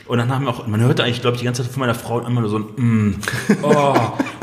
[0.07, 1.95] Und dann haben wir auch, man hörte eigentlich, glaube ich, die ganze Zeit von meiner
[1.95, 3.15] Frau immer nur so ein mm,
[3.63, 3.95] oh.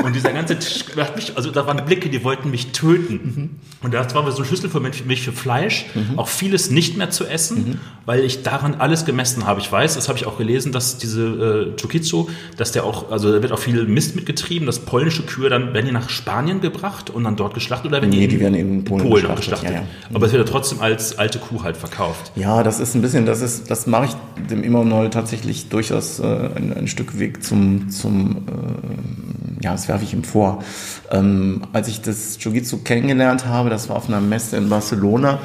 [0.05, 0.85] Und dieser ganze Tisch,
[1.15, 3.13] mich, also da waren Blicke, die wollten mich töten.
[3.13, 3.49] Mhm.
[3.81, 6.19] Und das war so ein Schlüssel für mich, für Fleisch, mhm.
[6.19, 7.79] auch vieles nicht mehr zu essen, mhm.
[8.05, 9.61] weil ich daran alles gemessen habe.
[9.61, 13.31] Ich weiß, das habe ich auch gelesen, dass diese äh, Chukitsu, dass der auch, also
[13.31, 17.09] da wird auch viel Mist mitgetrieben, dass polnische Kühe dann, werden die nach Spanien gebracht
[17.09, 19.39] und dann dort geschlachtet oder werden nee, die, die werden in Polen, Polen geschlachtet.
[19.39, 19.71] geschlachtet.
[19.71, 19.87] Ja, ja.
[20.13, 22.31] Aber es wird ja trotzdem als alte Kuh halt verkauft.
[22.35, 26.23] Ja, das ist ein bisschen, das ist, das mache ich dem Immonol tatsächlich durchaus äh,
[26.23, 30.63] ein, ein, Stück Weg zum, zum äh, ja, das werfe ich ihm vor.
[31.11, 35.39] Ähm, als ich das Jiu-Jitsu kennengelernt habe, das war auf einer Messe in Barcelona,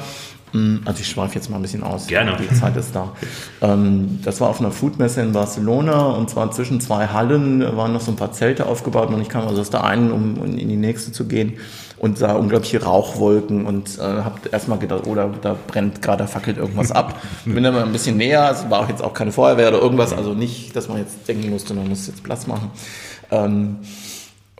[0.51, 2.07] hm, also ich schweife jetzt mal ein bisschen aus.
[2.07, 2.37] Gerne.
[2.37, 3.13] Die Zeit ist da.
[3.61, 8.01] Ähm, das war auf einer Foodmesse in Barcelona und zwar zwischen zwei Hallen waren noch
[8.01, 10.75] so ein paar Zelte aufgebaut und ich kam also aus der einen, um in die
[10.75, 11.53] nächste zu gehen
[12.01, 16.27] und sah unglaubliche Rauchwolken und äh, habe erstmal gedacht, oder oh, da brennt gerade, da
[16.27, 17.21] fackelt irgendwas ab.
[17.45, 20.11] Bin dann mal ein bisschen näher, es war auch jetzt auch keine Feuerwehr oder irgendwas,
[20.11, 22.71] also nicht, dass man jetzt denken musste, man muss jetzt Platz machen.
[23.29, 23.77] Ähm,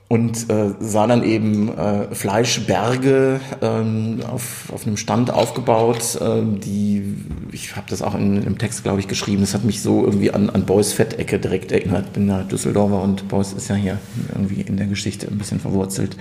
[0.08, 7.16] und äh, sah dann eben äh, Fleischberge ähm, auf, auf einem Stand aufgebaut, äh, die,
[7.52, 10.32] ich habe das auch in, im Text, glaube ich, geschrieben, das hat mich so irgendwie
[10.32, 12.14] an, an Beuys Fettecke direkt erinnert.
[12.14, 13.98] Bin da Düsseldorfer und Beuys ist ja hier
[14.30, 16.16] irgendwie in der Geschichte ein bisschen verwurzelt.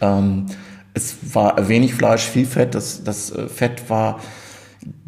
[0.00, 0.46] Ähm,
[0.94, 4.18] es war wenig Fleisch, viel Fett, das, das äh, Fett war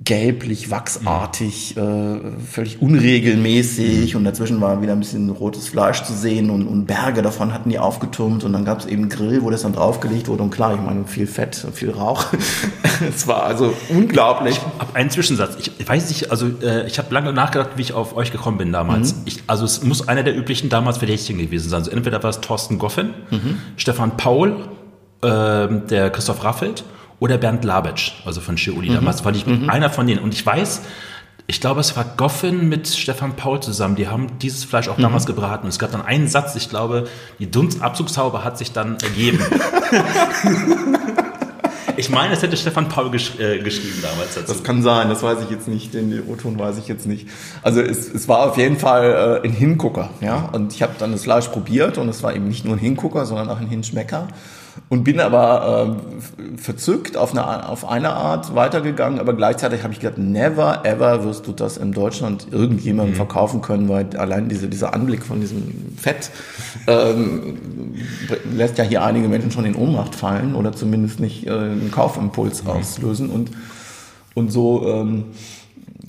[0.04, 2.16] gelblich, wachsartig, äh,
[2.50, 7.20] völlig unregelmäßig und dazwischen war wieder ein bisschen rotes Fleisch zu sehen und, und Berge
[7.20, 10.42] davon hatten die aufgetürmt und dann gab es eben Grill, wo das dann draufgelegt wurde
[10.42, 12.26] und klar, ich meine, viel Fett, viel Rauch.
[13.08, 14.56] es war also unglaublich.
[14.56, 15.56] Ich habe einen Zwischensatz.
[15.60, 18.72] Ich weiß nicht, also äh, ich habe lange nachgedacht, wie ich auf euch gekommen bin
[18.72, 19.14] damals.
[19.14, 19.22] Mhm.
[19.26, 21.80] Ich, also es muss einer der üblichen damals Verdächtigen gewesen sein.
[21.80, 23.58] Also entweder war es Thorsten Goffen, mhm.
[23.76, 24.56] Stefan Paul,
[25.22, 26.84] äh, der Christoph Raffelt
[27.20, 28.90] oder Bernd Labetsch, also von Schiuli.
[28.90, 28.94] Mhm.
[28.94, 29.68] Damals war ich mhm.
[29.68, 30.22] einer von denen.
[30.22, 30.82] Und ich weiß,
[31.50, 33.96] ich glaube, es war Goffin mit Stefan Paul zusammen.
[33.96, 35.02] Die haben dieses Fleisch auch mhm.
[35.02, 35.64] damals gebraten.
[35.64, 37.08] Und es gab dann einen Satz, ich glaube,
[37.38, 39.40] die Dunstabzugshaube hat sich dann ergeben.
[41.96, 44.52] ich meine, es hätte Stefan Paul gesch äh, geschrieben damals dazu.
[44.52, 45.94] Das kann sein, das weiß ich jetzt nicht.
[45.94, 47.28] Den O-Ton weiß ich jetzt nicht.
[47.62, 50.10] Also es, es war auf jeden Fall äh, ein Hingucker.
[50.20, 50.50] Ja?
[50.52, 53.24] Und ich habe dann das Fleisch probiert und es war eben nicht nur ein Hingucker,
[53.24, 54.28] sondern auch ein Hinschmecker
[54.88, 55.96] und bin aber
[56.38, 61.24] äh, verzückt auf eine, auf eine Art weitergegangen, aber gleichzeitig habe ich gedacht, never ever
[61.24, 63.16] wirst du das in Deutschland irgendjemandem mhm.
[63.16, 66.30] verkaufen können, weil allein diese, dieser Anblick von diesem Fett
[66.86, 67.58] ähm,
[68.54, 72.64] lässt ja hier einige Menschen schon in Ohnmacht fallen oder zumindest nicht äh, einen Kaufimpuls
[72.64, 72.70] mhm.
[72.70, 73.50] auslösen und,
[74.34, 75.24] und so ähm,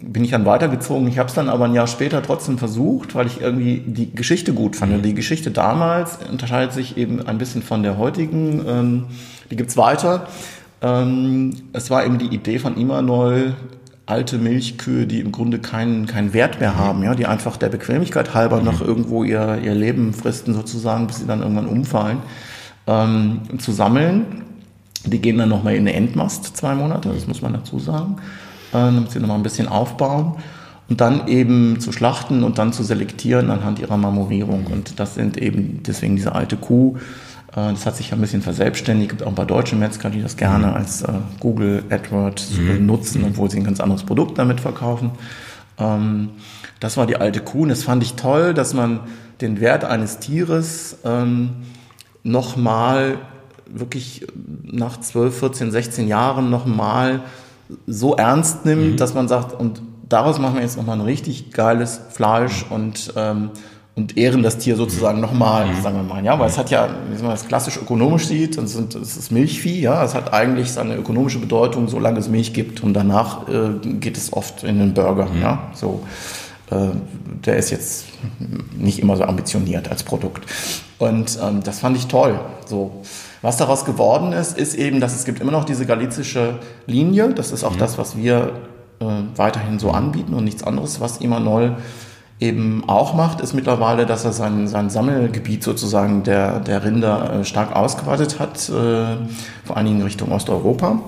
[0.02, 1.08] bin ich dann weitergezogen.
[1.08, 4.54] Ich habe es dann aber ein Jahr später trotzdem versucht, weil ich irgendwie die Geschichte
[4.54, 4.96] gut fand.
[4.96, 5.02] Mhm.
[5.02, 8.64] Die Geschichte damals unterscheidet sich eben ein bisschen von der heutigen.
[8.68, 9.06] Ähm,
[9.52, 10.28] die gibt's weiter.
[10.82, 13.56] Ähm, es war eben die Idee von Imanol,
[14.06, 18.34] alte Milchkühe, die im Grunde keinen, keinen Wert mehr haben, ja, die einfach der Bequemlichkeit
[18.34, 18.66] halber mhm.
[18.66, 22.20] noch irgendwo ihr, ihr Leben fristen sozusagen, bis sie dann irgendwann umfallen,
[22.88, 24.44] ähm, zu sammeln.
[25.06, 28.18] Die gehen dann nochmal in eine Endmast, zwei Monate, das muss man dazu sagen
[28.72, 30.36] damit sie nochmal ein bisschen aufbauen
[30.90, 34.66] und dann eben zu schlachten und dann zu selektieren anhand ihrer Marmorierung.
[34.68, 36.98] Und das sind eben deswegen diese alte Kuh.
[37.52, 39.12] Äh, das hat sich ja ein bisschen verselbstständigt.
[39.12, 40.74] Es gibt auch ein paar deutsche Metzger, die das gerne mhm.
[40.74, 42.86] als äh, Google AdWords mhm.
[42.86, 45.12] nutzen, obwohl sie ein ganz anderes Produkt damit verkaufen.
[45.78, 46.30] Ähm,
[46.80, 49.02] das war die alte Kuh und das fand ich toll, dass man
[49.42, 51.52] den Wert eines Tieres ähm,
[52.24, 53.18] nochmal
[53.68, 54.26] wirklich
[54.64, 57.22] nach 12, 14, 16 Jahren nochmal
[57.88, 58.98] so ernst nimmt, mhm.
[58.98, 63.52] dass man sagt, und daraus machen wir jetzt nochmal ein richtig geiles Fleisch und, ähm,
[63.96, 65.24] und ehren das Tier sozusagen mhm.
[65.24, 65.82] nochmal, mhm.
[65.82, 68.76] sagen wir mal, ja, weil es hat ja, wie man das klassisch ökonomisch sieht, das
[68.76, 73.48] ist Milchvieh, ja, es hat eigentlich seine ökonomische Bedeutung, solange es Milch gibt und danach
[73.48, 75.42] äh, geht es oft in den Burger, mhm.
[75.42, 76.02] ja, so.
[76.72, 76.90] Äh,
[77.46, 78.06] der ist jetzt
[78.78, 80.46] nicht immer so ambitioniert als Produkt.
[81.00, 82.40] Und ähm, das fand ich toll.
[82.66, 83.02] So.
[83.42, 87.30] Was daraus geworden ist, ist eben, dass es gibt immer noch diese galizische Linie.
[87.34, 87.80] Das ist auch mhm.
[87.80, 88.52] das, was wir
[89.00, 91.00] äh, weiterhin so anbieten und nichts anderes.
[91.00, 91.78] Was Imanol
[92.40, 97.46] eben auch macht, ist mittlerweile, dass er sein, sein Sammelgebiet sozusagen der, der Rinder äh,
[97.46, 99.18] stark ausgeweitet hat, äh,
[99.66, 101.02] vor allen Dingen Richtung Osteuropa.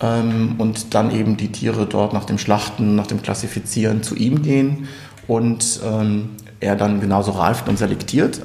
[0.00, 4.42] Ähm, und dann eben die Tiere dort nach dem Schlachten, nach dem Klassifizieren zu ihm
[4.42, 4.88] gehen
[5.26, 8.40] und ähm, er dann genauso reift und selektiert.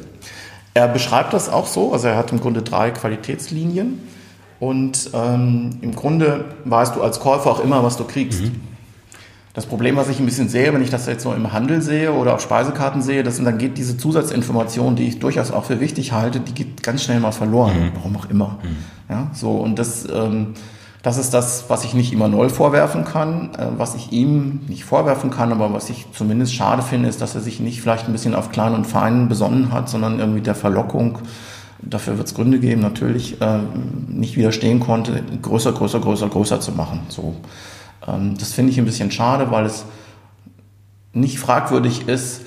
[0.78, 3.99] Er beschreibt das auch so, also er hat im Grunde drei Qualitätslinien
[4.59, 8.41] und ähm, im Grunde weißt du als Käufer auch immer, was du kriegst.
[8.43, 8.61] Mhm.
[9.55, 12.13] Das Problem, was ich ein bisschen sehe, wenn ich das jetzt so im Handel sehe
[12.13, 16.11] oder auf Speisekarten sehe, das, dann geht diese Zusatzinformation, die ich durchaus auch für wichtig
[16.11, 17.91] halte, die geht ganz schnell mal verloren, mhm.
[17.95, 18.59] warum auch immer.
[18.61, 18.78] Mhm.
[19.09, 20.53] Ja, so und das ähm,
[21.04, 23.52] Das ist das, was ich nicht immer neu vorwerfen kann.
[23.56, 27.36] Äh, was ich ihm nicht vorwerfen kann, aber was ich zumindest schade finde, ist, dass
[27.36, 30.56] er sich nicht vielleicht ein bisschen auf Klein und Fein besonnen hat, sondern irgendwie der
[30.56, 31.20] Verlockung,
[31.82, 33.60] dafür wird es Gründe geben, natürlich äh,
[34.08, 37.02] nicht widerstehen konnte, größer, größer, größer, größer zu machen.
[37.10, 37.36] So,
[38.08, 39.86] ähm, das finde ich ein bisschen schade, weil es
[41.14, 42.41] nicht fragwürdig ist,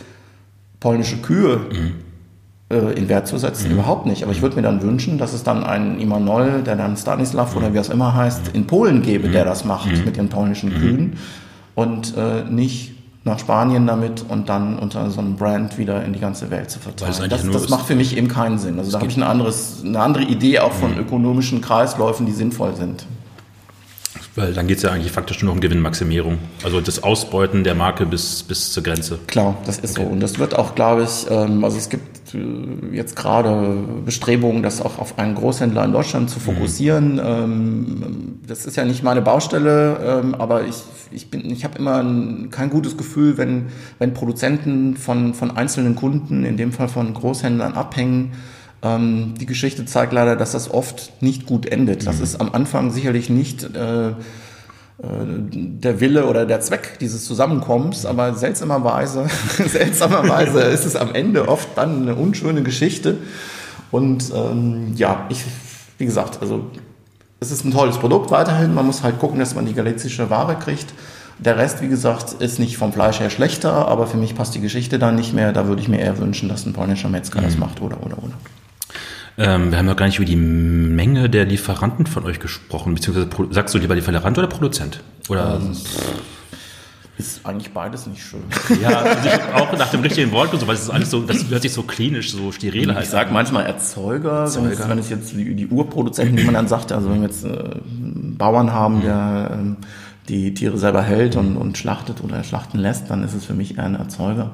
[0.80, 2.09] polnische Kühe mhm
[2.70, 3.74] äh, in Wert zu setzen, mhm.
[3.74, 4.22] überhaupt nicht.
[4.22, 7.58] Aber ich würde mir dann wünschen, dass es dann einen Imanol, der dann Stanislav mhm.
[7.58, 9.32] oder wie es immer heißt, in Polen gäbe, mhm.
[9.32, 10.04] der das macht mhm.
[10.04, 10.78] mit den polnischen mhm.
[10.78, 11.16] Kühen
[11.74, 12.92] und äh, nicht
[13.24, 16.78] nach Spanien damit und dann unter so einem Brand wieder in die ganze Welt zu
[16.78, 17.28] verteilen.
[17.28, 18.78] Das, das macht für mich eben keinen Sinn.
[18.78, 21.00] Also da habe ich ein anderes, eine andere Idee auch von mhm.
[21.00, 23.04] ökonomischen Kreisläufen, die sinnvoll sind.
[24.36, 26.38] Weil dann geht es ja eigentlich faktisch nur um Gewinnmaximierung.
[26.62, 29.18] Also das Ausbeuten der Marke bis, bis zur Grenze.
[29.26, 30.06] Klar, das ist okay.
[30.06, 30.12] so.
[30.12, 34.80] Und das wird auch, glaube ich, ähm, also es gibt äh, jetzt gerade Bestrebungen, das
[34.80, 36.44] auch auf einen Großhändler in Deutschland zu mhm.
[36.44, 37.14] fokussieren.
[37.16, 38.40] Mhm.
[38.46, 40.76] Das ist ja nicht meine Baustelle, ähm, aber ich,
[41.10, 42.04] ich, bin, ich habe immer
[42.50, 43.66] kein gutes Gefühl, wenn,
[43.98, 48.32] wenn Produzenten von, von einzelnen Kunden, in dem Fall von Großhändlern, abhängen
[48.82, 52.06] ähm, die Geschichte zeigt leider, dass das oft nicht gut endet.
[52.06, 52.24] Das mhm.
[52.24, 54.12] ist am Anfang sicherlich nicht äh, äh,
[55.02, 59.26] der Wille oder der Zweck dieses Zusammenkommens, aber seltsamerweise,
[59.66, 63.18] seltsamerweise ist es am Ende oft dann eine unschöne Geschichte.
[63.90, 65.44] Und ähm, ja, ich,
[65.98, 66.70] wie gesagt, also
[67.40, 68.74] es ist ein tolles Produkt weiterhin.
[68.74, 70.92] Man muss halt gucken, dass man die galizische Ware kriegt.
[71.38, 74.60] Der Rest, wie gesagt, ist nicht vom Fleisch her schlechter, aber für mich passt die
[74.60, 75.52] Geschichte da nicht mehr.
[75.52, 77.44] Da würde ich mir eher wünschen, dass ein polnischer Metzger mhm.
[77.44, 78.34] das macht oder oder oder.
[79.38, 83.28] Ähm, wir haben noch gar nicht über die Menge der Lieferanten von euch gesprochen, beziehungsweise
[83.50, 85.00] sagst du lieber Lieferant oder Produzent?
[85.28, 85.76] Oder ähm,
[87.20, 88.42] ist eigentlich beides nicht schön.
[88.82, 91.62] Ja, also auch nach dem richtigen Wort so, weil es ist alles so, das hört
[91.62, 93.04] sich so klinisch, so steril halt.
[93.04, 94.66] Ich sage manchmal Erzeuger, Erzeuger.
[94.66, 97.28] Wenn, es, wenn es jetzt die, die, Urproduzenten, wie man dann sagt, also wenn wir
[97.28, 99.02] jetzt äh, Bauern haben, mhm.
[99.02, 99.86] der äh,
[100.28, 103.76] die Tiere selber hält und, und schlachtet oder schlachten lässt, dann ist es für mich
[103.76, 104.52] eher ein Erzeuger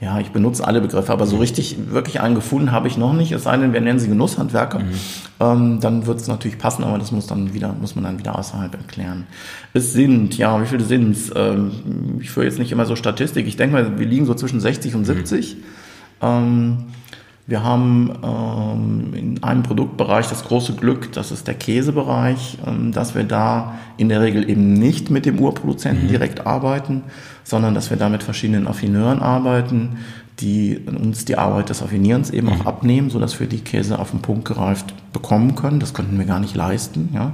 [0.00, 1.42] ja, ich benutze alle Begriffe, aber so mhm.
[1.42, 4.78] richtig, wirklich einen gefunden habe ich noch nicht, es sei denn, wir nennen sie Genusshandwerker.
[4.78, 4.92] Mhm.
[5.40, 8.38] Ähm, dann wird es natürlich passen, aber das muss dann wieder, muss man dann wieder
[8.38, 9.26] außerhalb erklären.
[9.74, 11.32] Es sind, ja, wie viele sind es?
[11.34, 13.48] Ähm, ich führe jetzt nicht immer so Statistik.
[13.48, 15.56] Ich denke mal, wir liegen so zwischen 60 und 70.
[15.56, 15.62] Mhm.
[16.20, 16.76] Ähm,
[17.48, 23.14] wir haben ähm, in einem Produktbereich das große Glück, das ist der Käsebereich, ähm, dass
[23.14, 26.08] wir da in der Regel eben nicht mit dem Urproduzenten mhm.
[26.08, 27.04] direkt arbeiten,
[27.44, 29.96] sondern dass wir da mit verschiedenen Affineuren arbeiten,
[30.40, 32.66] die uns die Arbeit des Affinierens eben auch mhm.
[32.66, 35.80] abnehmen, sodass wir die Käse auf den Punkt gereift bekommen können.
[35.80, 37.08] Das könnten wir gar nicht leisten.
[37.14, 37.32] Ja.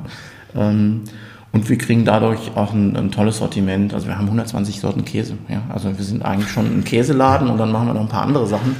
[0.54, 1.02] Ähm,
[1.50, 3.92] und wir kriegen dadurch auch ein, ein, tolles Sortiment.
[3.92, 5.34] Also wir haben 120 Sorten Käse.
[5.48, 5.62] Ja.
[5.72, 8.46] Also wir sind eigentlich schon ein Käseladen und dann machen wir noch ein paar andere
[8.46, 8.76] Sachen.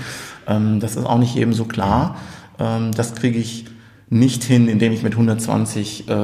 [0.46, 2.16] Ähm, das ist auch nicht jedem so klar.
[2.58, 3.66] Ähm, das kriege ich
[4.10, 6.14] nicht hin, indem ich mit 120 äh,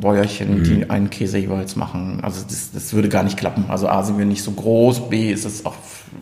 [0.00, 0.64] Bäuerchen, mhm.
[0.64, 2.20] die einen Käse jeweils machen.
[2.22, 3.64] Also das, das würde gar nicht klappen.
[3.68, 5.74] Also A sind wir nicht so groß, B ist es auch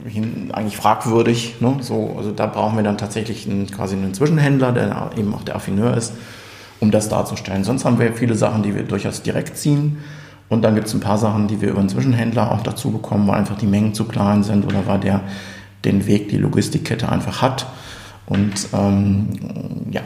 [0.07, 1.57] hin, eigentlich fragwürdig.
[1.61, 1.77] Ne?
[1.81, 5.57] So, also da brauchen wir dann tatsächlich einen, quasi einen Zwischenhändler, der eben auch der
[5.57, 6.15] Affineur ist,
[6.81, 7.65] um das darzustellen.
[7.65, 9.99] Sonst haben wir viele Sachen, die wir durchaus direkt ziehen.
[10.49, 13.29] Und dann gibt es ein paar Sachen, die wir über einen Zwischenhändler auch dazu bekommen,
[13.29, 15.21] weil einfach die Mengen zu klein sind oder weil der
[15.85, 17.67] den Weg, die Logistikkette einfach hat.
[18.27, 19.29] Und ähm,
[19.91, 20.03] ja.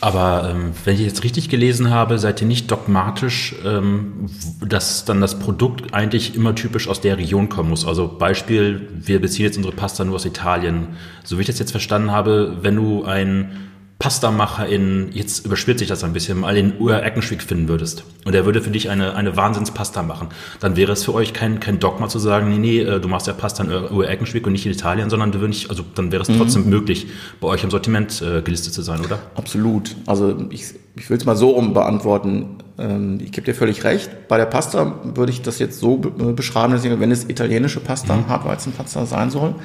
[0.00, 4.26] Aber ähm, wenn ich jetzt richtig gelesen habe, seid ihr nicht dogmatisch, ähm,
[4.64, 7.84] dass dann das Produkt eigentlich immer typisch aus der Region kommen muss.
[7.84, 10.88] Also Beispiel, wir beziehen jetzt unsere Pasta nur aus Italien.
[11.24, 13.67] So wie ich das jetzt verstanden habe, wenn du ein
[13.98, 18.32] Pastamacher in, jetzt überspitzt sich das ein bisschen, mal in Ur Eckenschwick finden würdest und
[18.32, 20.28] er würde für dich eine, eine Wahnsinnspasta machen,
[20.60, 23.26] dann wäre es für euch kein, kein Dogma zu sagen, nee, nee, äh, du machst
[23.26, 26.22] ja Pasta in Ur Eckenschwick und nicht in Italien, sondern du würdest, also dann wäre
[26.22, 26.38] es mhm.
[26.38, 27.08] trotzdem möglich,
[27.40, 29.18] bei euch im Sortiment äh, gelistet zu sein, oder?
[29.34, 29.96] Absolut.
[30.06, 32.58] Also ich, ich will es mal so um beantworten.
[32.78, 34.28] Ähm, ich gebe dir völlig recht.
[34.28, 38.14] Bei der Pasta würde ich das jetzt so beschreiben, dass ich, wenn es italienische Pasta,
[38.14, 38.28] mhm.
[38.28, 39.56] Hartweizenpasta sein soll,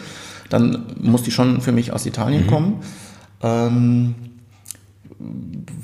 [0.50, 2.50] dann muss die schon für mich aus Italien mhm.
[2.50, 2.80] kommen.
[3.44, 4.16] Ähm,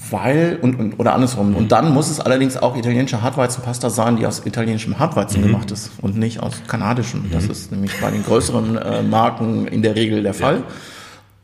[0.10, 1.56] weil, und, und, oder andersrum.
[1.56, 5.48] Und dann muss es allerdings auch italienische Hartweizenpasta sein, die aus italienischem Hartweizen mhm.
[5.48, 7.24] gemacht ist und nicht aus kanadischem.
[7.24, 7.32] Mhm.
[7.32, 10.58] Das ist nämlich bei den größeren äh, Marken in der Regel der Fall.
[10.58, 10.64] Ja.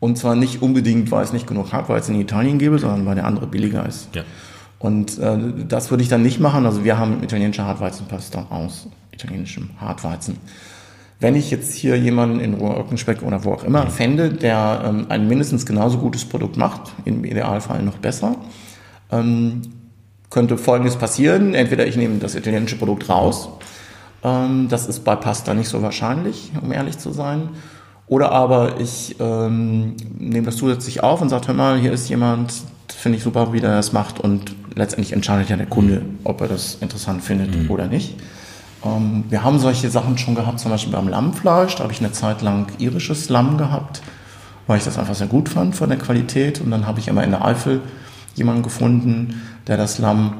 [0.00, 3.24] Und zwar nicht unbedingt, weil es nicht genug Hartweizen in Italien gäbe, sondern weil der
[3.24, 4.08] andere billiger ist.
[4.14, 4.22] Ja.
[4.78, 5.38] Und äh,
[5.68, 6.66] das würde ich dann nicht machen.
[6.66, 10.38] Also wir haben italienische Hartweizenpasta aus italienischem Hartweizen.
[11.18, 15.28] Wenn ich jetzt hier jemanden in Ruhr-Öckenspeck oder wo auch immer fände, der ähm, ein
[15.28, 18.36] mindestens genauso gutes Produkt macht, im Idealfall noch besser,
[19.10, 19.62] ähm,
[20.28, 21.54] könnte Folgendes passieren.
[21.54, 23.48] Entweder ich nehme das italienische Produkt raus.
[24.22, 27.48] Ähm, das ist bei Pasta nicht so wahrscheinlich, um ehrlich zu sein.
[28.08, 32.52] Oder aber ich ähm, nehme das zusätzlich auf und sage, hör mal, hier ist jemand,
[32.88, 36.48] finde ich super, wie der das macht und letztendlich entscheidet ja der Kunde, ob er
[36.48, 37.70] das interessant findet mhm.
[37.70, 38.16] oder nicht.
[38.84, 41.76] Ähm, wir haben solche Sachen schon gehabt, zum Beispiel beim Lammfleisch.
[41.76, 44.02] Da habe ich eine Zeit lang irisches Lamm gehabt,
[44.66, 46.60] weil ich das einfach sehr gut fand von der Qualität.
[46.60, 47.80] Und dann habe ich immer in der Eifel
[48.34, 50.34] jemanden gefunden, der das Lamm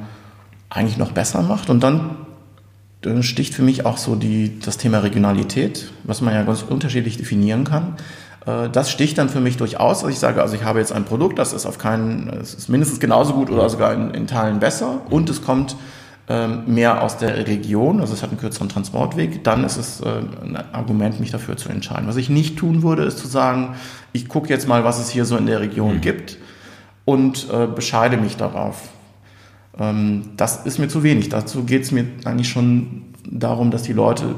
[0.68, 1.70] eigentlich noch besser macht.
[1.70, 2.16] Und dann
[3.20, 7.64] sticht für mich auch so die, das Thema Regionalität, was man ja ganz unterschiedlich definieren
[7.64, 7.96] kann.
[8.46, 11.04] Äh, das sticht dann für mich durchaus, dass ich sage, also ich habe jetzt ein
[11.04, 14.58] Produkt, das ist auf keinen, es ist mindestens genauso gut oder sogar in, in Teilen
[14.58, 15.76] besser und es kommt
[16.28, 20.56] mehr aus der Region, also es hat einen kürzeren Transportweg, dann ist es äh, ein
[20.72, 22.08] Argument, mich dafür zu entscheiden.
[22.08, 23.76] Was ich nicht tun würde, ist zu sagen,
[24.12, 26.00] ich gucke jetzt mal, was es hier so in der Region mhm.
[26.00, 26.38] gibt
[27.04, 28.88] und äh, bescheide mich darauf.
[29.78, 31.28] Ähm, das ist mir zu wenig.
[31.28, 34.34] Dazu geht es mir eigentlich schon darum, dass die Leute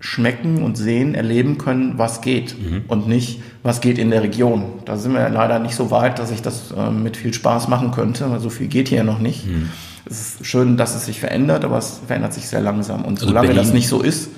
[0.00, 2.84] schmecken und sehen, erleben können, was geht mhm.
[2.86, 4.64] und nicht, was geht in der Region.
[4.84, 7.92] Da sind wir leider nicht so weit, dass ich das äh, mit viel Spaß machen
[7.92, 9.46] könnte, weil so viel geht hier noch nicht.
[9.46, 9.70] Mhm
[10.10, 13.04] es ist schön, dass es sich verändert, aber es verändert sich sehr langsam.
[13.04, 14.30] Und also solange Berlin, das nicht so ist.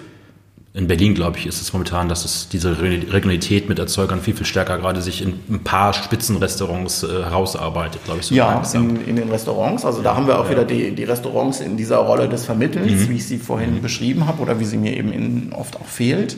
[0.72, 4.46] In Berlin, glaube ich, ist es momentan, dass es diese Regionalität mit Erzeugern viel, viel
[4.46, 8.26] stärker gerade sich in ein paar Spitzenrestaurants äh, herausarbeitet, glaube ich.
[8.26, 9.84] So ja, in, in, den Restaurants.
[9.84, 10.50] Also da haben wir auch ja.
[10.52, 13.08] wieder die, die Restaurants in dieser Rolle des Vermittelns, mhm.
[13.08, 13.82] wie ich sie vorhin mhm.
[13.82, 16.36] beschrieben habe oder wie sie mir eben in, oft auch fehlt.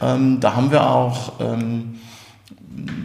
[0.00, 1.40] Ähm, da haben wir auch...
[1.40, 1.96] Ähm,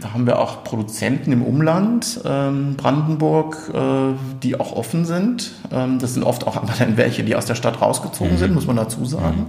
[0.00, 5.52] da haben wir auch Produzenten im Umland, ähm, Brandenburg, äh, die auch offen sind.
[5.70, 8.38] Ähm, das sind oft auch aber dann welche, die aus der Stadt rausgezogen mhm.
[8.38, 9.46] sind, muss man dazu sagen.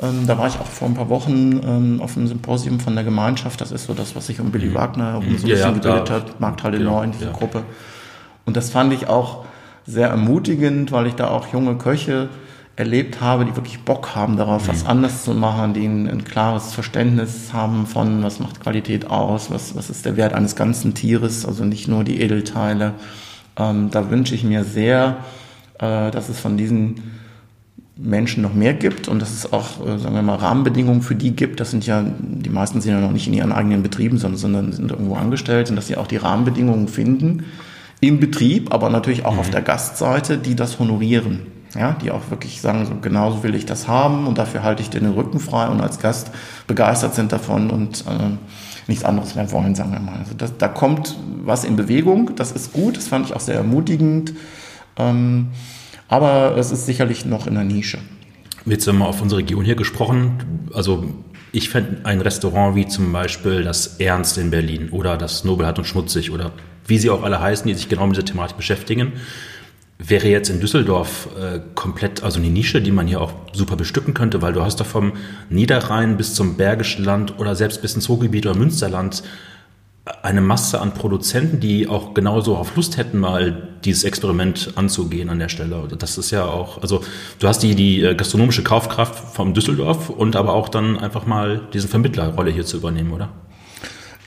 [0.00, 0.06] Mhm.
[0.06, 3.04] Ähm, da war ich auch vor ein paar Wochen ähm, auf einem Symposium von der
[3.04, 3.60] Gemeinschaft.
[3.60, 4.74] Das ist so das, was sich um Billy mhm.
[4.74, 7.32] Wagner herum so ein bisschen ja, gebildet da, hat, Markthalle genau, 9, diese ja.
[7.32, 7.62] Gruppe.
[8.46, 9.44] Und das fand ich auch
[9.86, 12.28] sehr ermutigend, weil ich da auch junge Köche
[12.80, 14.68] erlebt habe, die wirklich Bock haben darauf, mhm.
[14.72, 19.50] was anders zu machen, die ein, ein, klares Verständnis haben von, was macht Qualität aus,
[19.50, 22.94] was, was ist der Wert eines ganzen Tieres, also nicht nur die Edelteile.
[23.56, 25.18] Ähm, da wünsche ich mir sehr,
[25.78, 27.20] äh, dass es von diesen
[27.96, 31.36] Menschen noch mehr gibt und dass es auch, äh, sagen wir mal, Rahmenbedingungen für die
[31.36, 31.60] gibt.
[31.60, 34.72] Das sind ja, die meisten sind ja noch nicht in ihren eigenen Betrieben, sondern, sondern
[34.72, 37.44] sind irgendwo angestellt und dass sie auch die Rahmenbedingungen finden
[38.00, 39.40] im Betrieb, aber natürlich auch mhm.
[39.40, 43.66] auf der Gastseite, die das honorieren ja, die auch wirklich sagen, so genauso will ich
[43.66, 46.30] das haben und dafür halte ich dir den Rücken frei und als Gast
[46.66, 48.36] begeistert sind davon und äh,
[48.86, 50.18] nichts anderes mehr wollen, sagen wir mal.
[50.18, 53.54] Also das, da kommt was in Bewegung, das ist gut, das fand ich auch sehr
[53.54, 54.34] ermutigend,
[54.96, 55.48] ähm,
[56.08, 57.98] aber es ist sicherlich noch in der Nische.
[58.66, 61.04] Jetzt haben wir auf unsere Region hier gesprochen, also
[61.52, 65.84] ich fände ein Restaurant wie zum Beispiel das Ernst in Berlin oder das Nobelhart und
[65.84, 66.52] Schmutzig oder
[66.86, 69.12] wie sie auch alle heißen, die sich genau mit dieser Thematik beschäftigen
[70.02, 74.14] wäre jetzt in Düsseldorf äh, komplett, also eine Nische, die man hier auch super bestücken
[74.14, 75.12] könnte, weil du hast da vom
[75.50, 79.22] Niederrhein bis zum Bergischen Land oder selbst bis ins Ruhrgebiet oder Münsterland
[80.22, 85.38] eine Masse an Produzenten, die auch genauso auf Lust hätten, mal dieses Experiment anzugehen an
[85.38, 85.86] der Stelle.
[85.98, 87.02] Das ist ja auch, also
[87.38, 91.60] du hast die, die äh, gastronomische Kaufkraft vom Düsseldorf und aber auch dann einfach mal
[91.72, 93.28] diese Vermittlerrolle hier zu übernehmen, oder?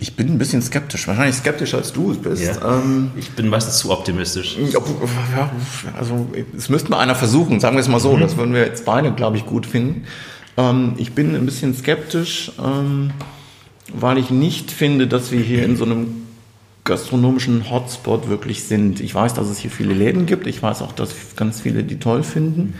[0.03, 2.43] Ich bin ein bisschen skeptisch, wahrscheinlich skeptischer als du es bist.
[2.43, 2.75] Ja.
[2.75, 4.57] Ähm, ich bin meistens zu optimistisch.
[4.59, 5.49] Ja,
[5.97, 6.27] also
[6.57, 8.17] es müsste mal einer versuchen, sagen wir es mal so.
[8.17, 8.19] Mhm.
[8.19, 10.03] Das würden wir jetzt beide, glaube ich, gut finden.
[10.57, 13.11] Ähm, ich bin ein bisschen skeptisch, ähm,
[13.93, 16.07] weil ich nicht finde, dass wir hier in so einem
[16.83, 18.99] gastronomischen Hotspot wirklich sind.
[18.99, 20.47] Ich weiß, dass es hier viele Läden gibt.
[20.47, 22.73] Ich weiß auch, dass ganz viele die toll finden.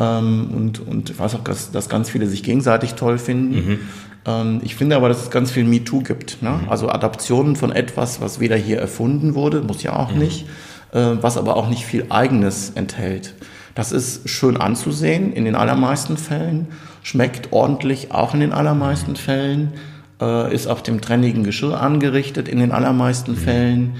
[0.00, 3.54] Ähm, und, und ich weiß auch, dass, dass ganz viele sich gegenseitig toll finden.
[3.54, 3.78] Mhm.
[4.26, 6.42] Ähm, ich finde aber, dass es ganz viel MeToo gibt.
[6.42, 6.50] Ne?
[6.50, 6.68] Mhm.
[6.68, 10.18] Also Adaptionen von etwas, was weder hier erfunden wurde, muss ja auch mhm.
[10.18, 10.46] nicht,
[10.92, 13.34] äh, was aber auch nicht viel Eigenes enthält.
[13.74, 16.68] Das ist schön anzusehen in den allermeisten Fällen,
[17.02, 19.72] schmeckt ordentlich auch in den allermeisten Fällen,
[20.20, 23.36] äh, ist auf dem trendigen Geschirr angerichtet in den allermeisten mhm.
[23.36, 23.92] Fällen,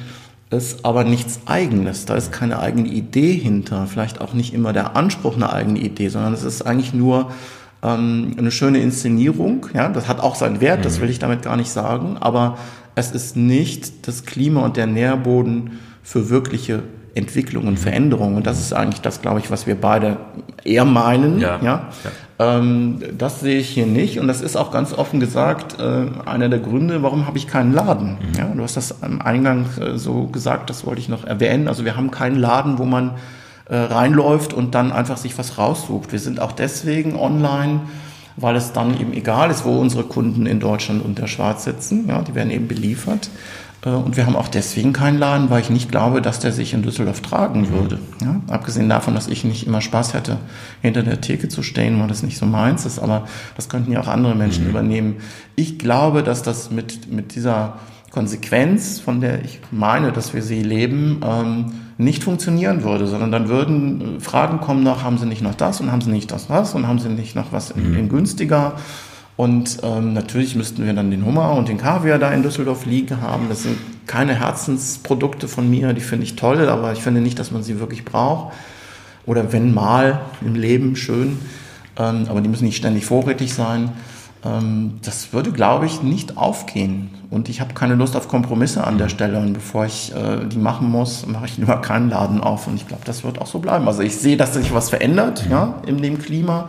[0.50, 2.04] ist aber nichts Eigenes.
[2.04, 6.08] Da ist keine eigene Idee hinter, vielleicht auch nicht immer der Anspruch eine eigene Idee,
[6.08, 7.32] sondern es ist eigentlich nur
[7.82, 9.66] ähm, eine schöne Inszenierung.
[9.74, 10.84] Ja, das hat auch seinen Wert, mhm.
[10.84, 12.16] das will ich damit gar nicht sagen.
[12.20, 12.58] Aber
[12.94, 16.82] es ist nicht das Klima und der Nährboden für wirkliche
[17.14, 18.36] Entwicklung und Veränderung.
[18.36, 20.16] Und das ist eigentlich das, glaube ich, was wir beide
[20.64, 21.40] eher meinen.
[21.40, 21.58] Ja.
[21.62, 21.90] ja?
[22.38, 22.58] ja.
[22.58, 24.18] Ähm, das sehe ich hier nicht.
[24.18, 27.72] Und das ist auch ganz offen gesagt äh, einer der Gründe, warum habe ich keinen
[27.72, 28.12] Laden.
[28.12, 28.38] Mhm.
[28.38, 31.68] Ja, du hast das am Eingang äh, so gesagt, das wollte ich noch erwähnen.
[31.68, 33.12] Also wir haben keinen Laden, wo man
[33.76, 36.12] reinläuft und dann einfach sich was raussucht.
[36.12, 37.80] Wir sind auch deswegen online,
[38.36, 42.08] weil es dann eben egal ist, wo unsere Kunden in Deutschland und der Schweiz sitzen.
[42.08, 43.30] Ja, die werden eben beliefert.
[43.84, 46.74] Äh, und wir haben auch deswegen keinen Laden, weil ich nicht glaube, dass der sich
[46.74, 47.98] in Düsseldorf tragen würde.
[48.20, 50.38] Ja, abgesehen davon, dass ich nicht immer Spaß hätte,
[50.80, 54.00] hinter der Theke zu stehen, weil das nicht so meins ist, aber das könnten ja
[54.00, 54.70] auch andere Menschen mhm.
[54.70, 55.16] übernehmen.
[55.56, 57.74] Ich glaube, dass das mit, mit dieser
[58.12, 63.48] Konsequenz, von der ich meine, dass wir sie leben, ähm, nicht funktionieren würde, sondern dann
[63.48, 66.74] würden Fragen kommen nach, haben sie nicht noch das und haben sie nicht das, das
[66.74, 68.74] und haben sie nicht noch was in, in günstiger
[69.36, 73.20] und ähm, natürlich müssten wir dann den Hummer und den Kaviar da in Düsseldorf liegen
[73.22, 73.46] haben.
[73.48, 77.50] Das sind keine Herzensprodukte von mir, die finde ich toll, aber ich finde nicht, dass
[77.50, 78.54] man sie wirklich braucht.
[79.24, 81.38] Oder wenn mal im Leben schön,
[81.96, 83.92] ähm, aber die müssen nicht ständig vorrätig sein.
[84.44, 87.10] Ähm, das würde, glaube ich, nicht aufgehen.
[87.30, 89.38] Und ich habe keine Lust auf Kompromisse an der Stelle.
[89.38, 92.66] Und bevor ich äh, die machen muss, mache ich lieber keinen Laden auf.
[92.66, 93.86] Und ich glaube, das wird auch so bleiben.
[93.86, 96.68] Also ich sehe, dass sich was verändert ja, in dem Klima.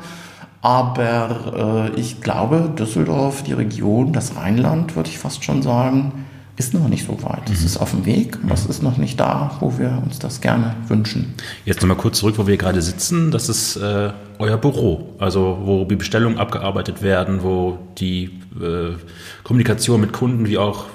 [0.61, 6.25] Aber äh, ich glaube, Düsseldorf, die Region, das Rheinland, würde ich fast schon sagen,
[6.63, 7.49] ist noch nicht so weit.
[7.49, 7.65] Es mhm.
[7.65, 10.75] ist auf dem Weg, aber es ist noch nicht da, wo wir uns das gerne
[10.87, 11.33] wünschen.
[11.65, 13.31] Jetzt nochmal kurz zurück, wo wir gerade sitzen.
[13.31, 18.95] Das ist äh, euer Büro, also wo die Bestellungen abgearbeitet werden, wo die äh,
[19.43, 20.85] Kommunikation mit Kunden wie auch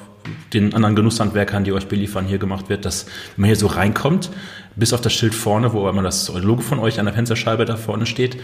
[0.53, 3.07] den anderen Genusshandwerkern, die euch beliefern, hier gemacht wird, dass
[3.37, 4.31] wenn man hier so reinkommt,
[4.77, 7.77] bis auf das Schild vorne, wo immer das Logo von euch an der Fensterscheibe da
[7.77, 8.37] vorne steht,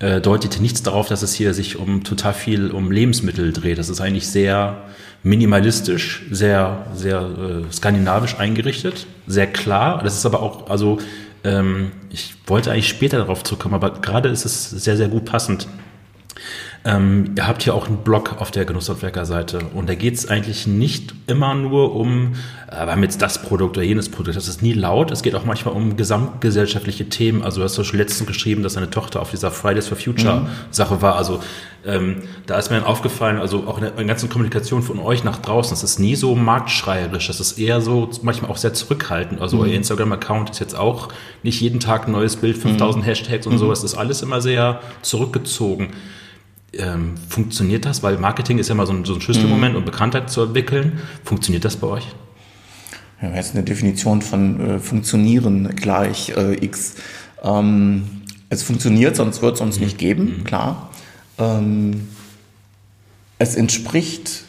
[0.00, 3.78] äh, deutete nichts darauf, dass es hier sich um total viel um Lebensmittel dreht.
[3.78, 4.82] Das ist eigentlich sehr
[5.22, 10.00] minimalistisch, sehr, sehr äh, skandinavisch eingerichtet, sehr klar.
[10.02, 10.98] Das ist aber auch, also
[11.44, 15.66] ähm, ich wollte eigentlich später darauf zurückkommen, aber gerade ist es sehr, sehr gut passend.
[16.84, 20.68] Ähm, ihr habt hier auch einen Blog auf der Genusshandwerker-Seite und da geht es eigentlich
[20.68, 22.34] nicht immer nur um,
[22.70, 25.34] äh, wir haben jetzt das Produkt oder jenes Produkt, das ist nie laut, es geht
[25.34, 27.42] auch manchmal um gesamtgesellschaftliche Themen.
[27.42, 30.42] Also du hast ja schon letztens geschrieben, dass deine Tochter auf dieser Fridays for Future
[30.42, 30.46] mhm.
[30.70, 31.16] Sache war.
[31.16, 31.40] Also
[31.84, 35.00] ähm, da ist mir dann aufgefallen, also auch in der, in der ganzen Kommunikation von
[35.00, 38.72] euch nach draußen, das ist nie so marktschreierisch, das ist eher so manchmal auch sehr
[38.72, 39.40] zurückhaltend.
[39.40, 39.62] Also mhm.
[39.64, 41.08] euer Instagram-Account ist jetzt auch
[41.42, 43.08] nicht jeden Tag ein neues Bild, 5000 mhm.
[43.08, 43.58] Hashtags und mhm.
[43.58, 45.90] sowas, das ist alles immer sehr zurückgezogen
[46.74, 48.02] ähm, funktioniert das?
[48.02, 49.78] Weil Marketing ist ja immer so ein, so ein Schlüsselmoment mhm.
[49.78, 51.00] und Bekanntheit zu entwickeln.
[51.24, 52.06] Funktioniert das bei euch?
[53.20, 56.96] Ja, jetzt eine Definition von äh, funktionieren gleich äh, X.
[57.42, 59.84] Ähm, es funktioniert, sonst wird es uns mhm.
[59.84, 60.44] nicht geben, mhm.
[60.44, 60.90] klar.
[61.38, 62.08] Ähm,
[63.38, 64.44] es entspricht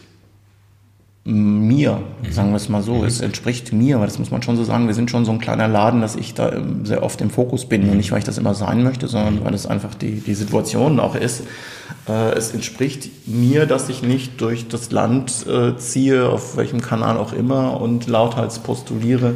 [1.24, 2.32] mir, mhm.
[2.32, 2.96] sagen wir es mal so.
[2.96, 3.06] Mhm.
[3.06, 4.88] Es entspricht mir, aber das muss man schon so sagen.
[4.88, 7.66] Wir sind schon so ein kleiner Laden, dass ich da ähm, sehr oft im Fokus
[7.66, 7.86] bin.
[7.86, 7.92] Mhm.
[7.92, 11.00] Und nicht, weil ich das immer sein möchte, sondern weil es einfach die, die Situation
[11.00, 11.44] auch ist.
[12.08, 17.18] Äh, es entspricht mir, dass ich nicht durch das Land äh, ziehe, auf welchem Kanal
[17.18, 19.36] auch immer, und lauthals postuliere,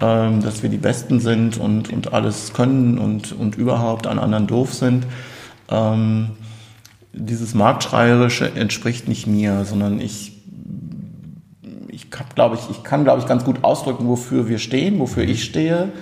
[0.00, 4.46] äh, dass wir die Besten sind und, und alles können und, und überhaupt an anderen
[4.46, 5.06] doof sind.
[5.68, 6.30] Ähm,
[7.12, 10.35] dieses Marktschreierische entspricht nicht mir, sondern ich
[12.18, 15.44] ich glaube ich, ich kann, glaube ich, ganz gut ausdrücken, wofür wir stehen, wofür ich
[15.44, 15.92] stehe.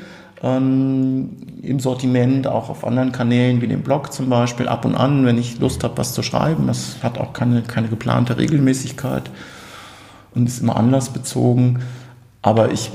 [0.42, 1.30] Ähm,
[1.62, 5.38] Im Sortiment, auch auf anderen Kanälen wie dem Blog zum Beispiel, ab und an, wenn
[5.38, 6.66] ich Lust habe, was zu schreiben.
[6.66, 9.30] Das hat auch keine, keine geplante Regelmäßigkeit
[10.34, 11.80] und ist immer anlassbezogen.
[12.42, 12.90] Aber ich,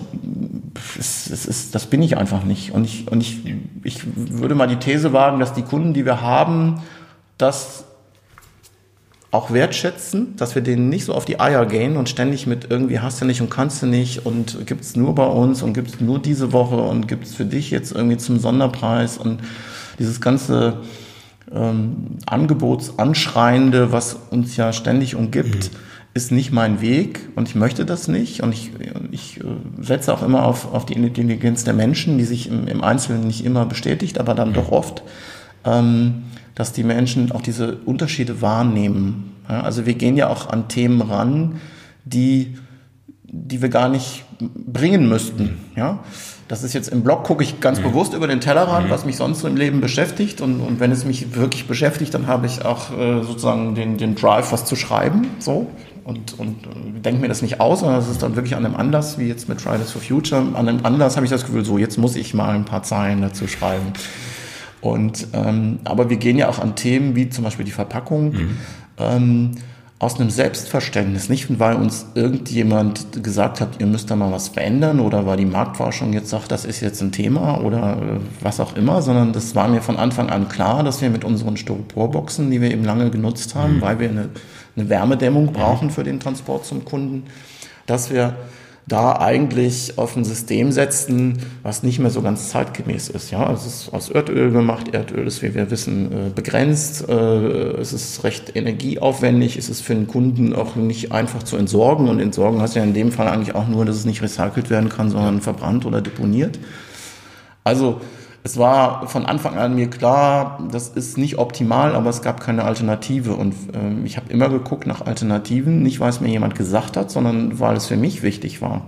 [0.99, 2.71] es, es ist, das bin ich einfach nicht.
[2.71, 3.39] Und ich, und ich,
[3.83, 6.81] ich würde mal die These wagen, dass die Kunden, die wir haben,
[7.39, 7.85] das
[9.31, 12.99] auch wertschätzen, dass wir denen nicht so auf die Eier gehen und ständig mit irgendwie
[12.99, 16.19] hast du nicht und kannst du nicht und gibt's nur bei uns und gibt's nur
[16.19, 19.41] diese Woche und gibt's für dich jetzt irgendwie zum Sonderpreis und
[19.99, 20.77] dieses ganze
[21.53, 25.77] ähm, Angebotsanschreiende, was uns ja ständig umgibt, mhm.
[26.15, 28.71] ist nicht mein Weg und ich möchte das nicht und ich,
[29.11, 29.43] ich äh,
[29.79, 33.45] setze auch immer auf, auf die Intelligenz der Menschen, die sich im, im Einzelnen nicht
[33.45, 34.53] immer bestätigt, aber dann mhm.
[34.53, 35.03] doch oft.
[35.65, 36.23] Ähm,
[36.59, 39.31] dass die Menschen auch diese Unterschiede wahrnehmen.
[39.47, 41.61] Ja, also wir gehen ja auch an Themen ran,
[42.03, 42.57] die,
[43.23, 45.57] die wir gar nicht bringen müssten.
[45.77, 45.99] Ja?
[46.49, 47.83] Das ist jetzt im Blog, gucke ich ganz mhm.
[47.83, 48.91] bewusst über den Tellerrand, mhm.
[48.91, 50.41] was mich sonst so im Leben beschäftigt.
[50.41, 54.15] Und, und wenn es mich wirklich beschäftigt, dann habe ich auch äh, sozusagen den, den
[54.15, 55.27] Drive, was zu schreiben.
[55.39, 55.67] So.
[56.03, 58.75] Und, und äh, denke mir das nicht aus, sondern es ist dann wirklich an einem
[58.75, 60.41] Anlass, wie jetzt mit Fridays for Future.
[60.41, 63.21] An einem Anlass habe ich das Gefühl, so jetzt muss ich mal ein paar Zeilen
[63.21, 63.93] dazu schreiben.
[64.81, 68.57] Und, ähm, aber wir gehen ja auch an Themen wie zum Beispiel die Verpackung mhm.
[68.97, 69.51] ähm,
[69.99, 75.01] aus einem Selbstverständnis, nicht weil uns irgendjemand gesagt hat, ihr müsst da mal was verändern
[75.01, 78.77] oder weil die Marktforschung jetzt sagt, das ist jetzt ein Thema oder äh, was auch
[78.77, 82.61] immer, sondern das war mir von Anfang an klar, dass wir mit unseren Styroporboxen, die
[82.61, 83.81] wir eben lange genutzt haben, mhm.
[83.81, 84.29] weil wir eine,
[84.77, 87.23] eine Wärmedämmung brauchen für den Transport zum Kunden,
[87.85, 88.37] dass wir
[88.89, 93.31] da eigentlich auf ein System setzen, was nicht mehr so ganz zeitgemäß ist.
[93.31, 94.93] Ja, es ist aus Erdöl gemacht.
[94.93, 97.07] Erdöl ist, wie wir wissen, äh, begrenzt.
[97.07, 99.55] Äh, es ist recht energieaufwendig.
[99.57, 102.09] Es ist für den Kunden auch nicht einfach zu entsorgen.
[102.09, 104.89] Und entsorgen heißt ja in dem Fall eigentlich auch nur, dass es nicht recycelt werden
[104.89, 106.59] kann, sondern verbrannt oder deponiert.
[107.63, 108.01] Also
[108.43, 112.63] es war von Anfang an mir klar, das ist nicht optimal, aber es gab keine
[112.63, 113.33] Alternative.
[113.33, 117.11] Und ähm, ich habe immer geguckt nach Alternativen, nicht weil es mir jemand gesagt hat,
[117.11, 118.85] sondern weil es für mich wichtig war.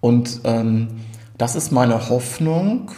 [0.00, 0.88] Und ähm,
[1.36, 2.90] das ist meine Hoffnung,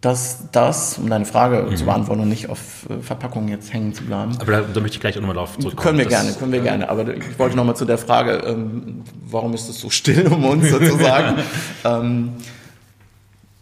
[0.00, 1.76] dass das, um deine Frage mhm.
[1.76, 4.32] zu beantworten und nicht auf äh, Verpackungen jetzt hängen zu bleiben.
[4.40, 5.84] Aber da, da möchte ich gleich auch nochmal drauf zurückkommen.
[5.84, 6.88] Können wir das, gerne, können wir äh, gerne.
[6.88, 10.70] Aber ich wollte nochmal zu der Frage, ähm, warum ist es so still um uns
[10.70, 11.42] sozusagen?
[11.84, 12.32] ähm,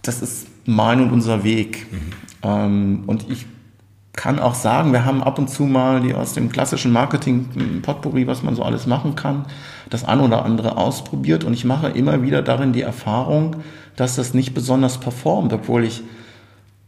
[0.08, 1.86] das ist mein und unser Weg.
[1.92, 1.98] Mhm.
[2.42, 3.46] Ähm, und ich
[4.14, 8.26] kann auch sagen, wir haben ab und zu mal die aus dem klassischen Marketing Potpourri,
[8.26, 9.44] was man so alles machen kann,
[9.90, 11.44] das ein oder andere ausprobiert.
[11.44, 13.56] Und ich mache immer wieder darin die Erfahrung,
[13.94, 16.02] dass das nicht besonders performt, obwohl ich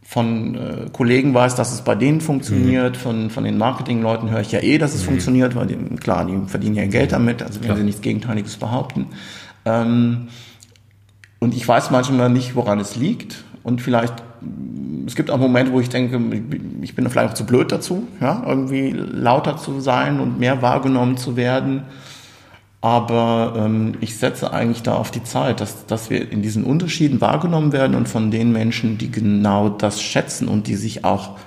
[0.03, 2.99] von äh, Kollegen weiß, dass es bei denen funktioniert, mhm.
[2.99, 5.11] von, von den Marketingleuten höre ich ja eh, dass es mhm.
[5.11, 7.77] funktioniert, weil die, klar, die verdienen ja Geld damit, also wenn klar.
[7.77, 9.07] sie nichts Gegenteiliges behaupten.
[9.63, 10.27] Ähm,
[11.41, 13.43] und ich weiß manchmal nicht, woran es liegt.
[13.63, 14.13] Und vielleicht,
[15.07, 16.21] es gibt auch Momente, wo ich denke,
[16.81, 21.17] ich bin vielleicht auch zu blöd dazu, ja, irgendwie lauter zu sein und mehr wahrgenommen
[21.17, 21.83] zu werden.
[22.79, 27.21] Aber ähm, ich setze eigentlich da auf die Zeit, dass, dass wir in diesen Unterschieden
[27.21, 31.37] wahrgenommen werden und von den Menschen, die genau das schätzen und die sich auch,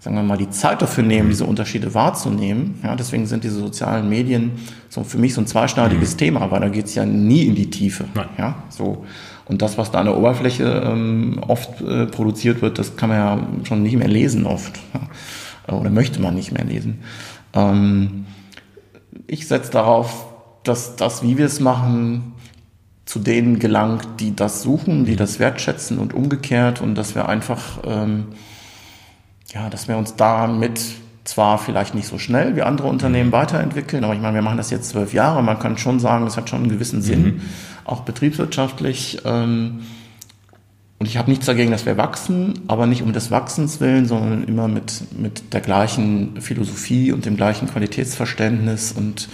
[0.00, 2.78] sagen wir mal, die Zeit dafür nehmen, diese Unterschiede wahrzunehmen.
[2.82, 4.52] Ja, deswegen sind diese sozialen Medien
[4.90, 6.18] so für mich so ein zweischneidiges mhm.
[6.18, 8.04] Thema, weil da geht's ja nie in die Tiefe.
[8.14, 8.28] Nein.
[8.36, 9.04] Ja, so.
[9.50, 13.18] Und das, was da an der Oberfläche ähm, oft äh, produziert wird, das kann man
[13.18, 14.78] ja schon nicht mehr lesen oft.
[15.66, 17.00] Oder möchte man nicht mehr lesen.
[17.52, 18.26] Ähm,
[19.26, 20.26] ich setze darauf,
[20.62, 22.34] dass das, wie wir es machen,
[23.06, 27.80] zu denen gelangt, die das suchen, die das wertschätzen und umgekehrt und dass wir einfach,
[27.84, 28.28] ähm,
[29.52, 30.80] ja, dass wir uns damit
[31.24, 34.70] zwar vielleicht nicht so schnell wie andere Unternehmen weiterentwickeln, aber ich meine, wir machen das
[34.70, 37.22] jetzt zwölf Jahre, man kann schon sagen, das hat schon einen gewissen Sinn.
[37.22, 37.40] Mhm
[37.90, 39.18] auch betriebswirtschaftlich.
[39.24, 39.80] Ähm,
[40.98, 44.44] und ich habe nichts dagegen, dass wir wachsen, aber nicht um des Wachsens willen, sondern
[44.44, 48.92] immer mit, mit der gleichen Philosophie und dem gleichen Qualitätsverständnis.
[48.92, 49.28] Und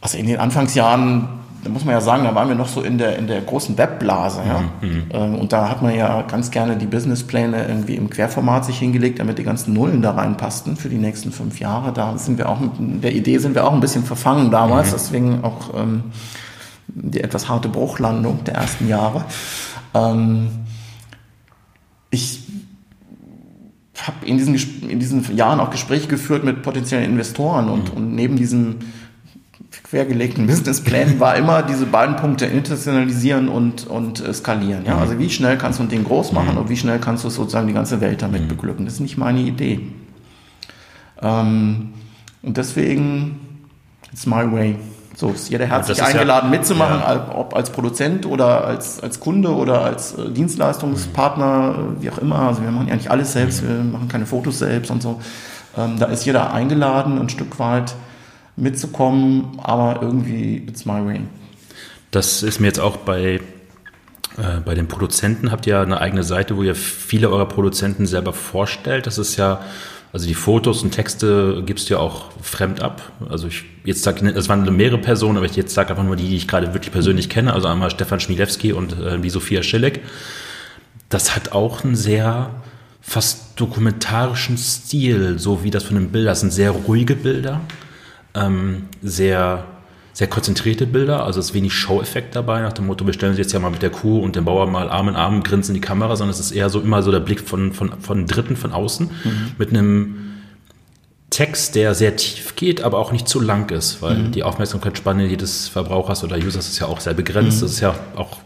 [0.00, 1.28] also in den Anfangsjahren,
[1.68, 3.76] da muss man ja sagen, da waren wir noch so in der, in der großen
[3.78, 4.40] Webblase.
[4.46, 4.60] Ja?
[4.80, 4.88] Mhm.
[4.88, 5.04] mhm.
[5.12, 9.20] Ähm, und da hat man ja ganz gerne die Businesspläne irgendwie im Querformat sich hingelegt,
[9.20, 11.92] damit die ganzen Nullen da reinpassten für die nächsten fünf Jahre.
[11.92, 14.92] Da sind wir auch, mit der Idee sind wir auch ein bisschen verfangen damals, mhm.
[14.92, 15.74] deswegen auch...
[15.74, 16.04] Ähm,
[16.88, 19.24] die etwas harte Bruchlandung der ersten Jahre.
[19.94, 20.48] Ähm,
[22.10, 22.42] ich
[24.02, 24.54] habe in diesen,
[24.88, 27.96] in diesen Jahren auch Gespräche geführt mit potenziellen Investoren und, mhm.
[27.96, 28.76] und neben diesen
[29.90, 34.84] quergelegten Businessplänen war immer diese beiden Punkte internationalisieren und, und skalieren.
[34.84, 34.96] Ja?
[34.96, 35.00] Mhm.
[35.00, 36.58] Also wie schnell kannst du ein Ding groß machen mhm.
[36.58, 38.48] und wie schnell kannst du sozusagen die ganze Welt damit mhm.
[38.48, 38.84] beglücken.
[38.84, 39.80] Das ist nicht meine Idee.
[41.22, 41.94] Ähm,
[42.42, 43.40] und deswegen,
[44.12, 44.76] it's my way.
[45.16, 47.34] So ist jeder herzlich eingeladen ja, mitzumachen, ja.
[47.34, 52.02] ob als Produzent oder als, als Kunde oder als äh, Dienstleistungspartner, mhm.
[52.02, 52.40] wie auch immer.
[52.40, 55.18] Also wir machen ja nicht alles selbst, wir machen keine Fotos selbst und so.
[55.76, 57.94] Ähm, da ist jeder eingeladen, ein Stück weit
[58.58, 61.20] mitzukommen, aber irgendwie it's my way.
[62.10, 63.40] Das ist mir jetzt auch bei
[64.36, 68.06] äh, bei den Produzenten habt ihr ja eine eigene Seite, wo ihr viele eurer Produzenten
[68.06, 69.06] selber vorstellt.
[69.06, 69.60] Das ist ja
[70.12, 73.12] also die Fotos und Texte gibst du ja auch fremd ab.
[73.28, 76.28] Also ich jetzt sag, es waren mehrere Personen, aber ich jetzt sage einfach nur die,
[76.28, 77.52] die ich gerade wirklich persönlich kenne.
[77.52, 80.00] Also einmal Stefan Schmielewski und äh, wie Sophia Schilleg.
[81.10, 82.50] Das hat auch einen sehr
[83.02, 86.32] fast dokumentarischen Stil, so wie das von den Bildern.
[86.32, 87.60] Das sind sehr ruhige Bilder,
[88.34, 89.64] ähm, sehr
[90.18, 93.38] sehr konzentrierte Bilder, also es ist wenig Show-Effekt dabei, nach dem Motto, wir stellen uns
[93.38, 95.80] jetzt ja mal mit der Kuh und dem Bauer mal Arm in Arm, grinsen in
[95.80, 98.56] die Kamera, sondern es ist eher so immer so der Blick von, von, von Dritten,
[98.56, 99.52] von außen, mhm.
[99.58, 100.16] mit einem
[101.30, 104.32] Text, der sehr tief geht, aber auch nicht zu lang ist, weil mhm.
[104.32, 107.58] die Aufmerksamkeitsspanne jedes Verbrauchers oder Users ist ja auch sehr begrenzt.
[107.58, 107.66] Mhm.
[107.66, 108.38] Das ist ja auch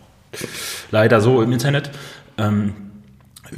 [0.91, 1.91] leider so im Internet.
[2.37, 2.75] Ähm,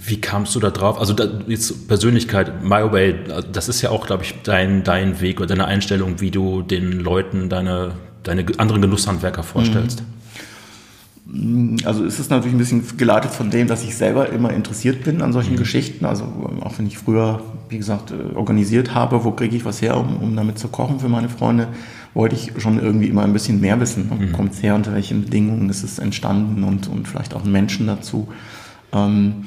[0.01, 0.99] wie kamst du da drauf?
[0.99, 3.15] Also da, jetzt Persönlichkeit, My Way,
[3.53, 6.93] das ist ja auch, glaube ich, dein, dein Weg oder deine Einstellung, wie du den
[6.93, 7.93] Leuten deine,
[8.23, 10.01] deine anderen Genusshandwerker vorstellst.
[10.01, 10.15] Mhm.
[11.85, 15.23] Also ist es natürlich ein bisschen geleitet von dem, dass ich selber immer interessiert bin
[15.23, 15.59] an solchen mhm.
[15.59, 16.05] Geschichten.
[16.05, 16.25] Also
[16.61, 20.17] auch wenn ich früher, wie gesagt, äh, organisiert habe, wo kriege ich was her, um,
[20.19, 21.69] um damit zu kochen für meine Freunde,
[22.13, 24.07] wollte ich schon irgendwie immer ein bisschen mehr wissen.
[24.11, 24.33] Wo mhm.
[24.33, 28.29] kommt es her, unter welchen Bedingungen ist es entstanden und, und vielleicht auch Menschen dazu.
[28.93, 29.47] Ähm,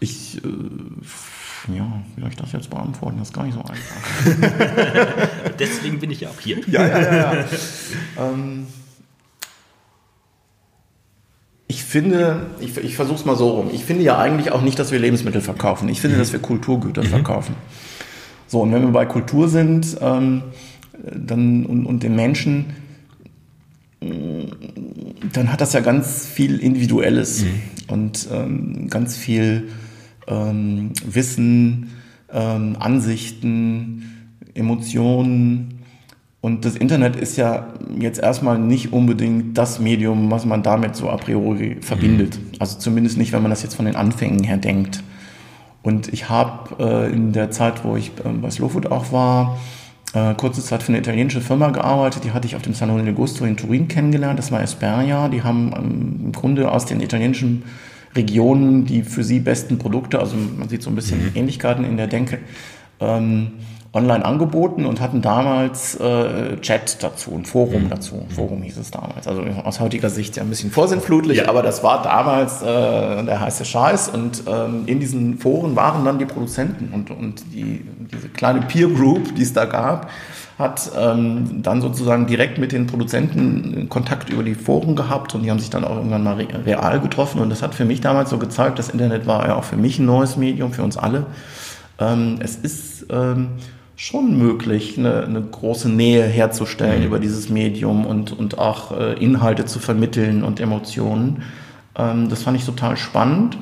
[0.00, 3.18] ich, äh, ja, wie soll ich das jetzt beantworten?
[3.18, 5.28] Das ist gar nicht so einfach.
[5.58, 6.58] Deswegen bin ich ja auch hier.
[6.68, 7.34] Ja, ja, ja.
[7.34, 7.44] ja.
[8.18, 8.66] ähm,
[11.66, 13.70] ich finde, ich, ich versuche es mal so rum.
[13.72, 15.88] Ich finde ja eigentlich auch nicht, dass wir Lebensmittel verkaufen.
[15.88, 16.20] Ich finde, mhm.
[16.20, 17.08] dass wir Kulturgüter mhm.
[17.08, 17.54] verkaufen.
[18.46, 20.42] So, und wenn wir bei Kultur sind ähm,
[21.12, 22.74] dann, und, und den Menschen,
[25.32, 27.42] dann hat das ja ganz viel Individuelles.
[27.42, 27.62] Mhm.
[27.88, 29.68] und ähm, ganz viel
[30.26, 31.90] ähm, Wissen,
[32.32, 35.80] ähm, Ansichten, Emotionen.
[36.40, 37.68] Und das Internet ist ja
[37.98, 42.38] jetzt erstmal nicht unbedingt das Medium, was man damit so a priori verbindet.
[42.38, 42.56] Mhm.
[42.58, 45.02] Also zumindest nicht, wenn man das jetzt von den Anfängen her denkt.
[45.82, 49.58] Und ich habe äh, in der Zeit, wo ich äh, bei Slowfood auch war,
[50.14, 52.24] äh, kurze Zeit für eine italienische Firma gearbeitet.
[52.24, 54.38] Die hatte ich auf dem Salone del Gusto in Turin kennengelernt.
[54.38, 55.28] Das war Esperia.
[55.28, 57.64] Die haben ähm, im Grunde aus den italienischen
[58.16, 61.32] Regionen die für sie besten Produkte, also man sieht so ein bisschen mhm.
[61.34, 62.38] Ähnlichkeiten in der Denke,
[63.00, 63.52] ähm,
[63.94, 67.90] online angeboten und hatten damals äh, Chat dazu, ein Forum mhm.
[67.90, 68.26] dazu.
[68.34, 69.28] Forum hieß es damals.
[69.28, 71.48] Also aus heutiger Sicht ja ein bisschen vorsinnflutlich, ja.
[71.48, 74.08] aber das war damals äh, der heiße Scheiß.
[74.08, 78.88] Und ähm, in diesen Foren waren dann die Produzenten und, und die, diese kleine Peer
[78.88, 80.10] Group, die es da gab,
[80.58, 85.50] hat ähm, dann sozusagen direkt mit den Produzenten Kontakt über die Foren gehabt und die
[85.50, 88.38] haben sich dann auch irgendwann mal real getroffen und das hat für mich damals so
[88.38, 91.26] gezeigt, das Internet war ja auch für mich ein neues Medium, für uns alle.
[91.98, 93.48] Ähm, es ist ähm,
[93.96, 97.06] schon möglich, eine, eine große Nähe herzustellen mhm.
[97.06, 101.42] über dieses Medium und, und auch äh, Inhalte zu vermitteln und Emotionen.
[101.96, 103.58] Ähm, das fand ich total spannend.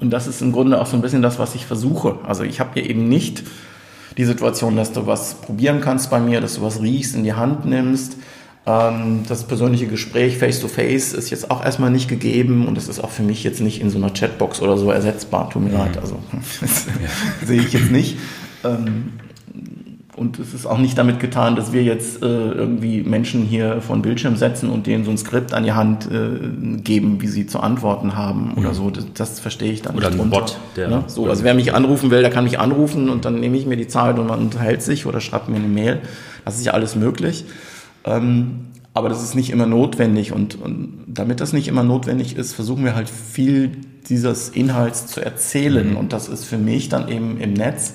[0.00, 2.18] Und das ist im Grunde auch so ein bisschen das, was ich versuche.
[2.26, 3.44] Also ich habe hier eben nicht
[4.16, 7.32] die Situation, dass du was probieren kannst bei mir, dass du was riechst, in die
[7.32, 8.16] Hand nimmst.
[8.66, 13.00] Ähm, das persönliche Gespräch face-to-face -face ist jetzt auch erstmal nicht gegeben und das ist
[13.00, 15.50] auch für mich jetzt nicht in so einer Chatbox oder so ersetzbar.
[15.50, 15.78] Tut mir mhm.
[15.78, 16.18] leid, also
[16.60, 17.46] das ja.
[17.46, 18.18] sehe ich jetzt nicht.
[20.16, 23.96] Und es ist auch nicht damit getan, dass wir jetzt äh, irgendwie Menschen hier vor
[23.96, 27.46] den Bildschirm setzen und denen so ein Skript an die Hand äh, geben, wie sie
[27.46, 28.74] zu antworten haben oder mhm.
[28.74, 28.90] so.
[28.90, 30.20] Das, das, verstehe ich dann oder nicht.
[30.20, 30.58] Oder ein Bot.
[30.76, 31.04] Der ne?
[31.08, 33.76] So, also wer mich anrufen will, der kann mich anrufen und dann nehme ich mir
[33.76, 36.00] die Zeit und man unterhält sich oder schreibt mir eine Mail.
[36.44, 37.44] Das ist ja alles möglich.
[38.04, 42.52] Ähm, aber das ist nicht immer notwendig und, und damit das nicht immer notwendig ist,
[42.52, 43.72] versuchen wir halt viel
[44.08, 45.96] dieses Inhalts zu erzählen mhm.
[45.96, 47.94] und das ist für mich dann eben im Netz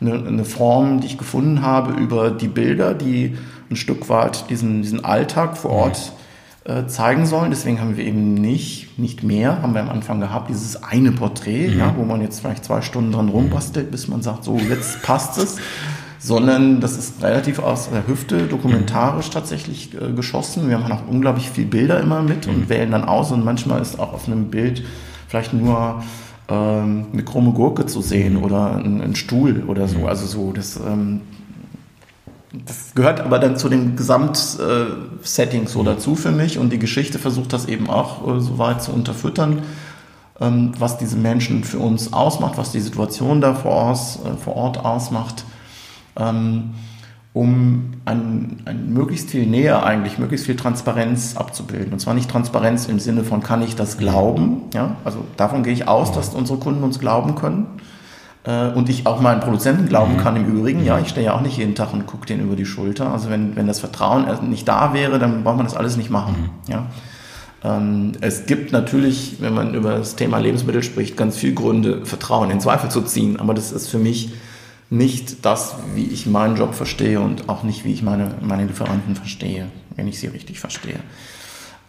[0.00, 3.36] eine, eine Form, die ich gefunden habe über die Bilder, die
[3.70, 6.12] ein Stück weit diesen, diesen Alltag vor Ort
[6.64, 7.50] äh, zeigen sollen.
[7.50, 11.68] Deswegen haben wir eben nicht, nicht mehr, haben wir am Anfang gehabt, dieses eine Porträt,
[11.68, 11.78] mhm.
[11.78, 15.38] ja, wo man jetzt vielleicht zwei Stunden dran rumbastelt, bis man sagt, so jetzt passt
[15.38, 15.56] es.
[16.18, 20.70] Sondern das ist relativ aus der Hüfte, dokumentarisch tatsächlich äh, geschossen.
[20.70, 22.68] Wir haben auch unglaublich viele Bilder immer mit und mhm.
[22.70, 24.84] wählen dann aus und manchmal ist auch auf einem Bild
[25.28, 26.02] vielleicht nur
[26.48, 30.06] ähm, eine krumme Gurke zu sehen oder ein, ein Stuhl oder so.
[30.06, 31.22] Also so, das, ähm,
[32.52, 37.52] das gehört aber dann zu dem Gesamtsetting so dazu für mich und die Geschichte versucht
[37.52, 39.62] das eben auch äh, so weit zu unterfüttern,
[40.40, 44.56] ähm, was diese Menschen für uns ausmacht, was die Situation da vor Ort, äh, vor
[44.56, 45.44] Ort ausmacht.
[46.16, 46.74] Ähm,
[47.34, 51.92] um ein, ein möglichst viel Nähe eigentlich, möglichst viel Transparenz abzubilden.
[51.92, 54.62] Und zwar nicht Transparenz im Sinne von, kann ich das glauben?
[54.72, 57.66] Ja, also davon gehe ich aus, dass unsere Kunden uns glauben können.
[58.44, 60.18] Äh, und ich auch meinen Produzenten glauben mhm.
[60.18, 60.84] kann im Übrigen.
[60.84, 63.12] Ja, ich stehe ja auch nicht jeden Tag und gucke den über die Schulter.
[63.12, 66.50] Also wenn, wenn das Vertrauen nicht da wäre, dann braucht man das alles nicht machen.
[66.68, 66.72] Mhm.
[66.72, 66.86] Ja.
[67.64, 72.52] Ähm, es gibt natürlich, wenn man über das Thema Lebensmittel spricht, ganz viele Gründe, Vertrauen
[72.52, 73.40] in Zweifel zu ziehen.
[73.40, 74.34] Aber das ist für mich
[74.90, 79.16] nicht das, wie ich meinen Job verstehe und auch nicht, wie ich meine, meine Lieferanten
[79.16, 79.66] verstehe,
[79.96, 81.00] wenn ich sie richtig verstehe.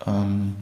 [0.08, 0.56] Ähm,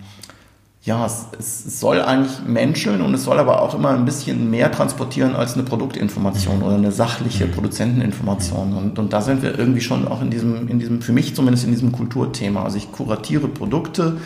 [0.84, 4.70] ja, es, es, soll eigentlich menscheln und es soll aber auch immer ein bisschen mehr
[4.70, 8.74] transportieren als eine Produktinformation oder eine sachliche Produzenteninformation.
[8.74, 11.64] Und, und da sind wir irgendwie schon auch in diesem, in diesem, für mich zumindest
[11.64, 12.64] in diesem Kulturthema.
[12.64, 14.18] Also ich kuratiere Produkte,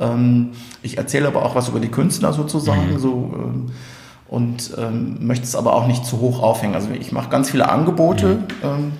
[0.00, 0.50] ähm,
[0.82, 2.98] ich erzähle aber auch was über die Künstler sozusagen, mhm.
[2.98, 3.66] so ähm,
[4.30, 6.76] und ähm, möchte es aber auch nicht zu hoch aufhängen.
[6.76, 8.44] Also ich mache ganz viele Angebote, mhm.
[8.62, 8.92] ähm,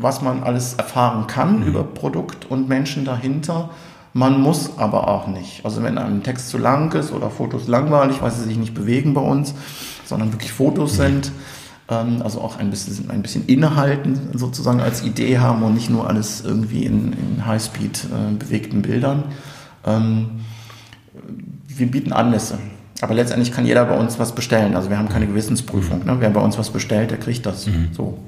[0.00, 1.66] was man alles erfahren kann mhm.
[1.66, 3.70] über Produkt und Menschen dahinter.
[4.14, 5.64] Man muss aber auch nicht.
[5.64, 9.14] Also wenn ein Text zu lang ist oder Fotos langweilig, weil sie sich nicht bewegen
[9.14, 9.54] bei uns,
[10.04, 11.02] sondern wirklich Fotos mhm.
[11.02, 11.32] sind,
[11.88, 16.08] ähm, also auch ein bisschen, ein bisschen innehalten sozusagen als Idee haben und nicht nur
[16.08, 19.22] alles irgendwie in, in Highspeed äh, bewegten Bildern.
[19.86, 20.40] Ähm,
[21.68, 22.58] wir bieten Anlässe.
[23.04, 24.74] Aber letztendlich kann jeder bei uns was bestellen.
[24.74, 26.06] Also wir haben keine Gewissensprüfung.
[26.06, 26.16] Ne?
[26.20, 27.66] Wer bei uns was bestellt, der kriegt das.
[27.66, 27.90] Mhm.
[27.92, 28.18] So.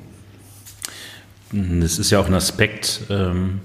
[1.50, 3.00] Das ist ja auch ein Aspekt.
[3.08, 3.61] Ähm,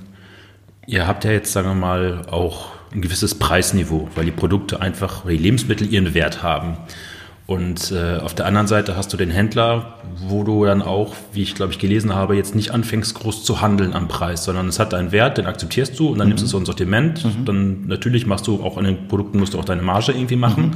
[0.88, 5.25] ihr habt ja jetzt, sagen wir mal, auch ein gewisses Preisniveau, weil die Produkte einfach,
[5.25, 6.77] die Lebensmittel ihren Wert haben.
[7.52, 9.95] Und äh, auf der anderen Seite hast du den Händler,
[10.26, 13.60] wo du dann auch, wie ich glaube ich gelesen habe, jetzt nicht anfängst groß zu
[13.60, 16.30] handeln am Preis, sondern es hat einen Wert, den akzeptierst du und dann mhm.
[16.30, 17.26] nimmst du so ein Sortiment.
[17.26, 17.44] Mhm.
[17.44, 20.68] Dann natürlich machst du auch an den Produkten musst du auch deine Marge irgendwie machen.
[20.68, 20.76] Mhm.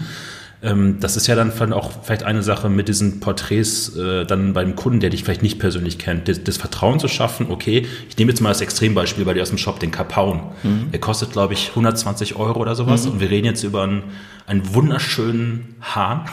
[0.63, 4.75] ähm, das ist ja dann auch vielleicht eine Sache mit diesen Porträts äh, dann beim
[4.75, 8.31] Kunden, der dich vielleicht nicht persönlich kennt, das, das, Vertrauen zu schaffen, okay, ich nehme
[8.31, 10.41] jetzt mal das Extrembeispiel bei dir aus dem Shop, den Kapaun.
[10.63, 10.91] Mhm.
[10.91, 13.13] Der kostet, glaube ich, 120 Euro oder sowas mhm.
[13.13, 14.03] und wir reden jetzt über einen,
[14.45, 16.25] einen wunderschönen Hahn,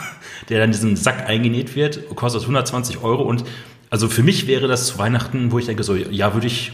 [0.49, 3.43] der dann in diesen Sack eingenäht wird, kostet 120 Euro und
[3.89, 6.71] also für mich wäre das zu Weihnachten, wo ich denke, so, ja, würde ich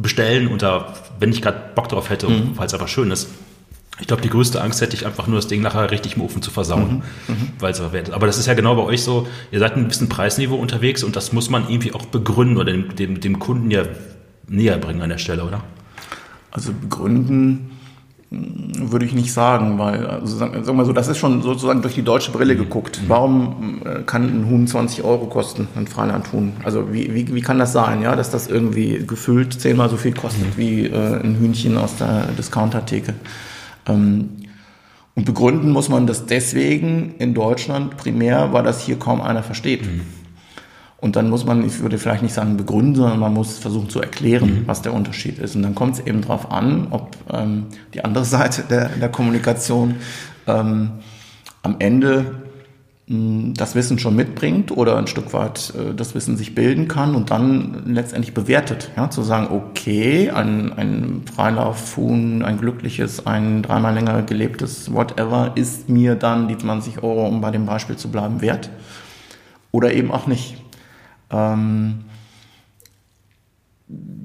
[0.00, 2.56] bestellen unter, wenn ich gerade Bock drauf hätte, mhm.
[2.56, 3.28] weil es einfach schön ist.
[4.00, 6.42] Ich glaube, die größte Angst hätte ich einfach nur, das Ding nachher richtig im Ofen
[6.42, 7.02] zu versauen.
[7.26, 7.34] Mhm.
[7.34, 7.48] Mhm.
[7.58, 7.74] Weil
[8.12, 11.16] aber das ist ja genau bei euch so, ihr seid ein bisschen Preisniveau unterwegs und
[11.16, 13.82] das muss man irgendwie auch begründen oder dem, dem, dem Kunden ja
[14.46, 15.64] näher bringen an der Stelle, oder?
[16.52, 17.79] Also begründen
[18.32, 21.94] würde ich nicht sagen, weil, also sagen wir mal so, das ist schon sozusagen durch
[21.94, 22.58] die deutsche Brille mhm.
[22.58, 23.00] geguckt.
[23.08, 26.52] Warum äh, kann ein Huhn 20 Euro kosten, ein Freilandhuhn?
[26.62, 30.14] Also wie, wie, wie kann das sein, ja, dass das irgendwie gefüllt zehnmal so viel
[30.14, 30.58] kostet mhm.
[30.58, 33.14] wie äh, ein Hühnchen aus der Discountertheke?
[33.86, 34.28] Ähm,
[35.16, 39.86] und begründen muss man das deswegen in Deutschland primär, weil das hier kaum einer versteht.
[39.86, 40.02] Mhm.
[41.00, 44.00] Und dann muss man, ich würde vielleicht nicht sagen begründen, sondern man muss versuchen zu
[44.00, 44.62] erklären, mhm.
[44.66, 45.56] was der Unterschied ist.
[45.56, 49.96] Und dann kommt es eben darauf an, ob ähm, die andere Seite der, der Kommunikation
[50.46, 50.90] ähm,
[51.62, 52.42] am Ende
[53.12, 57.32] das Wissen schon mitbringt oder ein Stück weit äh, das Wissen sich bilden kann und
[57.32, 58.92] dann letztendlich bewertet.
[58.96, 65.88] Ja, zu sagen, okay, ein, ein Freilaufhuhn, ein glückliches, ein dreimal länger gelebtes whatever ist
[65.88, 68.70] mir dann die 20 Euro, um bei dem Beispiel zu bleiben, wert.
[69.72, 70.56] Oder eben auch nicht.
[71.30, 72.04] Ähm,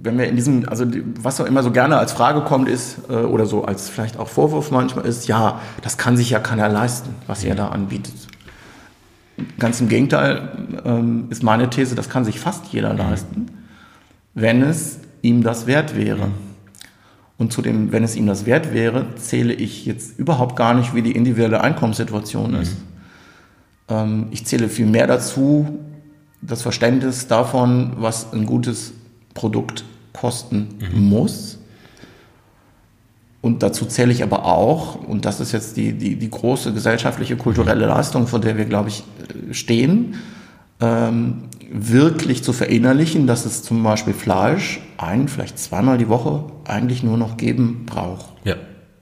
[0.06, 0.86] wenn wir in diesem, also
[1.20, 4.28] was auch immer so gerne als Frage kommt, ist, äh, oder so als vielleicht auch
[4.28, 8.14] Vorwurf manchmal ist, ja, das kann sich ja keiner leisten, was ihr da anbietet.
[9.60, 10.50] Ganz im Gegenteil
[10.86, 13.00] ähm, ist meine These, das kann sich fast jeder mhm.
[13.00, 13.46] leisten,
[14.34, 16.28] wenn es ihm das wert wäre.
[16.28, 16.34] Mhm.
[17.38, 20.94] Und zu dem, wenn es ihm das wert wäre, zähle ich jetzt überhaupt gar nicht,
[20.94, 22.62] wie die individuelle Einkommenssituation mhm.
[22.62, 22.78] ist.
[23.90, 25.80] Ähm, ich zähle viel mehr dazu,
[26.42, 28.94] das Verständnis davon, was ein gutes
[29.34, 29.84] Produkt
[30.14, 31.10] kosten mhm.
[31.10, 31.60] muss
[33.46, 37.38] und dazu zähle ich aber auch, und das ist jetzt die, die, die große gesellschaftliche,
[37.38, 39.04] kulturelle Leistung, vor der wir, glaube ich,
[39.52, 40.16] äh, stehen,
[40.82, 47.04] ähm, wirklich zu verinnerlichen, dass es zum Beispiel Fleisch ein, vielleicht zweimal die Woche eigentlich
[47.04, 48.34] nur noch geben braucht.
[48.46, 48.56] Ja.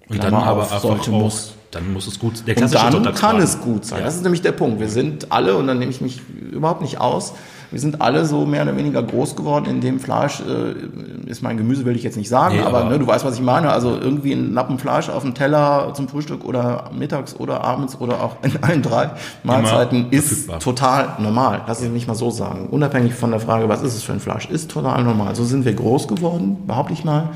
[0.10, 1.54] Und Klammer dann aber auf, sollte, auch, muss.
[1.74, 2.48] Dann muss es gut.
[2.48, 4.00] Der und dann kann es gut sein.
[4.00, 4.06] Ja.
[4.06, 4.80] Das ist nämlich der Punkt.
[4.80, 6.22] Wir sind alle, und dann nehme ich mich
[6.52, 7.34] überhaupt nicht aus,
[7.74, 11.58] wir sind alle so mehr oder weniger groß geworden, in dem Fleisch äh, ist mein
[11.58, 13.72] Gemüse, will ich jetzt nicht sagen, nee, aber, aber ne, du weißt, was ich meine.
[13.72, 18.24] Also irgendwie ein Lappen Fleisch auf dem Teller zum Frühstück oder mittags oder abends oder
[18.24, 19.10] auch in allen drei
[19.42, 20.60] Mahlzeiten ist verfügbar.
[20.60, 21.62] total normal.
[21.66, 22.68] Lass es mich mal so sagen.
[22.70, 25.34] Unabhängig von der Frage, was ist es für ein Fleisch, ist total normal.
[25.34, 27.30] So sind wir groß geworden, behaupte ich mal.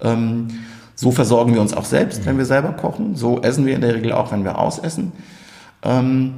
[0.00, 0.48] Ähm,
[0.94, 2.26] so versorgen wir uns auch selbst, mhm.
[2.26, 3.16] wenn wir selber kochen.
[3.16, 5.12] So essen wir in der Regel auch, wenn wir ausessen.
[5.82, 6.34] Ähm,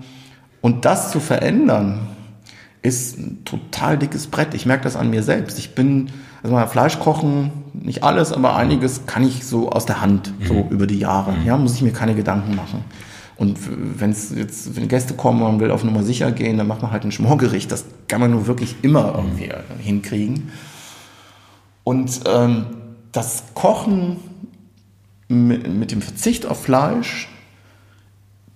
[0.60, 2.08] und das zu verändern,
[2.82, 4.54] ist ein total dickes Brett.
[4.54, 5.58] Ich merke das an mir selbst.
[5.58, 6.10] Ich bin,
[6.42, 10.54] also mal Fleisch kochen, nicht alles, aber einiges kann ich so aus der Hand, so
[10.54, 10.68] mhm.
[10.70, 11.32] über die Jahre.
[11.32, 11.46] Mhm.
[11.46, 12.84] Ja, muss ich mir keine Gedanken machen.
[13.36, 13.58] Und
[14.00, 16.80] wenn es jetzt, wenn Gäste kommen und man will auf Nummer sicher gehen, dann macht
[16.80, 17.70] man halt ein Schmorgericht.
[17.70, 19.82] Das kann man nur wirklich immer irgendwie mhm.
[19.82, 20.52] hinkriegen.
[21.84, 22.66] Und ähm,
[23.12, 24.16] das Kochen
[25.28, 27.28] mit, mit dem Verzicht auf Fleisch,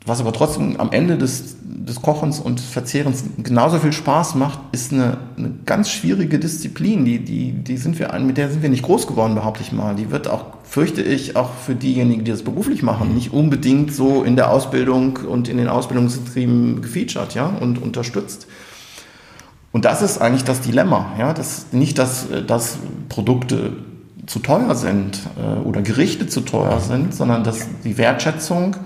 [0.06, 4.92] was aber trotzdem am Ende des, des Kochens und Verzehrens genauso viel Spaß macht, ist
[4.92, 7.04] eine, eine ganz schwierige Disziplin.
[7.04, 9.94] Die, die, die sind wir, mit der sind wir nicht groß geworden, behaupte ich mal.
[9.94, 14.22] Die wird auch, fürchte ich, auch für diejenigen, die das beruflich machen, nicht unbedingt so
[14.22, 18.46] in der Ausbildung und in den Ausbildungsbetrieben gefeatured, ja, und unterstützt.
[19.72, 22.78] Und das ist eigentlich das Dilemma, ja, das, nicht, dass, dass
[23.10, 23.74] Produkte
[24.30, 28.76] zu teuer sind äh, oder Gerichte zu teuer sind, sondern dass die Wertschätzung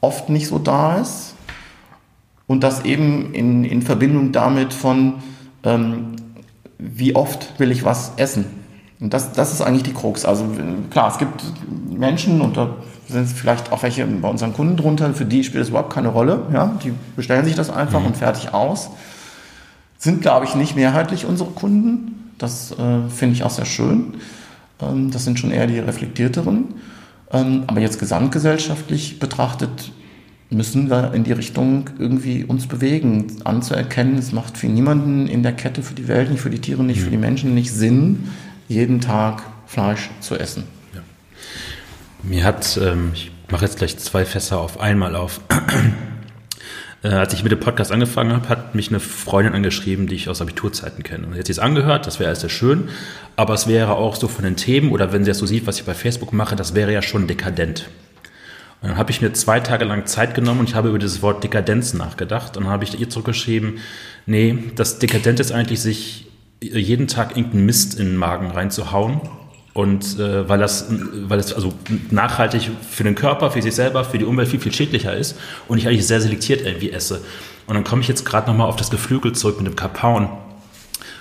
[0.00, 1.34] oft nicht so da ist
[2.46, 5.16] und das eben in, in Verbindung damit von,
[5.64, 6.16] ähm,
[6.78, 8.46] wie oft will ich was essen.
[9.00, 10.24] Und das, das ist eigentlich die Krux.
[10.24, 10.46] Also
[10.90, 11.44] klar, es gibt
[11.90, 12.70] Menschen und da
[13.06, 16.46] sind vielleicht auch welche bei unseren Kunden drunter, für die spielt es überhaupt keine Rolle.
[16.54, 16.74] Ja?
[16.82, 18.06] Die bestellen sich das einfach mhm.
[18.06, 18.88] und fertig aus.
[19.98, 22.32] Sind, glaube ich, nicht mehrheitlich unsere Kunden.
[22.38, 24.14] Das äh, finde ich auch sehr schön.
[24.80, 26.74] Ähm, das sind schon eher die reflektierteren.
[27.32, 29.92] Ähm, aber jetzt gesamtgesellschaftlich betrachtet
[30.50, 35.52] müssen wir in die Richtung irgendwie uns bewegen, anzuerkennen, es macht für niemanden in der
[35.52, 38.30] Kette, für die Welt nicht, für die Tiere nicht, für die Menschen nicht Sinn,
[38.66, 40.64] jeden Tag Fleisch zu essen.
[40.94, 41.00] Ja.
[42.22, 45.40] Mir hat, ähm, ich mache jetzt gleich zwei Fässer auf einmal auf.
[47.08, 50.28] Äh, als ich mit dem Podcast angefangen habe, hat mich eine Freundin angeschrieben, die ich
[50.28, 51.26] aus Abiturzeiten kenne.
[51.26, 52.90] Und jetzt ist angehört, das wäre alles sehr schön,
[53.34, 55.78] aber es wäre auch so von den Themen oder wenn sie das so sieht, was
[55.78, 57.88] ich bei Facebook mache, das wäre ja schon dekadent.
[58.82, 61.22] Und dann habe ich mir zwei Tage lang Zeit genommen und ich habe über dieses
[61.22, 62.56] Wort Dekadenz nachgedacht.
[62.56, 63.78] Und dann habe ich ihr zurückgeschrieben,
[64.26, 66.26] nee, das Dekadent ist eigentlich, sich
[66.60, 69.20] jeden Tag irgendeinen Mist in den Magen reinzuhauen.
[69.78, 71.72] Und äh, weil das, weil das also
[72.10, 75.38] nachhaltig für den Körper, für sich selber, für die Umwelt viel, viel schädlicher ist
[75.68, 77.20] und ich eigentlich sehr selektiert irgendwie esse.
[77.68, 80.30] Und dann komme ich jetzt gerade nochmal auf das Geflügel zurück mit dem Kapaun.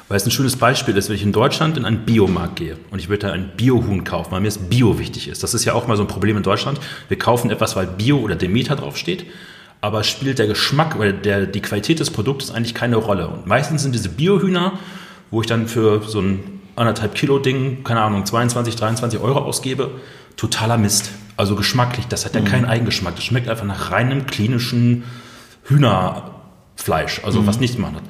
[0.08, 2.98] Weil es ein schönes Beispiel ist, wenn ich in Deutschland in einen Biomarkt gehe und
[2.98, 5.44] ich würde da ein Biohuhn kaufen, weil mir das Bio wichtig ist.
[5.44, 6.80] Das ist ja auch mal so ein Problem in Deutschland.
[7.10, 9.28] Wir kaufen etwas, weil Bio oder Demeter draufsteht,
[9.82, 13.28] aber spielt der Geschmack oder der, die Qualität des Produktes eigentlich keine Rolle.
[13.28, 14.80] Und meistens sind diese Biohühner,
[15.30, 19.91] wo ich dann für so ein anderthalb Kilo Ding, keine Ahnung, 22, 23 Euro ausgebe,
[20.36, 21.12] totaler Mist.
[21.36, 22.45] Also geschmacklich, das hat ja mhm.
[22.45, 23.16] keinen Eigengeschmack.
[23.16, 25.04] Das schmeckt einfach nach reinem klinischen
[25.66, 27.48] Hühnerfleisch, also mhm.
[27.48, 28.04] was nichts man hat.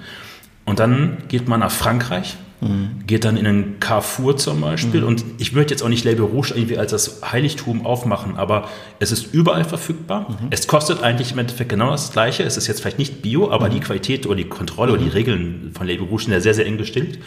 [0.66, 3.06] Und dann geht man nach Frankreich, mhm.
[3.08, 5.02] geht dann in einen Carrefour zum Beispiel.
[5.02, 5.08] Mhm.
[5.08, 8.68] Und ich möchte jetzt auch nicht Label Rouge irgendwie als das Heiligtum aufmachen, aber
[9.00, 10.28] es ist überall verfügbar.
[10.30, 10.48] Mhm.
[10.50, 12.44] Es kostet eigentlich im Endeffekt genau das Gleiche.
[12.44, 13.74] Es ist jetzt vielleicht nicht Bio, aber mhm.
[13.76, 15.08] die Qualität oder die Kontrolle oder die.
[15.10, 17.20] Regeln von Label Rouge sind ja sehr, sehr eng gestillt.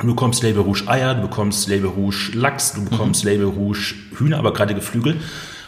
[0.00, 3.30] Du bekommst Label Rouge Eier, du bekommst Label Rouge Lachs, du bekommst mhm.
[3.30, 5.16] Label Rouge Hühner, aber gerade Geflügel.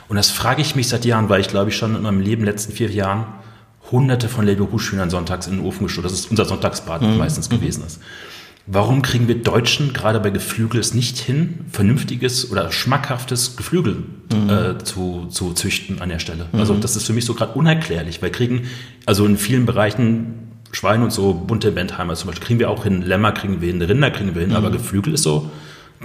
[0.08, 2.44] Und das frage ich mich seit Jahren, weil ich glaube ich schon in meinem Leben,
[2.44, 3.26] letzten vier Jahren,
[3.90, 6.04] hunderte von Label Rouge-Hühnern sonntags in den Ofen geschoben.
[6.04, 7.18] Das ist unser Sonntagsbraten mhm.
[7.18, 7.56] meistens mhm.
[7.56, 8.00] gewesen ist.
[8.66, 14.50] Warum kriegen wir Deutschen gerade bei Geflügel es nicht hin, vernünftiges oder schmackhaftes Geflügel mhm.
[14.50, 16.46] äh, zu, zu züchten an der Stelle?
[16.52, 16.80] Also mhm.
[16.80, 18.68] das ist für mich so gerade unerklärlich, weil kriegen,
[19.06, 23.02] also in vielen Bereichen Schweine und so bunte Bentheimer zum Beispiel kriegen wir auch hin,
[23.02, 24.74] Lämmer kriegen wir hin, Rinder kriegen wir hin, aber mhm.
[24.74, 25.50] Geflügel ist so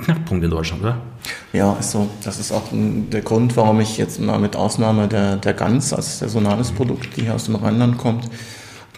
[0.04, 0.98] Knackpunkt in Deutschland, oder?
[1.54, 2.10] Ja, ist so.
[2.24, 6.20] Das ist auch der Grund, warum ich jetzt mal mit Ausnahme der, der Gans als
[6.20, 8.26] saisonales Produkt, die hier aus dem Rheinland kommt,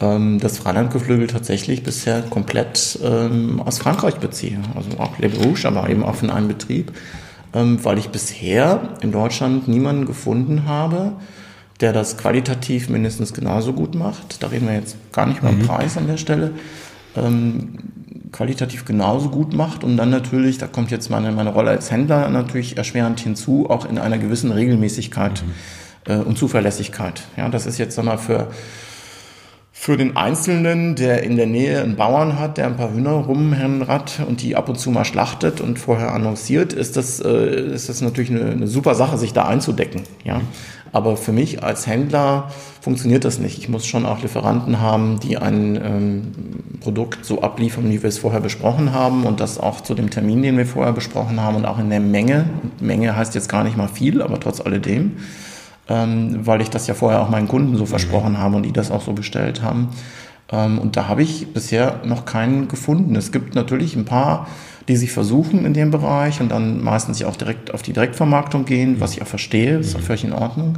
[0.02, 4.60] ähm, das Freilandgeflügel tatsächlich bisher komplett ähm, aus Frankreich beziehe.
[4.76, 6.92] Also auch Le Rouge, aber eben auch von einem Betrieb,
[7.54, 11.14] ähm, weil ich bisher in Deutschland niemanden gefunden habe,
[11.80, 14.42] der das qualitativ mindestens genauso gut macht.
[14.42, 15.68] Da reden wir jetzt gar nicht über den mhm.
[15.68, 16.52] Preis an der Stelle.
[17.16, 17.78] Ähm,
[18.32, 22.30] qualitativ genauso gut macht und dann natürlich, da kommt jetzt meine, meine Rolle als Händler
[22.30, 26.12] natürlich erschwerend hinzu, auch in einer gewissen Regelmäßigkeit mhm.
[26.12, 27.24] äh, und Zuverlässigkeit.
[27.38, 28.50] Ja, das ist jetzt sag mal für
[29.80, 34.20] für den Einzelnen, der in der Nähe einen Bauern hat, der ein paar Hühner rumhängt
[34.28, 38.02] und die ab und zu mal schlachtet und vorher annonciert, ist das, äh, ist das
[38.02, 40.02] natürlich eine, eine super Sache, sich da einzudecken.
[40.26, 40.42] Ja?
[40.92, 42.52] Aber für mich als Händler
[42.82, 43.58] funktioniert das nicht.
[43.60, 46.22] Ich muss schon auch Lieferanten haben, die ein ähm,
[46.80, 50.42] Produkt so abliefern, wie wir es vorher besprochen haben und das auch zu dem Termin,
[50.42, 52.50] den wir vorher besprochen haben und auch in der Menge.
[52.80, 55.18] Menge heißt jetzt gar nicht mal viel, aber trotz alledem
[55.90, 57.88] ähm, weil ich das ja vorher auch meinen Kunden so mhm.
[57.88, 59.90] versprochen habe und die das auch so bestellt haben.
[60.52, 63.16] Ähm, und da habe ich bisher noch keinen gefunden.
[63.16, 64.48] Es gibt natürlich ein paar,
[64.88, 69.00] die sich versuchen in dem Bereich und dann meistens auch direkt auf die Direktvermarktung gehen,
[69.00, 70.06] was ich auch verstehe, ist auch mhm.
[70.06, 70.78] völlig in Ordnung.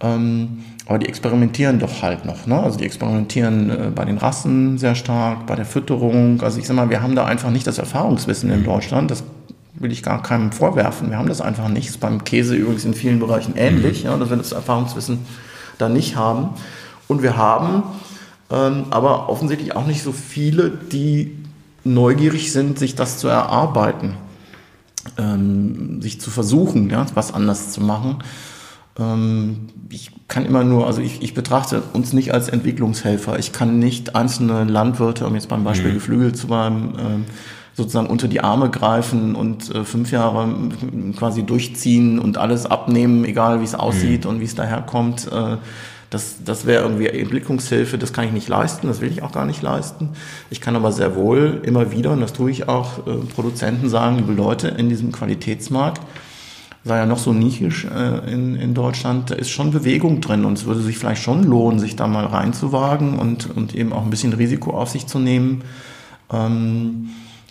[0.00, 2.46] Ähm, aber die experimentieren doch halt noch.
[2.46, 2.60] Ne?
[2.60, 6.40] Also die experimentieren äh, bei den Rassen sehr stark, bei der Fütterung.
[6.42, 8.64] Also ich sag mal, wir haben da einfach nicht das Erfahrungswissen in.
[8.64, 9.10] Deutschland.
[9.10, 9.24] Das
[9.74, 11.10] will ich gar keinem vorwerfen.
[11.10, 11.88] Wir haben das einfach nicht.
[11.88, 14.10] Ist beim Käse übrigens in vielen Bereichen ähnlich, mhm.
[14.10, 15.18] ja, dass wir das Erfahrungswissen
[15.78, 16.50] da nicht haben.
[17.08, 17.82] Und wir haben
[18.50, 21.36] ähm, aber offensichtlich auch nicht so viele, die
[21.86, 24.14] neugierig sind, sich das zu erarbeiten,
[25.18, 28.18] ähm, sich zu versuchen, ja, was anders zu machen.
[28.98, 33.38] Ähm, ich kann immer nur, also ich, ich betrachte uns nicht als Entwicklungshelfer.
[33.38, 35.94] Ich kann nicht einzelne Landwirte, um jetzt beim Beispiel mhm.
[35.94, 37.24] Geflügel zu bleiben, ähm,
[37.74, 40.48] sozusagen unter die Arme greifen und äh, fünf Jahre
[41.16, 44.30] quasi durchziehen und alles abnehmen, egal wie es aussieht mhm.
[44.30, 45.30] und wie es daherkommt.
[45.30, 45.58] Äh,
[46.10, 49.44] das, das wäre irgendwie Entwicklungshilfe, das kann ich nicht leisten, das will ich auch gar
[49.44, 50.10] nicht leisten.
[50.50, 54.16] Ich kann aber sehr wohl immer wieder, und das tue ich auch, äh, Produzenten sagen,
[54.16, 56.00] liebe Leute, in diesem Qualitätsmarkt,
[56.84, 60.56] sei ja noch so nichisch äh, in, in Deutschland, da ist schon Bewegung drin und
[60.56, 64.10] es würde sich vielleicht schon lohnen, sich da mal reinzuwagen und, und eben auch ein
[64.10, 65.64] bisschen Risiko auf sich zu nehmen.
[66.32, 67.08] Ähm,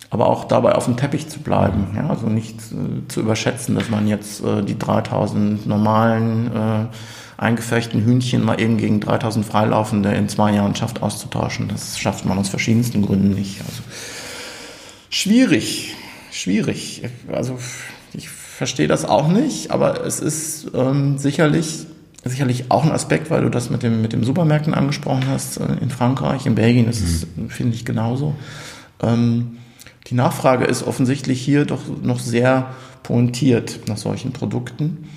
[0.10, 1.88] aber auch dabei auf dem Teppich zu bleiben.
[1.96, 6.86] Ja, also nicht äh, zu überschätzen, dass man jetzt äh, die 3000 normalen äh,
[7.38, 11.68] eingefechten Hühnchen mal eben gegen 3000 Freilaufende in zwei Jahren schafft auszutauschen.
[11.68, 13.62] Das schafft man aus verschiedensten Gründen nicht.
[13.62, 13.84] Also
[15.10, 15.96] schwierig,
[16.32, 17.04] schwierig.
[17.32, 17.60] Also
[18.14, 21.88] ich verstehe das auch nicht, aber es ist ähm, sicherlich
[22.28, 25.66] sicherlich auch ein Aspekt, weil du das mit dem mit dem Supermärkten angesprochen hast äh,
[25.82, 27.46] in Frankreich, in Belgien ist mhm.
[27.48, 28.36] es finde ich genauso.
[29.02, 29.58] Ähm,
[30.08, 35.10] die Nachfrage ist offensichtlich hier doch noch sehr pointiert nach solchen Produkten.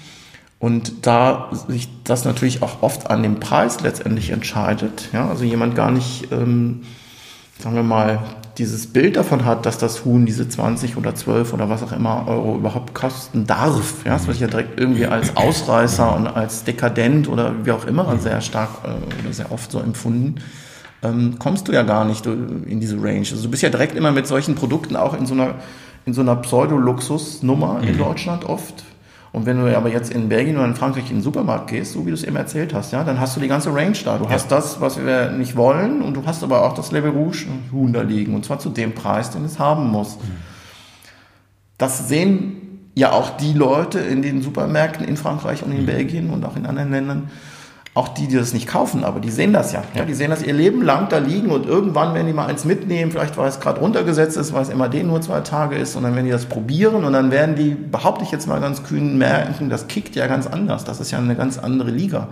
[0.59, 5.77] Und da sich das natürlich auch oft an dem Preis letztendlich entscheidet, ja, also jemand
[5.77, 6.83] gar nicht, ähm,
[7.61, 8.21] sagen wir mal,
[8.59, 12.27] dieses Bild davon hat, dass das Huhn diese 20 oder 12 oder was auch immer
[12.27, 14.05] Euro überhaupt kosten darf.
[14.05, 18.19] Ja, das wird ja direkt irgendwie als Ausreißer und als dekadent oder wie auch immer
[18.19, 20.37] sehr stark äh, oder sehr oft so empfunden.
[21.05, 23.21] Ähm, kommst du ja gar nicht in diese Range.
[23.21, 25.55] Also du bist ja direkt immer mit solchen Produkten auch in so einer,
[26.05, 27.99] in so einer Pseudo-Luxus-Nummer in mhm.
[27.99, 28.83] Deutschland oft.
[29.33, 32.07] Und wenn du aber jetzt in Belgien oder in Frankreich in den Supermarkt gehst, so
[32.07, 34.19] wie du es eben erzählt hast, ja, dann hast du die ganze Range da.
[34.19, 34.31] Du ja.
[34.31, 37.93] hast das, was wir nicht wollen, und du hast aber auch das Label Rouge Huhn
[37.93, 38.35] da liegen.
[38.35, 40.17] Und zwar zu dem Preis, den es haben muss.
[40.17, 40.37] Mhm.
[41.77, 45.87] Das sehen ja auch die Leute in den Supermärkten in Frankreich und in mhm.
[45.87, 47.31] Belgien und auch in anderen Ländern
[47.99, 49.83] auch die, die das nicht kaufen, aber die sehen das ja.
[49.93, 50.05] ja.
[50.05, 53.11] Die sehen das ihr Leben lang da liegen und irgendwann werden die mal eins mitnehmen,
[53.11, 56.15] vielleicht weil es gerade runtergesetzt ist, weil es MAD nur zwei Tage ist, und dann
[56.15, 59.69] werden die das probieren und dann werden die, behaupte ich jetzt mal ganz kühn, merken,
[59.69, 60.85] das kickt ja ganz anders.
[60.85, 62.29] Das ist ja eine ganz andere Liga.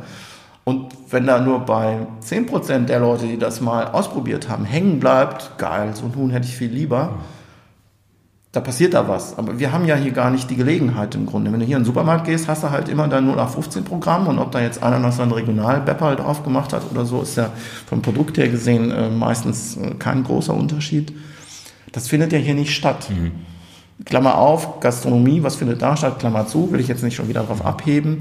[0.62, 5.58] Und wenn da nur bei 10% der Leute, die das mal ausprobiert haben, hängen bleibt,
[5.58, 7.14] geil, so ein Huhn hätte ich viel lieber,
[8.56, 9.36] da passiert da was.
[9.36, 11.52] Aber wir haben ja hier gar nicht die Gelegenheit im Grunde.
[11.52, 14.50] Wenn du hier in den Supermarkt gehst, hast du halt immer dein 0815-Programm und ob
[14.50, 17.50] da jetzt einer noch sein Regional-Bepper drauf gemacht hat oder so, ist ja
[17.86, 21.12] vom Produkt her gesehen äh, meistens äh, kein großer Unterschied.
[21.92, 23.10] Das findet ja hier nicht statt.
[23.10, 23.32] Mhm.
[24.06, 26.18] Klammer auf, Gastronomie, was findet da statt?
[26.18, 28.20] Klammer zu, will ich jetzt nicht schon wieder darauf abheben.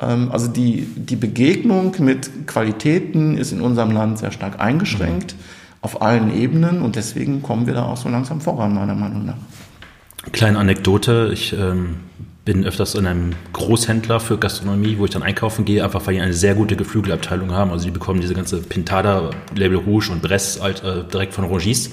[0.00, 5.34] Ähm, also die, die Begegnung mit Qualitäten ist in unserem Land sehr stark eingeschränkt.
[5.34, 5.40] Mhm.
[5.82, 9.36] Auf allen Ebenen und deswegen kommen wir da auch so langsam voran, meiner Meinung nach.
[10.32, 11.96] Kleine Anekdote, ich ähm,
[12.44, 16.20] bin öfters in einem Großhändler für Gastronomie, wo ich dann einkaufen gehe, einfach weil die
[16.20, 17.72] eine sehr gute Geflügelabteilung haben.
[17.72, 21.90] Also die bekommen diese ganze Pintada, Label Rouge und Bress halt, äh, direkt von Rogis.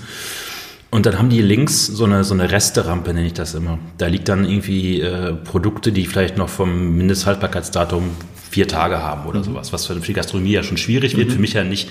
[0.92, 3.80] Und dann haben die links so eine, so eine Resterampe, nenne ich das immer.
[3.98, 8.12] Da liegt dann irgendwie äh, Produkte, die vielleicht noch vom Mindesthaltbarkeitsdatum
[8.52, 9.46] vier Tage haben oder mhm.
[9.46, 11.34] sowas, was für die Gastronomie ja schon schwierig wird, mhm.
[11.34, 11.90] für mich ja nicht.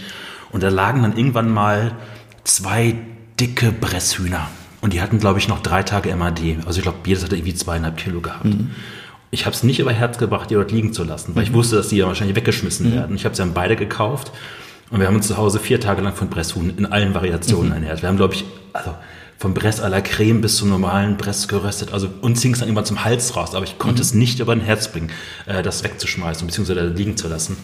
[0.52, 1.97] Und da lagen dann irgendwann mal
[2.44, 2.94] zwei
[3.40, 4.48] dicke Bresshühner.
[4.82, 6.40] Und die hatten, glaube ich, noch drei Tage MAD.
[6.66, 8.44] Also ich glaube, jedes hatte irgendwie zweieinhalb Kilo gehabt.
[8.44, 8.72] Mhm.
[9.30, 11.50] Ich habe es nicht über Herz gebracht, die dort liegen zu lassen, weil mhm.
[11.50, 12.94] ich wusste, dass die ja wahrscheinlich weggeschmissen mhm.
[12.94, 13.16] werden.
[13.16, 14.32] Ich habe sie dann beide gekauft
[14.90, 17.74] und wir haben uns zu Hause vier Tage lang von Bresshuhn in allen Variationen mhm.
[17.74, 18.02] ernährt.
[18.02, 18.94] Wir haben, glaube ich, also
[19.38, 21.92] vom Bress à la Creme bis zum normalen Bress geröstet.
[21.92, 24.02] Also uns hing es dann immer zum Hals raus, aber ich konnte mhm.
[24.02, 25.10] es nicht über ein Herz bringen,
[25.46, 26.88] äh, das wegzuschmeißen bzw.
[26.88, 27.56] liegen zu lassen.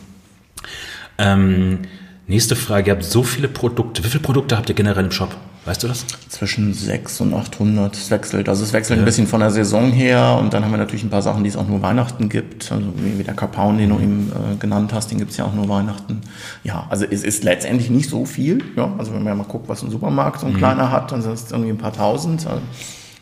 [1.19, 1.81] Ähm,
[2.28, 4.05] nächste Frage, ihr habt so viele Produkte.
[4.05, 5.36] Wie viele Produkte habt ihr generell im Shop?
[5.69, 6.07] Weißt du das?
[6.31, 7.95] Zwischen 6 und 800.
[7.95, 8.49] Es wechselt.
[8.49, 9.03] Also es wechselt ja.
[9.03, 11.51] ein bisschen von der Saison her und dann haben wir natürlich ein paar Sachen, die
[11.51, 12.73] es auch nur Weihnachten gibt.
[12.73, 15.53] Also wie der Kapaun, den du eben äh, genannt hast, den gibt es ja auch
[15.53, 16.23] nur Weihnachten.
[16.65, 18.65] Ja, also es ist letztendlich nicht so viel.
[18.77, 20.57] Ja, also wenn man mal guckt, was ein Supermarkt so ein mhm.
[20.57, 22.47] kleiner hat, dann sind es irgendwie ein paar tausend.
[22.47, 22.62] Also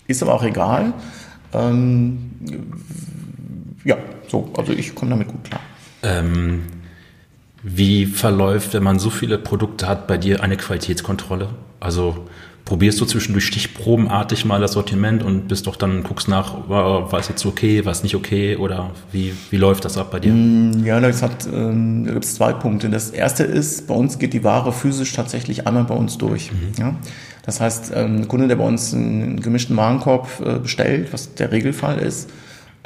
[0.06, 0.92] ist aber auch egal.
[1.52, 2.30] Ähm,
[3.82, 3.96] ja,
[4.28, 5.60] so, also ich komme damit gut klar.
[6.04, 6.62] Ähm,
[7.64, 11.48] wie verläuft, wenn man so viele Produkte hat, bei dir eine Qualitätskontrolle?
[11.80, 12.26] Also
[12.66, 17.28] probierst du zwischendurch stichprobenartig mal das Sortiment und bist doch dann, guckst nach, war, es
[17.28, 20.32] jetzt okay, war es nicht okay oder wie, wie läuft das ab bei dir?
[20.32, 22.90] Mm, ja, das hat, ähm, da gibt es zwei Punkte.
[22.90, 26.50] Das erste ist, bei uns geht die Ware physisch tatsächlich einmal bei uns durch.
[26.50, 26.72] Mhm.
[26.78, 26.96] Ja?
[27.44, 31.52] Das heißt, ähm, ein Kunde, der bei uns einen gemischten Warenkorb äh, bestellt, was der
[31.52, 32.28] Regelfall ist,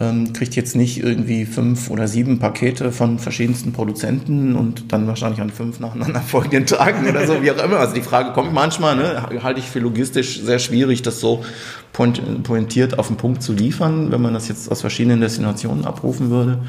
[0.01, 5.43] ähm, kriegt jetzt nicht irgendwie fünf oder sieben Pakete von verschiedensten Produzenten und dann wahrscheinlich
[5.43, 7.77] an fünf nacheinander folgenden Tagen oder so, wie auch immer.
[7.77, 11.45] Also die Frage kommt manchmal, ne, halte ich für logistisch sehr schwierig, das so
[11.93, 16.61] pointiert auf den Punkt zu liefern, wenn man das jetzt aus verschiedenen Destinationen abrufen würde.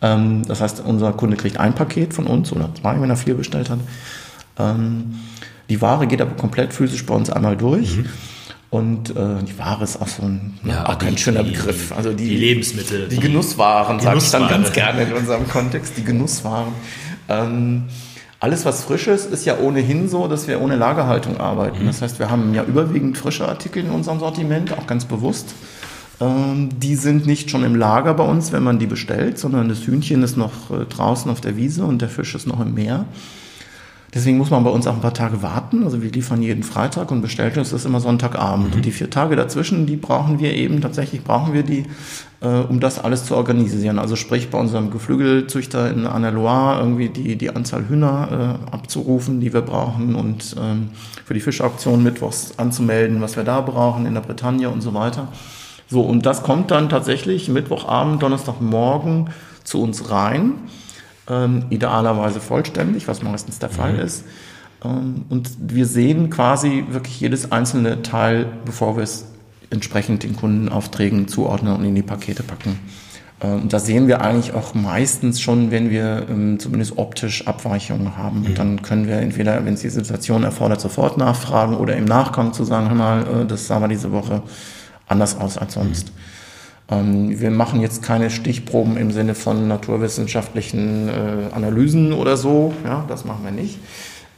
[0.00, 3.34] Ähm, das heißt, unser Kunde kriegt ein Paket von uns oder zwei, wenn er vier
[3.34, 3.80] bestellt hat.
[4.58, 5.16] Ähm,
[5.68, 7.98] die Ware geht aber komplett physisch bei uns einmal durch.
[7.98, 8.06] Mhm.
[8.72, 11.92] Und äh, die Ware ist auch so ein, ja, auch kein die, schöner Begriff.
[11.94, 13.06] Also die, die Lebensmittel.
[13.06, 16.72] Die Genusswaren, sage ich dann ganz gerne in unserem Kontext, die Genusswaren.
[17.28, 17.82] Ähm,
[18.40, 21.82] alles, was frisch ist, ist ja ohnehin so, dass wir ohne Lagerhaltung arbeiten.
[21.82, 21.86] Mhm.
[21.88, 25.52] Das heißt, wir haben ja überwiegend frische Artikel in unserem Sortiment, auch ganz bewusst.
[26.18, 29.86] Ähm, die sind nicht schon im Lager bei uns, wenn man die bestellt, sondern das
[29.86, 33.04] Hühnchen ist noch äh, draußen auf der Wiese und der Fisch ist noch im Meer.
[34.14, 35.84] Deswegen muss man bei uns auch ein paar Tage warten.
[35.84, 38.68] Also wir liefern jeden Freitag und bestellt uns das immer Sonntagabend.
[38.68, 38.74] Mhm.
[38.74, 41.86] Und die vier Tage dazwischen, die brauchen wir eben, tatsächlich brauchen wir die,
[42.42, 43.98] äh, um das alles zu organisieren.
[43.98, 49.54] Also sprich bei unserem Geflügelzüchter in Anne-Loire irgendwie die, die Anzahl Hühner äh, abzurufen, die
[49.54, 50.90] wir brauchen und ähm,
[51.24, 55.28] für die Fischauktion mittwochs anzumelden, was wir da brauchen in der Bretagne und so weiter.
[55.88, 59.30] So, und das kommt dann tatsächlich Mittwochabend, Donnerstagmorgen
[59.64, 60.52] zu uns rein
[61.32, 64.00] ähm, idealerweise vollständig, was meistens der Fall mhm.
[64.00, 64.24] ist.
[64.84, 69.26] Ähm, und wir sehen quasi wirklich jedes einzelne Teil, bevor wir es
[69.70, 72.78] entsprechend den Kundenaufträgen zuordnen und in die Pakete packen.
[73.40, 78.38] Ähm, da sehen wir eigentlich auch meistens schon, wenn wir ähm, zumindest optisch Abweichungen haben.
[78.38, 78.54] Und mhm.
[78.54, 82.64] dann können wir entweder, wenn es die Situation erfordert, sofort nachfragen oder im Nachgang zu
[82.64, 84.42] sagen, hör mal, äh, das sah mal diese Woche
[85.08, 86.08] anders aus als sonst.
[86.08, 86.31] Mhm.
[86.92, 92.74] Ähm, wir machen jetzt keine Stichproben im Sinne von naturwissenschaftlichen äh, Analysen oder so.
[92.84, 93.78] Ja, das machen wir nicht.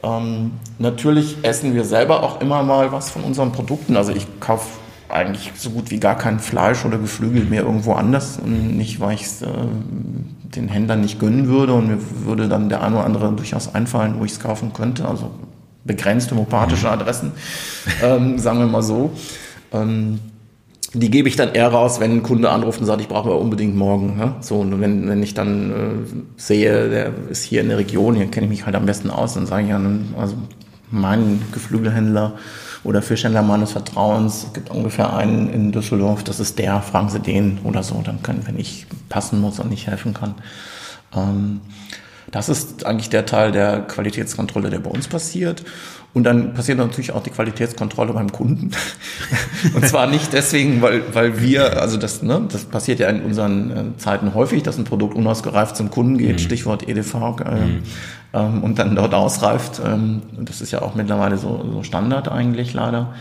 [0.03, 3.97] Ähm, natürlich essen wir selber auch immer mal was von unseren Produkten.
[3.97, 4.67] Also ich kaufe
[5.09, 9.15] eigentlich so gut wie gar kein Fleisch oder Geflügel mehr irgendwo anders und nicht, weil
[9.15, 9.47] ich es äh,
[10.55, 14.15] den Händlern nicht gönnen würde und mir würde dann der eine oder andere durchaus einfallen,
[14.19, 15.07] wo ich es kaufen könnte.
[15.07, 15.31] Also
[15.83, 16.93] begrenzt homopathische mhm.
[16.93, 17.31] Adressen,
[18.03, 19.11] ähm, sagen wir mal so.
[19.71, 20.19] Ähm,
[20.95, 23.75] die gebe ich dann eher raus, wenn ein Kunde anruft und sagt, ich brauche unbedingt
[23.75, 24.17] morgen.
[24.17, 24.35] Ne?
[24.41, 28.27] So, und wenn, wenn ich dann äh, sehe, der ist hier in der Region, hier
[28.27, 29.81] kenne ich mich halt am besten aus, dann sage ich ja,
[30.17, 30.35] also
[30.91, 32.33] mein Geflügelhändler
[32.83, 37.19] oder Fischhändler meines Vertrauens, es gibt ungefähr einen in Düsseldorf, das ist der, fragen Sie
[37.19, 40.35] den oder so, dann können, wenn ich passen muss und nicht helfen kann.
[41.15, 41.61] Ähm,
[42.31, 45.63] das ist eigentlich der Teil der Qualitätskontrolle, der bei uns passiert.
[46.15, 48.71] Und dann passiert natürlich auch die Qualitätskontrolle beim Kunden.
[49.75, 53.71] und zwar nicht deswegen, weil, weil wir, also das, ne, das passiert ja in unseren
[53.71, 56.39] äh, Zeiten häufig, dass ein Produkt unausgereift zum Kunden geht, mhm.
[56.39, 57.83] Stichwort EDV, äh, mhm.
[58.33, 59.81] ähm, und dann dort ausreift.
[59.85, 63.13] Ähm, das ist ja auch mittlerweile so, so Standard eigentlich leider.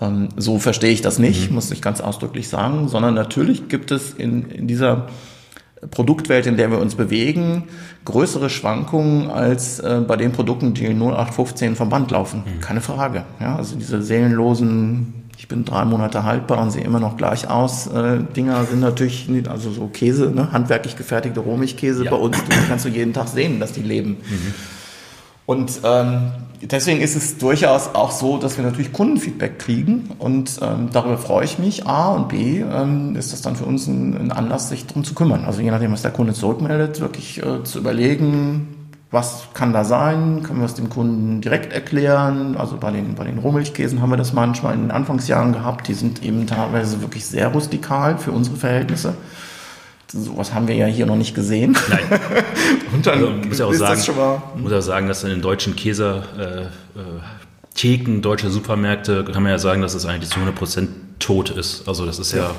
[0.00, 1.56] Ähm, so verstehe ich das nicht, mhm.
[1.56, 5.08] muss ich ganz ausdrücklich sagen, sondern natürlich gibt es in, in dieser
[5.90, 7.64] Produktwelt, in der wir uns bewegen,
[8.04, 12.44] größere Schwankungen als äh, bei den Produkten, die 0815 vom Band laufen.
[12.46, 12.60] Mhm.
[12.60, 13.24] Keine Frage.
[13.40, 17.88] Ja, also diese seelenlosen, ich bin drei Monate haltbar und sehe immer noch gleich aus,
[17.88, 22.10] äh, Dinger sind natürlich, also so Käse, ne, handwerklich gefertigte Rohmilchkäse ja.
[22.10, 24.16] bei uns, die kannst du jeden Tag sehen, dass die leben.
[24.28, 24.54] Mhm.
[25.46, 30.88] Und ähm, deswegen ist es durchaus auch so, dass wir natürlich Kundenfeedback kriegen und ähm,
[30.92, 31.86] darüber freue ich mich.
[31.86, 35.14] A und B ähm, ist das dann für uns ein, ein, Anlass, sich darum zu
[35.14, 35.44] kümmern.
[35.44, 38.68] Also je nachdem, was der Kunde zurückmeldet, wirklich äh, zu überlegen,
[39.12, 40.42] was kann da sein?
[40.42, 42.56] Können wir es dem Kunden direkt erklären?
[42.56, 45.86] Also bei den, bei den Rohmilchkäsen haben wir das manchmal in den Anfangsjahren gehabt.
[45.86, 49.14] Die sind eben teilweise wirklich sehr rustikal für unsere Verhältnisse.
[50.12, 51.76] Sowas haben wir ja hier noch nicht gesehen.
[51.88, 52.04] Nein.
[52.92, 55.74] Und dann also, muss ja auch sagen, mal, muss auch sagen, dass in den deutschen
[55.74, 57.20] Käse äh, äh,
[57.74, 60.88] Theken deutsche Supermärkte kann man ja sagen, dass es eigentlich zu 100%
[61.18, 61.88] tot ist.
[61.88, 62.54] Also das ist ja, ja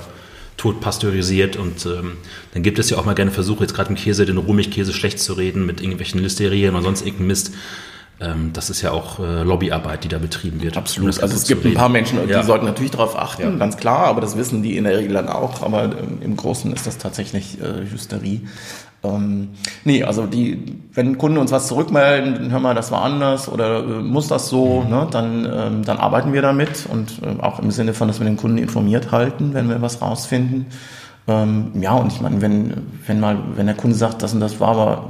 [0.58, 2.18] tot pasteurisiert und ähm,
[2.54, 5.20] dann gibt es ja auch mal gerne Versuche, jetzt gerade im Käse, den Rohmilchkäse schlecht
[5.20, 7.52] zu reden mit irgendwelchen Listerien oder sonst irgendeinem Mist.
[8.20, 10.76] Ähm, das ist ja auch äh, Lobbyarbeit, die da betrieben wird.
[10.76, 11.18] Absolut.
[11.18, 12.44] Um also es gibt ein paar Menschen, die ja.
[12.44, 13.52] sollten natürlich darauf achten, ja.
[13.52, 15.62] ganz klar, aber das wissen die in der Regel dann auch.
[15.62, 18.42] Aber ähm, im Großen ist das tatsächlich äh, Hysterie.
[19.04, 19.50] Ähm,
[19.84, 24.02] nee, also die, wenn Kunden uns was zurückmelden, hör mal, das war anders oder äh,
[24.02, 24.90] muss das so, mhm.
[24.90, 28.26] ne, dann, ähm, dann arbeiten wir damit und äh, auch im Sinne von, dass wir
[28.26, 30.66] den Kunden informiert halten, wenn wir was rausfinden.
[31.28, 34.60] Ähm, ja, und ich meine, wenn, wenn mal, wenn der Kunde sagt, das und das
[34.60, 35.10] war aber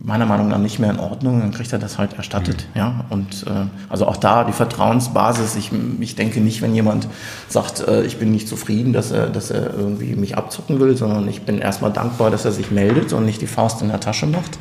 [0.00, 2.66] meiner Meinung nach nicht mehr in Ordnung, dann kriegt er das halt erstattet.
[2.74, 2.78] Mhm.
[2.78, 3.04] Ja?
[3.10, 5.70] Und äh, also auch da die Vertrauensbasis, ich,
[6.00, 7.08] ich denke nicht, wenn jemand
[7.48, 11.26] sagt, äh, ich bin nicht zufrieden, dass er, dass er irgendwie mich abzucken will, sondern
[11.28, 14.26] ich bin erstmal dankbar, dass er sich meldet und nicht die Faust in der Tasche
[14.26, 14.58] macht.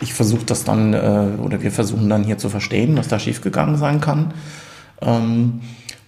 [0.00, 3.76] Ich versuche das dann, äh, oder wir versuchen dann hier zu verstehen, was da schiefgegangen
[3.76, 4.32] sein kann.
[5.00, 5.60] Ähm,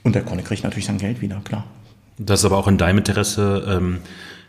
[0.03, 1.65] und der Kunde kriegt natürlich sein Geld wieder, klar.
[2.19, 3.99] Das ist aber auch in deinem Interesse, ähm,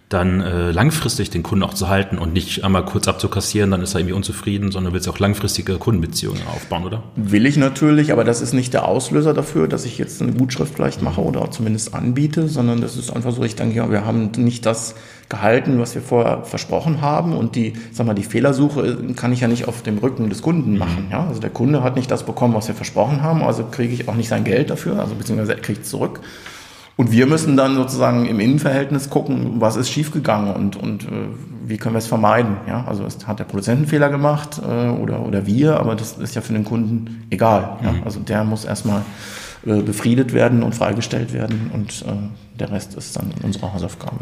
[0.10, 3.96] dann äh, langfristig den Kunden auch zu halten und nicht einmal kurz abzukassieren, dann ist
[3.96, 7.04] er irgendwie unzufrieden, sondern willst auch langfristige Kundenbeziehungen aufbauen, oder?
[7.16, 10.76] Will ich natürlich, aber das ist nicht der Auslöser dafür, dass ich jetzt eine Gutschrift
[10.76, 14.06] vielleicht mache oder auch zumindest anbiete, sondern das ist einfach so, ich denke, ja, wir
[14.06, 14.94] haben nicht das
[15.28, 19.48] gehalten, was wir vorher versprochen haben und die, sag mal, die Fehlersuche kann ich ja
[19.48, 20.78] nicht auf dem Rücken des Kunden mhm.
[20.78, 21.26] machen, ja?
[21.26, 24.14] Also der Kunde hat nicht das bekommen, was wir versprochen haben, also kriege ich auch
[24.14, 26.20] nicht sein Geld dafür, also beziehungsweise er kriegt es zurück.
[26.98, 31.08] Und wir müssen dann sozusagen im Innenverhältnis gucken, was ist schiefgegangen und, und äh,
[31.66, 32.58] wie können wir es vermeiden.
[32.68, 32.86] Ja?
[32.88, 36.36] Also es hat der Produzent einen Fehler gemacht äh, oder, oder wir, aber das ist
[36.36, 37.78] ja für den Kunden egal.
[37.84, 37.92] Ja?
[37.92, 38.04] Mhm.
[38.06, 39.02] Also der muss erstmal
[39.66, 44.20] äh, befriedet werden und freigestellt werden und äh, der Rest ist dann unsere Hausaufgabe.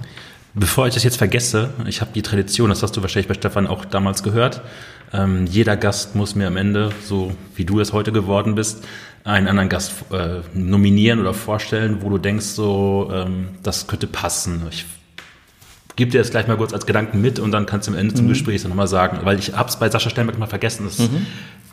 [0.55, 3.65] Bevor ich das jetzt vergesse, ich habe die Tradition, das hast du wahrscheinlich bei Stefan
[3.65, 4.61] auch damals gehört,
[5.11, 8.83] ähm, jeder Gast muss mir am Ende, so wie du es heute geworden bist,
[9.23, 14.63] einen anderen Gast äh, nominieren oder vorstellen, wo du denkst, so, ähm, das könnte passen.
[14.69, 14.85] Ich
[15.95, 18.13] gebe dir das gleich mal kurz als Gedanken mit und dann kannst du am Ende
[18.13, 18.29] zum mhm.
[18.29, 20.85] Gespräch dann nochmal sagen, weil ich habe es bei Sascha Sternberg mal vergessen.
[20.85, 21.25] Das, mhm.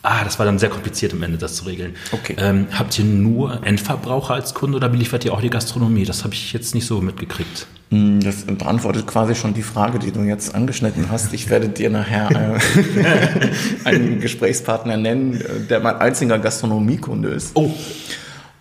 [0.02, 1.94] Ah, das war dann sehr kompliziert am Ende, das zu regeln.
[2.12, 2.35] Okay.
[2.39, 6.05] Ähm, habt ihr nur Endverbraucher als Kunde oder beliefert ihr auch die Gastronomie?
[6.05, 7.66] Das habe ich jetzt nicht so mitgekriegt.
[7.91, 11.33] Hm, das beantwortet quasi schon die Frage, die du jetzt angeschnitten hast.
[11.35, 13.49] Ich werde dir nachher äh,
[13.85, 17.51] einen Gesprächspartner nennen, der mein einziger Gastronomiekunde ist.
[17.55, 17.71] Oh.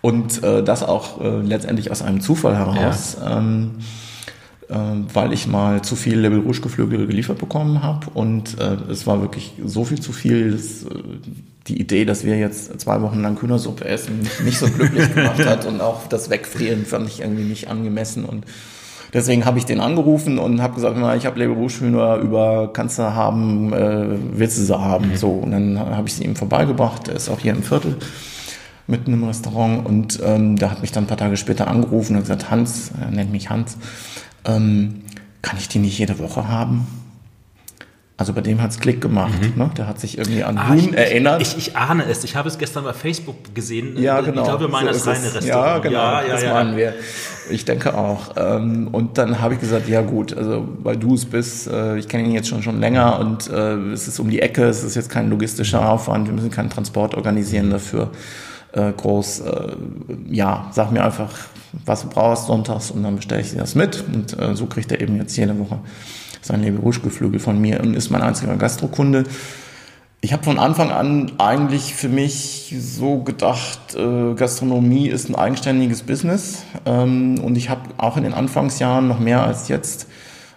[0.00, 3.18] Und äh, das auch äh, letztendlich aus einem Zufall heraus.
[3.20, 3.38] Ja.
[3.38, 3.76] Ähm,
[4.68, 4.74] äh,
[5.12, 9.20] weil ich mal zu viel Level Rouge Geflügel geliefert bekommen habe und äh, es war
[9.20, 11.02] wirklich so viel zu viel, dass, äh,
[11.66, 15.44] die Idee, dass wir jetzt zwei Wochen lang Kühnersuppe essen, mich nicht so glücklich gemacht
[15.44, 18.44] hat und auch das Wegfrieren fand ich irgendwie nicht angemessen und
[19.12, 22.72] Deswegen habe ich den angerufen und habe gesagt, na, ich habe Label Rouge Hühner über,
[22.72, 25.10] kannst du haben, äh, willst du sie haben?
[25.10, 25.16] Mhm.
[25.16, 27.96] So, und dann habe ich sie ihm vorbeigebracht, er ist auch hier im Viertel
[28.86, 32.22] mitten im Restaurant und ähm, der hat mich dann ein paar Tage später angerufen und
[32.22, 33.76] gesagt, Hans, er nennt mich Hans,
[34.44, 35.02] ähm,
[35.42, 36.86] kann ich die nicht jede Woche haben?
[38.20, 39.32] Also bei dem hat es Klick gemacht.
[39.40, 39.62] Mhm.
[39.62, 39.70] Ne?
[39.78, 41.40] Der hat sich irgendwie an ah, Huhn erinnert.
[41.40, 42.22] Ich, ich, ahne es.
[42.22, 43.96] Ich habe es gestern bei Facebook gesehen.
[43.96, 44.42] Ja, genau.
[44.42, 45.48] Ich glaube, meiner so ist reine Restaurant.
[45.48, 45.98] Ja, genau.
[45.98, 46.52] Ja, ja, das ja.
[46.52, 46.92] meinen wir.
[47.48, 48.34] Ich denke auch.
[48.36, 52.08] Ähm, und dann habe ich gesagt, ja gut, also weil du es bist, äh, ich
[52.08, 54.96] kenne ihn jetzt schon, schon länger und äh, es ist um die Ecke, es ist
[54.96, 58.10] jetzt kein logistischer Aufwand, wir müssen keinen Transport organisieren dafür
[58.72, 59.44] äh, groß.
[60.30, 61.30] Ja, sag mir einfach,
[61.86, 65.00] was du brauchst sonntags und dann bestelle ich dir das mit und so kriegt er
[65.00, 65.78] eben jetzt jede Woche
[66.42, 69.24] sein Lebe Rouge-Geflügel von mir und ist mein einziger Gastrokunde.
[70.22, 76.02] Ich habe von Anfang an eigentlich für mich so gedacht, äh, Gastronomie ist ein eigenständiges
[76.02, 76.62] Business.
[76.84, 80.08] Ähm, und ich habe auch in den Anfangsjahren noch mehr als jetzt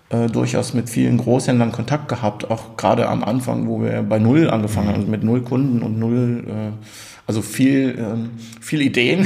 [0.10, 4.49] äh, durchaus mit vielen Großhändlern Kontakt gehabt, auch gerade am Anfang, wo wir bei Null
[4.49, 6.85] angefangen haben, also mit Null Kunden und Null, äh,
[7.26, 9.26] also viel, ähm, viel Ideen,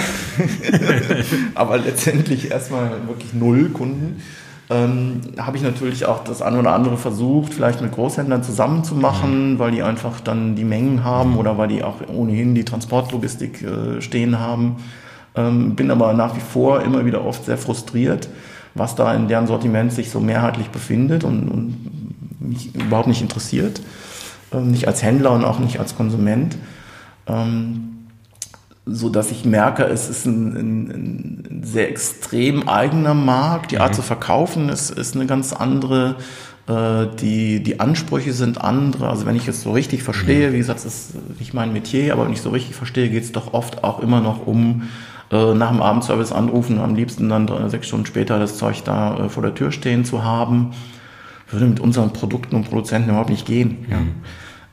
[1.55, 4.21] aber letztendlich erstmal wirklich Null Kunden
[4.69, 9.59] ähm, habe ich natürlich auch das eine oder andere versucht, vielleicht mit Großhändlern zusammenzumachen, mhm.
[9.59, 14.01] weil die einfach dann die Mengen haben oder weil die auch ohnehin die Transportlogistik äh,
[14.01, 14.77] stehen haben.
[15.35, 18.27] Ähm, bin aber nach wie vor immer wieder oft sehr frustriert,
[18.73, 21.77] was da in deren Sortiment sich so mehrheitlich befindet und, und
[22.39, 23.81] mich überhaupt nicht interessiert.
[24.51, 26.57] Ähm, nicht als Händler und auch nicht als Konsument.
[27.25, 27.96] Ähm,
[28.87, 30.91] so dass ich merke, es ist ein, ein,
[31.49, 33.71] ein sehr extrem eigener Markt.
[33.71, 33.95] Die Art mhm.
[33.95, 36.15] zu verkaufen ist, ist eine ganz andere.
[36.67, 39.09] Äh, die, die Ansprüche sind andere.
[39.09, 40.53] Also wenn ich es so richtig verstehe, mhm.
[40.53, 43.31] wie gesagt, das ist nicht mein Metier, aber wenn ich so richtig verstehe, geht es
[43.31, 44.83] doch oft auch immer noch um
[45.31, 49.25] äh, nach dem Abendservice anrufen, am liebsten dann drei, sechs Stunden später das Zeug da
[49.25, 50.71] äh, vor der Tür stehen zu haben.
[51.49, 53.85] Würde mit unseren Produkten und Produzenten überhaupt nicht gehen.
[53.87, 53.91] Mhm.
[53.91, 53.97] Ja.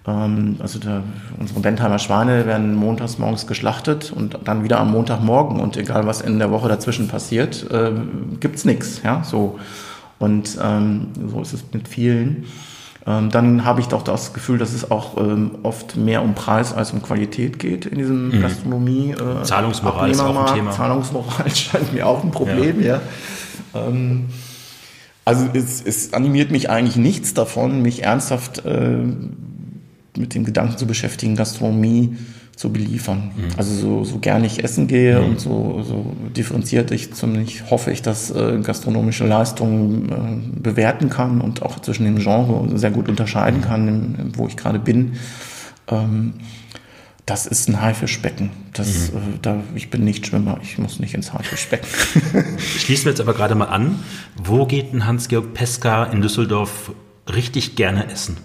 [0.07, 1.03] Ähm, also der,
[1.39, 6.21] unsere Bentheimer Schweine werden montags morgens geschlachtet und dann wieder am Montagmorgen und egal was
[6.21, 7.93] in der Woche dazwischen passiert, äh,
[8.41, 9.03] gibt's nichts.
[9.03, 9.59] Ja, so
[10.19, 12.47] und ähm, so ist es mit vielen.
[13.07, 16.73] Ähm, dann habe ich doch das Gefühl, dass es auch ähm, oft mehr um Preis
[16.73, 18.41] als um Qualität geht in diesem mhm.
[18.41, 19.11] Gastronomie.
[19.11, 20.71] Äh, Zahlungsmoral ist auch ein Thema.
[20.71, 23.01] Zahlungsmoral scheint mir auch ein Problem, ja.
[23.75, 23.89] ja.
[23.89, 24.27] Ähm,
[25.27, 29.05] also es, es animiert mich eigentlich nichts davon, mich ernsthaft äh,
[30.17, 32.17] mit dem Gedanken zu beschäftigen, Gastronomie
[32.57, 33.33] zu beliefern.
[33.37, 33.45] Mhm.
[33.57, 35.31] Also so, so gern ich essen gehe mhm.
[35.31, 41.41] und so, so differenziert ich zumindest hoffe ich, dass äh, gastronomische Leistungen äh, bewerten kann
[41.41, 43.65] und auch zwischen dem Genre sehr gut unterscheiden mhm.
[43.65, 45.15] kann, im, wo ich gerade bin.
[45.89, 46.35] Ähm,
[47.27, 48.51] das ist ein Haifischbecken.
[48.75, 49.19] Das, mhm.
[49.19, 51.89] äh, da, ich bin nicht Schwimmer, ich muss nicht ins Haifischbecken.
[52.59, 53.99] Schließen wir jetzt aber gerade mal an.
[54.37, 56.93] Wo geht ein Hans-Georg Peska in Düsseldorf
[57.33, 58.37] richtig gerne essen?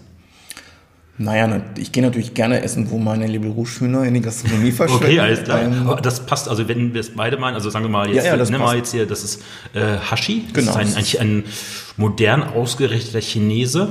[1.22, 5.04] Naja, ich gehe natürlich gerne essen, wo meine Label Rouge Hühner in die Gastronomie verschwinden.
[5.04, 5.64] Okay, alles klar.
[5.64, 8.32] Ähm, das passt, also wenn wir es beide meinen, also sagen wir mal jetzt, ja,
[8.32, 9.42] ja, das nehmen wir jetzt hier, das ist
[9.74, 10.72] äh, Hashi, das genau.
[10.72, 11.44] ist ein, eigentlich ein
[11.98, 13.90] modern ausgerichteter Chinese,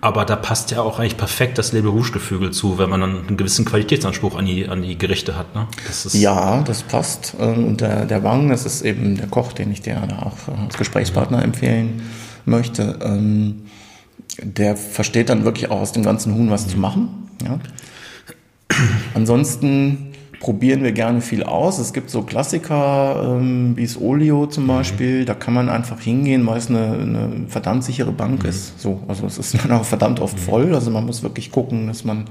[0.00, 3.26] aber da passt ja auch eigentlich perfekt das Label Rouge Geflügel zu, wenn man dann
[3.26, 5.52] einen gewissen Qualitätsanspruch an die, an die Gerichte hat.
[5.56, 5.66] Ne?
[5.88, 7.34] Das ja, das passt.
[7.40, 10.78] Ähm, und der, der Wang, das ist eben der Koch, den ich dir auch als
[10.78, 12.02] Gesprächspartner empfehlen
[12.44, 12.96] möchte.
[13.02, 13.62] Ähm,
[14.42, 17.28] der versteht dann wirklich auch aus dem ganzen Huhn was zu machen.
[17.44, 17.58] Ja.
[19.14, 20.10] Ansonsten
[20.40, 21.78] probieren wir gerne viel aus.
[21.78, 24.68] Es gibt so Klassiker ähm, wie das Olio zum mhm.
[24.68, 25.24] Beispiel.
[25.24, 28.48] Da kann man einfach hingehen, weil es eine, eine verdammt sichere Bank mhm.
[28.48, 28.80] ist.
[28.80, 30.42] So, also es ist dann auch verdammt oft mhm.
[30.42, 30.74] voll.
[30.74, 32.24] Also man muss wirklich gucken, dass man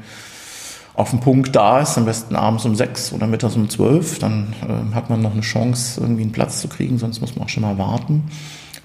[0.95, 4.20] auf dem Punkt da ist, am besten abends um sechs oder mittags um zwölf.
[4.20, 7.45] Dann äh, hat man noch eine Chance, irgendwie einen Platz zu kriegen, sonst muss man
[7.45, 8.24] auch schon mal warten.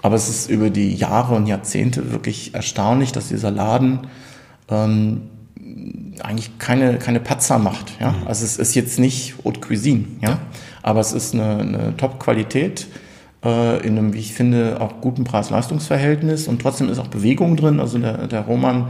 [0.05, 4.01] Aber es ist über die Jahre und Jahrzehnte wirklich erstaunlich, dass dieser Laden
[4.69, 5.21] ähm,
[6.21, 7.99] eigentlich keine, keine Patzer macht.
[7.99, 8.11] Ja?
[8.11, 8.27] Mhm.
[8.27, 10.37] Also es ist jetzt nicht Haute Cuisine, ja?
[10.83, 12.85] aber es ist eine, eine Top-Qualität
[13.43, 17.79] äh, in einem, wie ich finde, auch guten Preis-Leistungs-Verhältnis und trotzdem ist auch Bewegung drin.
[17.79, 18.89] Also der, der Roman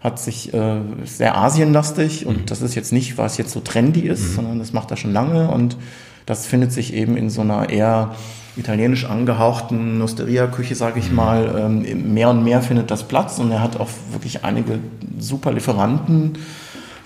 [0.00, 2.46] hat sich äh, sehr asienlastig und mhm.
[2.46, 4.34] das ist jetzt nicht, was jetzt so trendy ist, mhm.
[4.36, 5.76] sondern das macht er schon lange und
[6.24, 8.14] das findet sich eben in so einer eher
[8.56, 13.38] italienisch angehauchten Osteria-Küche, sage ich mal, ähm, mehr und mehr findet das Platz.
[13.38, 14.78] Und er hat auch wirklich einige
[15.18, 16.38] super Lieferanten,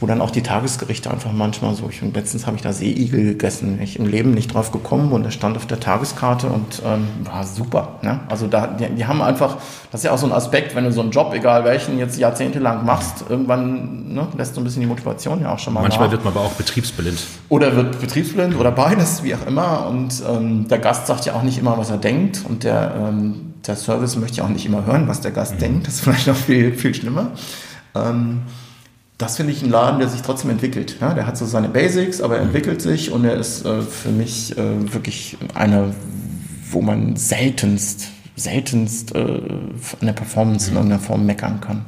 [0.01, 3.79] wo dann auch die Tagesgerichte einfach manchmal so, ich, letztens habe ich da Seeigel gegessen,
[3.83, 7.45] ich im Leben nicht drauf gekommen und der stand auf der Tageskarte und ähm, war
[7.45, 7.99] super.
[8.01, 8.21] Ne?
[8.29, 9.59] Also da, die, die haben einfach,
[9.93, 12.19] das ist ja auch so ein Aspekt, wenn du so einen Job, egal welchen, jetzt
[12.19, 16.07] jahrzehntelang machst, irgendwann ne, lässt so ein bisschen die Motivation ja auch schon mal Manchmal
[16.07, 16.13] nach.
[16.13, 17.19] wird man aber auch betriebsblind.
[17.51, 19.87] Oder wird betriebsblind oder beides, wie auch immer.
[19.87, 23.53] Und ähm, der Gast sagt ja auch nicht immer, was er denkt und der, ähm,
[23.67, 25.59] der Service möchte ja auch nicht immer hören, was der Gast mhm.
[25.59, 25.87] denkt.
[25.87, 27.33] Das ist vielleicht noch viel, viel schlimmer.
[27.95, 28.43] Ähm,
[29.21, 30.97] das finde ich ein Laden, der sich trotzdem entwickelt.
[31.01, 34.09] Ja, der hat so seine Basics, aber er entwickelt sich und er ist äh, für
[34.09, 35.95] mich äh, wirklich einer,
[36.71, 41.85] wo man seltenst, seltenst äh, an der Performance in irgendeiner Form meckern kann.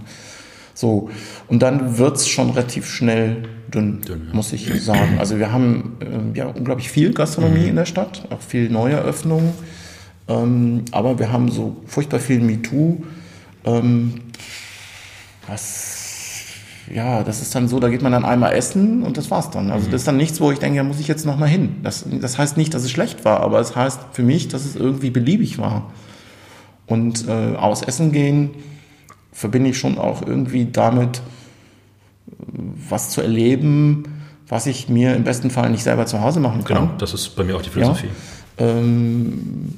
[0.74, 1.09] So,
[1.48, 4.34] und dann wird es schon relativ schnell dünn, dünn ja.
[4.34, 5.18] muss ich sagen.
[5.18, 7.68] Also wir haben äh, ja unglaublich viel Gastronomie mhm.
[7.68, 9.54] in der Stadt, auch viel Neueröffnungen,
[10.28, 13.02] ähm, aber wir haben so furchtbar viel MeToo,
[13.64, 14.14] ähm,
[15.46, 16.01] was
[16.90, 19.70] ja, das ist dann so, da geht man dann einmal essen und das war's dann.
[19.70, 21.76] Also das ist dann nichts, wo ich denke, da muss ich jetzt nochmal hin.
[21.82, 24.76] Das, das heißt nicht, dass es schlecht war, aber es heißt für mich, dass es
[24.76, 25.92] irgendwie beliebig war.
[26.86, 28.50] Und äh, aus Essen gehen
[29.32, 31.22] verbinde ich schon auch irgendwie damit,
[32.88, 34.04] was zu erleben,
[34.48, 36.76] was ich mir im besten Fall nicht selber zu Hause machen kann.
[36.76, 38.09] Genau, das ist bei mir auch die Philosophie.
[38.59, 38.66] Ja.
[38.66, 39.72] Ähm,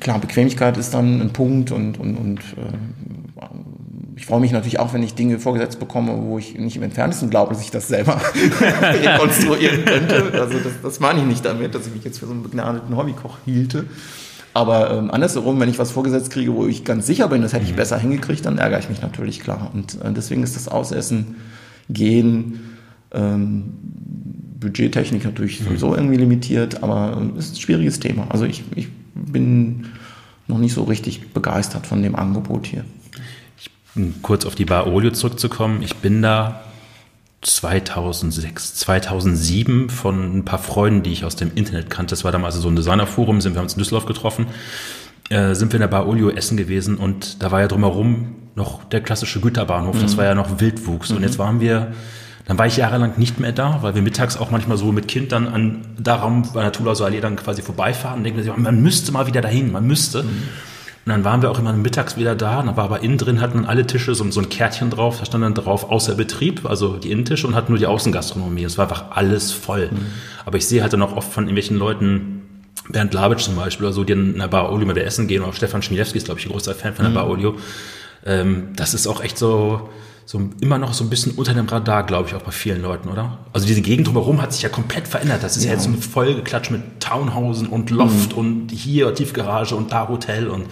[0.00, 3.03] klar, Bequemlichkeit ist dann ein Punkt und, und, und äh,
[4.16, 7.30] ich freue mich natürlich auch, wenn ich Dinge vorgesetzt bekomme, wo ich nicht im Entferntesten
[7.30, 8.20] glaube, dass ich das selber
[8.82, 10.32] rekonstruieren könnte.
[10.34, 12.96] Also das, das meine ich nicht damit, dass ich mich jetzt für so einen begnadeten
[12.96, 13.86] Hobbykoch hielte.
[14.52, 17.64] Aber ähm, andersherum, wenn ich was vorgesetzt kriege, wo ich ganz sicher bin, das hätte
[17.64, 17.76] ich mhm.
[17.76, 19.70] besser hingekriegt, dann ärgere ich mich natürlich klar.
[19.74, 21.36] Und äh, deswegen ist das Ausessen,
[21.90, 22.60] Gehen,
[23.12, 23.74] ähm,
[24.60, 25.64] Budgettechnik natürlich mhm.
[25.64, 28.28] sowieso irgendwie limitiert, aber es äh, ist ein schwieriges Thema.
[28.28, 29.86] Also ich, ich bin
[30.46, 32.84] noch nicht so richtig begeistert von dem Angebot hier
[34.22, 36.62] kurz auf die Bar Olio zurückzukommen, ich bin da
[37.42, 42.56] 2006, 2007 von ein paar Freunden, die ich aus dem Internet kannte, das war damals
[42.56, 44.46] so ein Designerforum, sind wir uns in Düsseldorf getroffen,
[45.28, 48.84] äh, sind wir in der Bar Olio essen gewesen und da war ja drumherum noch
[48.84, 50.02] der klassische Güterbahnhof, mhm.
[50.02, 51.16] das war ja noch Wildwuchs mhm.
[51.16, 51.92] und jetzt waren wir,
[52.46, 55.32] dann war ich jahrelang nicht mehr da, weil wir mittags auch manchmal so mit Kind
[55.32, 59.26] dann an darum bei der Tulauser Allee dann quasi vorbeifahren und denken, man müsste mal
[59.26, 60.24] wieder dahin, man müsste.
[60.24, 60.42] Mhm.
[61.06, 63.42] Und dann waren wir auch immer mittags wieder da, und da war aber innen drin
[63.42, 66.96] hatten alle Tische so, so ein Kärtchen drauf, da stand dann drauf außer Betrieb, also
[66.96, 68.64] die Innentische und hatten nur die Außengastronomie.
[68.64, 69.90] Es war einfach alles voll.
[69.92, 70.06] Mhm.
[70.46, 72.42] Aber ich sehe halt dann auch oft von irgendwelchen Leuten,
[72.88, 75.42] Bernd Labitsch zum Beispiel, oder so, die in der Bar Olio mal wieder essen gehen,
[75.42, 77.14] oder Stefan Schmielewski ist, glaube ich, ein großer Fan von der mhm.
[77.14, 77.54] Bar Olio.
[78.24, 79.90] Ähm, das ist auch echt so,
[80.24, 83.10] so immer noch so ein bisschen unter dem Radar, glaube ich, auch bei vielen Leuten,
[83.10, 83.40] oder?
[83.52, 85.42] Also diese Gegend drumherum hat sich ja komplett verändert.
[85.42, 88.38] Das ist ja, ja jetzt so vollgeklatscht mit Townhausen und Loft mhm.
[88.38, 90.66] und hier Tiefgarage und da Hotel und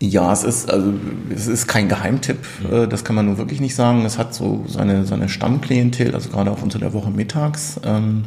[0.00, 0.92] ja, es ist, also,
[1.34, 2.88] es ist kein Geheimtipp, mhm.
[2.90, 4.04] das kann man nur wirklich nicht sagen.
[4.04, 7.80] Es hat so seine, seine Stammklientel, also gerade auch unter der Woche mittags.
[7.82, 8.24] Ähm,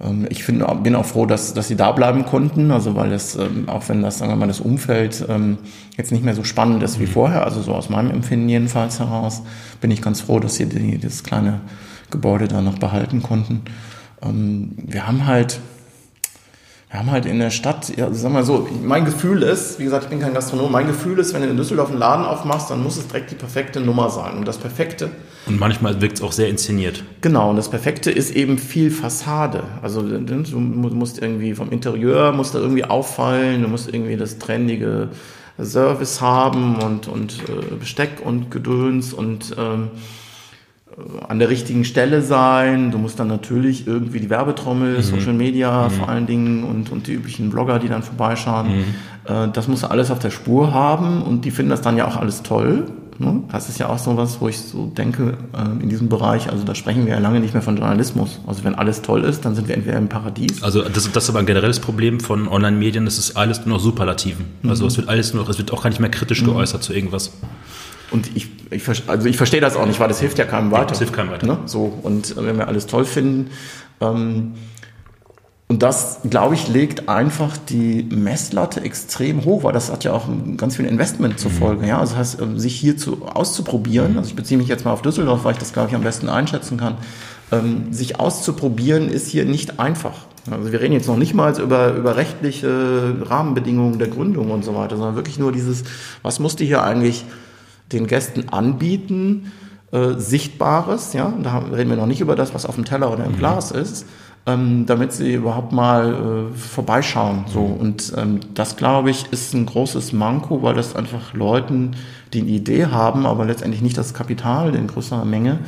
[0.00, 3.34] ähm, ich find, bin auch froh, dass, dass sie da bleiben konnten, also weil es,
[3.34, 5.26] ähm, auch wenn das, sagen wir mal, das Umfeld
[5.96, 7.10] jetzt nicht mehr so spannend ist wie mhm.
[7.10, 9.42] vorher, also so aus meinem Empfinden jedenfalls heraus,
[9.80, 11.60] bin ich ganz froh, dass sie die, das kleine
[12.10, 13.62] Gebäude da noch behalten konnten.
[14.20, 15.60] Wir haben halt,
[16.90, 20.04] wir haben halt in der Stadt, ja, sag mal so, mein Gefühl ist, wie gesagt,
[20.04, 22.82] ich bin kein Gastronom, mein Gefühl ist, wenn du in Düsseldorf einen Laden aufmachst, dann
[22.82, 24.38] muss es direkt die perfekte Nummer sein.
[24.38, 25.10] Und das Perfekte.
[25.46, 27.04] Und manchmal wirkt es auch sehr inszeniert.
[27.20, 29.64] Genau, und das Perfekte ist eben viel Fassade.
[29.82, 35.10] Also du musst irgendwie vom Interieur, musst da irgendwie auffallen, du musst irgendwie das trendige
[35.62, 39.90] Service haben und, und äh, Besteck und Gedöns und ähm,
[41.28, 42.90] an der richtigen Stelle sein.
[42.90, 45.02] Du musst dann natürlich irgendwie die Werbetrommel, mhm.
[45.02, 45.92] Social Media mhm.
[45.92, 48.78] vor allen Dingen und, und die üblichen Blogger, die dann vorbeischauen.
[48.78, 48.84] Mhm.
[49.24, 52.06] Äh, das musst du alles auf der Spur haben und die finden das dann ja
[52.06, 52.84] auch alles toll.
[53.20, 53.42] Ne?
[53.50, 56.64] Das ist ja auch so was, wo ich so denke, äh, in diesem Bereich, also
[56.64, 58.38] da sprechen wir ja lange nicht mehr von Journalismus.
[58.46, 60.62] Also wenn alles toll ist, dann sind wir entweder im Paradies.
[60.62, 63.82] Also das, das ist aber ein generelles Problem von Online-Medien, das ist alles nur noch
[63.82, 64.46] Superlativen.
[64.68, 64.88] Also mhm.
[64.88, 66.46] es wird alles nur noch, es wird auch gar nicht mehr kritisch mhm.
[66.46, 67.32] geäußert zu irgendwas.
[68.10, 70.86] Und ich, ich, also ich verstehe das auch nicht, weil das hilft ja keinem weiter.
[70.86, 71.46] Das hilft keinem weiter.
[71.46, 71.58] Ne?
[71.66, 73.50] So, und wenn wir alles toll finden.
[74.00, 74.54] Ähm,
[75.70, 80.26] und das, glaube ich, legt einfach die Messlatte extrem hoch, weil das hat ja auch
[80.56, 81.56] ganz viel Investment zur mhm.
[81.56, 81.86] Folge.
[81.86, 81.98] Ja?
[81.98, 85.02] Also das heißt, ähm, sich hier zu, auszuprobieren, also ich beziehe mich jetzt mal auf
[85.02, 86.96] Düsseldorf, weil ich das, glaube ich, am besten einschätzen kann,
[87.52, 90.26] ähm, sich auszuprobieren ist hier nicht einfach.
[90.50, 94.74] Also wir reden jetzt noch nicht mal über, über rechtliche Rahmenbedingungen der Gründung und so
[94.74, 95.84] weiter, sondern wirklich nur dieses,
[96.22, 97.26] was musste hier eigentlich
[97.92, 99.52] den Gästen anbieten,
[99.92, 103.24] äh, Sichtbares, ja, da reden wir noch nicht über das, was auf dem Teller oder
[103.24, 103.38] im mhm.
[103.38, 104.06] Glas ist,
[104.46, 107.44] ähm, damit sie überhaupt mal äh, vorbeischauen.
[107.46, 107.60] So.
[107.60, 107.76] Mhm.
[107.76, 111.92] Und ähm, das, glaube ich, ist ein großes Manko, weil das einfach Leuten,
[112.32, 115.60] die eine Idee haben, aber letztendlich nicht das Kapital in größerer Menge,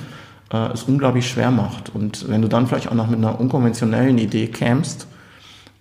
[0.52, 1.94] äh, es unglaublich schwer macht.
[1.94, 5.06] Und wenn du dann vielleicht auch noch mit einer unkonventionellen Idee kämst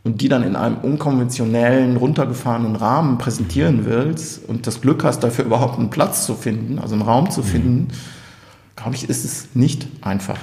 [0.09, 5.45] und die dann in einem unkonventionellen, runtergefahrenen Rahmen präsentieren willst und das Glück hast, dafür
[5.45, 7.89] überhaupt einen Platz zu finden, also einen Raum zu finden,
[8.75, 10.39] glaube ich, ist es nicht einfach.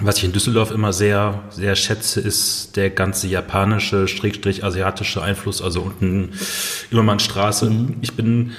[0.00, 5.60] Was ich in Düsseldorf immer sehr, sehr schätze, ist der ganze japanische, Schrägstrich asiatische Einfluss,
[5.60, 6.30] also unten
[6.92, 7.68] Immermannstraße.
[7.68, 7.96] Mhm.
[8.00, 8.52] Ich bin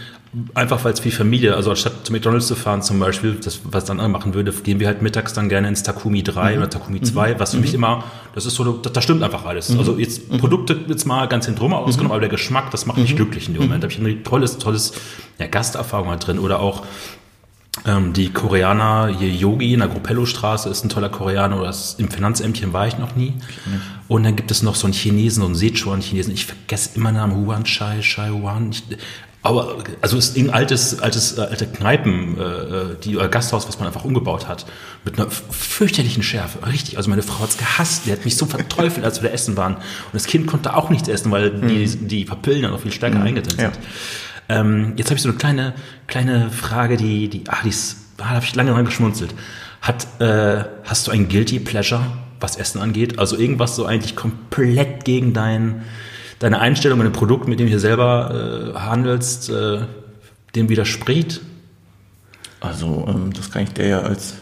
[0.54, 3.84] einfach, weil es viel Familie, also anstatt zu McDonalds zu fahren zum Beispiel, das, was
[3.84, 6.58] dann machen würde, gehen wir halt mittags dann gerne ins Takumi 3 mhm.
[6.58, 7.40] oder Takumi 2, mhm.
[7.40, 7.64] was für mhm.
[7.64, 9.70] mich immer, das ist so, das, das stimmt einfach alles.
[9.70, 9.80] Mhm.
[9.80, 10.38] Also jetzt mhm.
[10.38, 12.12] Produkte jetzt mal ganz hinten drum ausgenommen, mhm.
[12.12, 13.84] aber der Geschmack, das macht mich glücklich in dem Moment.
[13.84, 14.94] Da habe ich ein tolles, tolles
[15.38, 16.84] ja, Gasterfahrung halt drin oder auch
[17.86, 22.10] ähm, die Koreaner, hier Yogi in der Gruppello-Straße ist ein toller Koreaner, oder das, im
[22.10, 23.34] Finanzämtchen war ich noch nie.
[24.10, 27.16] Und dann gibt es noch so einen Chinesen, so einen Sichuan-Chinesen, ich vergesse immer den
[27.16, 28.72] Namen, Huan Chai, Chai Wan.
[28.72, 28.84] Ich,
[29.44, 33.68] aber also es ist ein altes, altes, äh, alte Kneipen, äh, äh die äh, Gasthaus,
[33.68, 34.66] was man einfach umgebaut hat,
[35.04, 36.66] mit einer fürchterlichen Schärfe.
[36.68, 36.98] Richtig.
[36.98, 38.06] Also meine Frau hat's gehasst.
[38.06, 39.76] Die hat mich so verteufelt, als wir da essen waren.
[39.76, 41.68] Und das Kind konnte auch nichts essen, weil mhm.
[41.68, 43.26] die, die Papillen dann noch viel stärker mhm.
[43.26, 43.74] eingeteilt sind.
[43.74, 44.60] Ja.
[44.60, 45.74] Ähm, jetzt habe ich so eine kleine,
[46.08, 49.34] kleine Frage, die, die, ah, die ist, ah, da habe ich lange dran geschmunzelt.
[49.82, 52.06] Hat, äh, hast du ein Guilty Pleasure,
[52.40, 53.18] was Essen angeht?
[53.18, 55.84] Also irgendwas so eigentlich komplett gegen dein,
[56.42, 59.82] deine Einstellung in dem Produkt, mit dem du hier selber äh, handelst, äh,
[60.56, 61.42] dem widerspricht?
[62.60, 64.36] Also, ähm, das kann ich dir ja als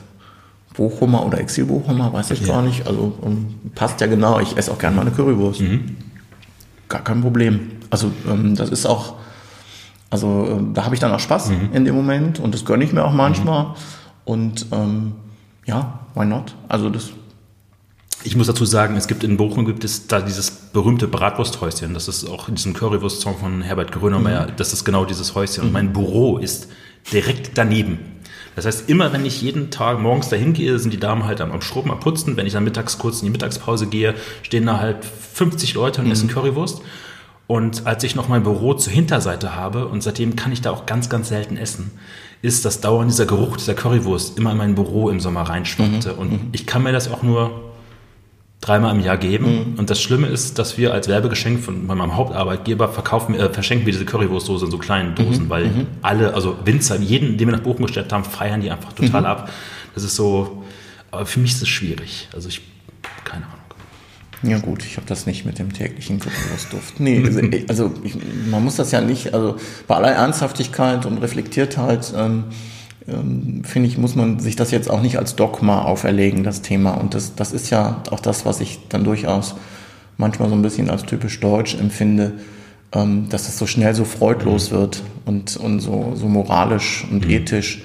[0.75, 2.47] Bochumer oder Exil-Bochumer, weiß ich ja.
[2.47, 2.87] gar nicht.
[2.87, 4.39] Also, ähm, passt ja genau.
[4.39, 5.61] Ich esse auch gerne mal eine Currywurst.
[5.61, 5.97] Mhm.
[6.87, 7.71] Gar kein Problem.
[7.89, 9.15] Also, ähm, das ist auch,
[10.09, 11.69] also äh, da habe ich dann auch Spaß mhm.
[11.73, 13.63] in dem Moment und das gönne ich mir auch manchmal.
[13.63, 13.73] Mhm.
[14.23, 15.11] Und ähm,
[15.65, 16.55] ja, why not?
[16.69, 17.11] Also das.
[18.23, 21.93] Ich muss dazu sagen, es gibt in Bochum gibt es da dieses berühmte Bratwursthäuschen.
[21.93, 24.47] Das ist auch in diesem Currywurst-Song von Herbert Grönemeyer.
[24.47, 24.55] Mhm.
[24.57, 25.61] Das ist genau dieses Häuschen.
[25.61, 25.73] Und mhm.
[25.73, 26.67] mein Büro ist
[27.13, 27.99] direkt daneben.
[28.57, 31.53] Das heißt, immer wenn ich jeden Tag morgens dahin gehe, sind die Damen halt am,
[31.53, 32.35] am Schrubben, am Putzen.
[32.35, 36.07] Wenn ich dann mittags kurz in die Mittagspause gehe, stehen da halt 50 Leute und
[36.07, 36.11] mhm.
[36.11, 36.81] essen Currywurst.
[37.47, 40.85] Und als ich noch mein Büro zur Hinterseite habe, und seitdem kann ich da auch
[40.85, 41.91] ganz, ganz selten essen,
[42.41, 46.13] ist das Dauern dieser Geruch dieser Currywurst immer in mein Büro im Sommer reinschwappte.
[46.13, 46.19] Mhm.
[46.19, 46.49] Und mhm.
[46.51, 47.68] ich kann mir das auch nur
[48.61, 49.71] dreimal im Jahr geben.
[49.73, 49.79] Mhm.
[49.79, 53.93] Und das Schlimme ist, dass wir als Werbegeschenk von meinem Hauptarbeitgeber verkaufen, äh, verschenken wir
[53.93, 55.49] diese Currywurstdose in so kleinen Dosen, mhm.
[55.49, 55.87] weil mhm.
[56.01, 59.27] alle, also Winzer, jeden, den wir nach Bochum gestellt haben, feiern die einfach total mhm.
[59.27, 59.49] ab.
[59.95, 60.63] Das ist so,
[61.11, 62.27] aber für mich ist es schwierig.
[62.33, 62.61] Also ich,
[63.23, 63.55] keine Ahnung.
[64.41, 66.99] Ja gut, ich habe das nicht mit dem täglichen Currywurstduft.
[66.99, 68.15] Nee, also, also ich,
[68.49, 69.57] man muss das ja nicht, also
[69.87, 72.45] bei aller Ernsthaftigkeit und Reflektiertheit, ähm,
[73.07, 76.91] ähm, finde ich, muss man sich das jetzt auch nicht als Dogma auferlegen, das Thema.
[76.91, 79.55] Und das, das ist ja auch das, was ich dann durchaus
[80.17, 82.33] manchmal so ein bisschen als typisch deutsch empfinde,
[82.91, 84.75] ähm, dass es so schnell so freudlos mhm.
[84.75, 87.31] wird und, und so, so moralisch und mhm.
[87.31, 87.83] ethisch.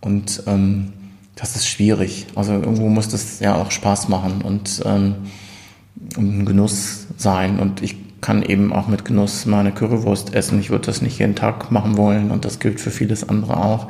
[0.00, 0.92] Und ähm,
[1.34, 2.26] das ist schwierig.
[2.34, 4.42] Also irgendwo muss das ja auch Spaß machen.
[4.42, 5.14] Und ähm,
[6.16, 7.58] ein Genuss sein.
[7.58, 10.58] Und ich kann eben auch mit Genuss meine Currywurst essen.
[10.60, 13.88] Ich würde das nicht jeden Tag machen wollen und das gilt für vieles andere auch.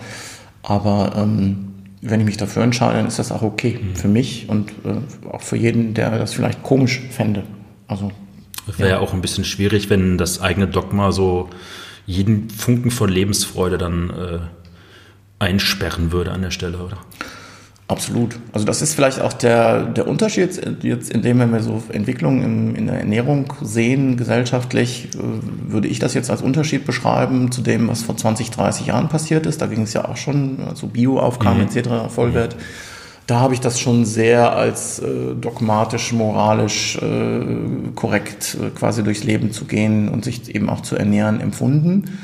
[0.69, 3.95] Aber ähm, wenn ich mich dafür entscheide, dann ist das auch okay mhm.
[3.95, 7.45] für mich und äh, auch für jeden, der das vielleicht komisch fände.
[7.87, 8.11] Also
[8.67, 8.97] wäre ja.
[8.97, 11.49] ja auch ein bisschen schwierig, wenn das eigene Dogma so
[12.05, 14.39] jeden Funken von Lebensfreude dann äh,
[15.39, 16.99] einsperren würde an der Stelle, oder?
[17.89, 18.41] Absolut.
[18.53, 22.43] Also das ist vielleicht auch der, der Unterschied jetzt, in dem, wenn wir so Entwicklungen
[22.43, 27.63] in, in der Ernährung sehen, gesellschaftlich, äh, würde ich das jetzt als Unterschied beschreiben zu
[27.63, 29.63] dem, was vor 20, 30 Jahren passiert ist.
[29.63, 31.65] Da ging es ja auch schon, also Bio aufkam mhm.
[31.65, 32.57] etc., Vollwert.
[33.29, 39.23] Da habe ich das schon sehr als äh, dogmatisch, moralisch äh, korrekt äh, quasi durchs
[39.23, 42.19] Leben zu gehen und sich eben auch zu ernähren empfunden.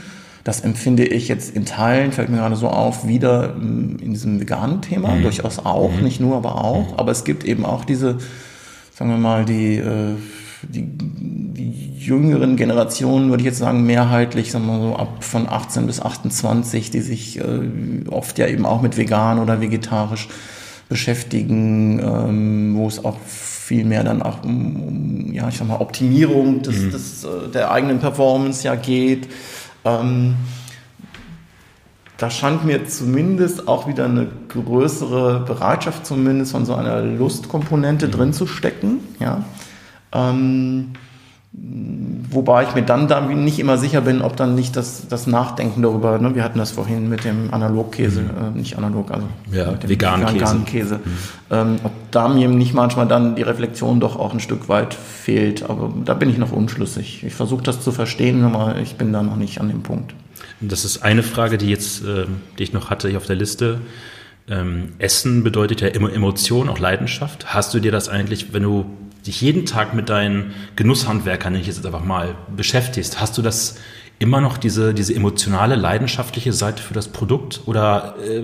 [0.44, 4.82] Das empfinde ich jetzt in Teilen, fällt mir gerade so auf, wieder in diesem veganen
[4.82, 5.23] Thema, mhm.
[5.23, 6.02] durchaus auch, mhm.
[6.02, 6.93] nicht nur, aber auch.
[6.93, 6.98] Mhm.
[6.98, 8.19] Aber es gibt eben auch diese,
[8.94, 10.14] sagen wir mal, die, äh,
[10.62, 15.86] die, die jüngeren Generationen, würde ich jetzt sagen, mehrheitlich, sagen wir so ab von 18
[15.86, 20.28] bis 28, die sich äh, oft ja eben auch mit vegan oder vegetarisch
[20.89, 25.81] beschäftigen, ähm, wo es auch viel mehr dann auch um, um ja, ich sag mal,
[25.81, 26.90] Optimierung des, mhm.
[26.90, 29.28] des, äh, der eigenen Performance ja geht.
[29.84, 30.36] Ähm,
[32.18, 38.12] da scheint mir zumindest auch wieder eine größere Bereitschaft zumindest von so einer Lustkomponente mhm.
[38.12, 39.00] drin zu stecken.
[39.18, 39.44] Ja.
[40.12, 40.92] Ähm,
[41.55, 45.83] wobei ich mir dann, dann nicht immer sicher bin, ob dann nicht das, das Nachdenken
[45.83, 48.29] darüber, ne, wir hatten das vorhin mit dem Analogkäse, mhm.
[48.29, 51.01] äh, nicht analog, also ja, mit dem veganen, veganen Käse, Käse.
[51.05, 51.11] Mhm.
[51.51, 55.69] Ähm, ob da mir nicht manchmal dann die Reflexion doch auch ein Stück weit fehlt,
[55.69, 57.23] aber da bin ich noch unschlüssig.
[57.24, 60.15] Ich versuche das zu verstehen, aber ich bin da noch nicht an dem Punkt.
[60.62, 62.24] Das ist eine Frage, die jetzt, äh,
[62.59, 63.81] die ich noch hatte hier auf der Liste.
[64.49, 67.55] ähm, Essen bedeutet ja immer Emotion, auch Leidenschaft.
[67.55, 68.87] Hast du dir das eigentlich, wenn du
[69.27, 73.77] dich jeden Tag mit deinen Genusshandwerkern, ich jetzt einfach mal beschäftigst, hast du das
[74.23, 77.62] immer noch diese, diese emotionale, leidenschaftliche Seite für das Produkt?
[77.66, 78.43] Oder äh,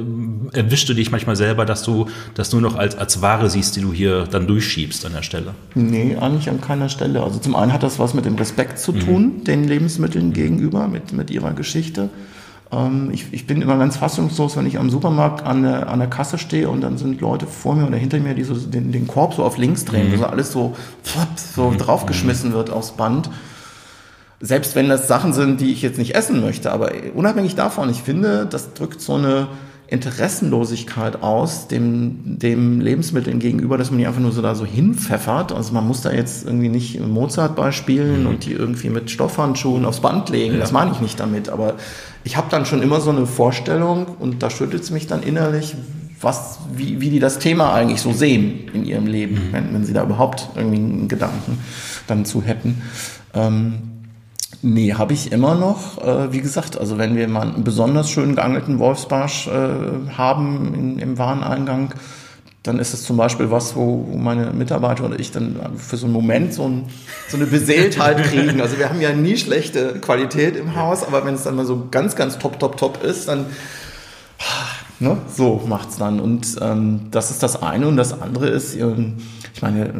[0.56, 3.80] erwischst du dich manchmal selber, dass du das nur noch als, als Ware siehst, die
[3.80, 5.54] du hier dann durchschiebst an der Stelle?
[5.74, 7.22] Nee, eigentlich an keiner Stelle.
[7.22, 9.44] Also zum einen hat das was mit dem Respekt zu tun, mhm.
[9.44, 12.10] den Lebensmitteln gegenüber, mit, mit ihrer Geschichte.
[12.70, 16.08] Ähm, ich, ich, bin immer ganz fassungslos, wenn ich am Supermarkt an der, an der
[16.08, 19.06] Kasse stehe und dann sind Leute vor mir oder hinter mir, die so den, den
[19.06, 20.12] Korb so auf links drehen, mhm.
[20.14, 20.76] also alles so,
[21.54, 21.78] so mhm.
[21.78, 23.30] draufgeschmissen wird aufs Band.
[24.40, 28.02] Selbst wenn das Sachen sind, die ich jetzt nicht essen möchte, aber unabhängig davon, ich
[28.02, 29.48] finde, das drückt so eine
[29.90, 35.50] Interessenlosigkeit aus dem, dem Lebensmitteln gegenüber, dass man die einfach nur so da so hinpfeffert.
[35.50, 38.26] Also man muss da jetzt irgendwie nicht Mozart beispielen mhm.
[38.26, 40.54] und die irgendwie mit Stoffhandschuhen aufs Band legen.
[40.54, 40.60] Ja.
[40.60, 41.48] Das meine ich nicht damit.
[41.48, 41.74] Aber
[42.22, 45.74] ich habe dann schon immer so eine Vorstellung und da schüttelt es mich dann innerlich,
[46.20, 49.52] was, wie, wie die das Thema eigentlich so sehen in ihrem Leben, mhm.
[49.52, 51.58] wenn, wenn sie da überhaupt irgendwie einen Gedanken
[52.06, 52.82] dann zu hätten.
[53.32, 53.97] Ähm,
[54.62, 55.98] Nee, habe ich immer noch.
[55.98, 60.98] Äh, wie gesagt, also wenn wir mal einen besonders schön geangelten Wolfsbarsch äh, haben in,
[60.98, 61.94] im Wareneingang,
[62.62, 66.12] dann ist es zum Beispiel was, wo, meine Mitarbeiter oder ich dann für so einen
[66.12, 66.86] Moment so, ein,
[67.28, 68.60] so eine Beseeltheit kriegen.
[68.60, 71.86] Also wir haben ja nie schlechte Qualität im Haus, aber wenn es dann mal so
[71.90, 73.46] ganz, ganz top, top, top ist, dann
[74.98, 76.20] ne, so macht's dann.
[76.20, 77.86] Und ähm, das ist das eine.
[77.86, 79.92] Und das andere ist, ich meine,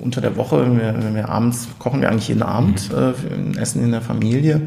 [0.00, 3.54] unter der Woche, wenn wir, abends kochen wir eigentlich jeden Abend mhm.
[3.54, 4.62] äh, Essen in der Familie.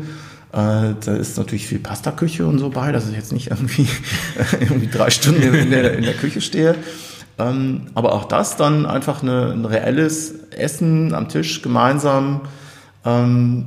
[0.53, 3.87] Äh, da ist natürlich viel Pastaküche und so bei, dass ich jetzt nicht irgendwie,
[4.59, 6.75] irgendwie drei Stunden in der, in der Küche stehe.
[7.39, 12.41] Ähm, aber auch das dann einfach eine, ein reelles Essen am Tisch gemeinsam,
[13.05, 13.65] ähm,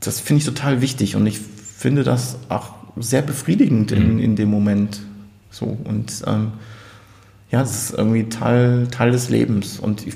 [0.00, 4.18] das finde ich total wichtig und ich finde das auch sehr befriedigend in, mhm.
[4.20, 5.00] in dem Moment.
[5.50, 6.52] So und ähm,
[7.50, 10.14] ja, das ist irgendwie Teil, Teil des Lebens und ich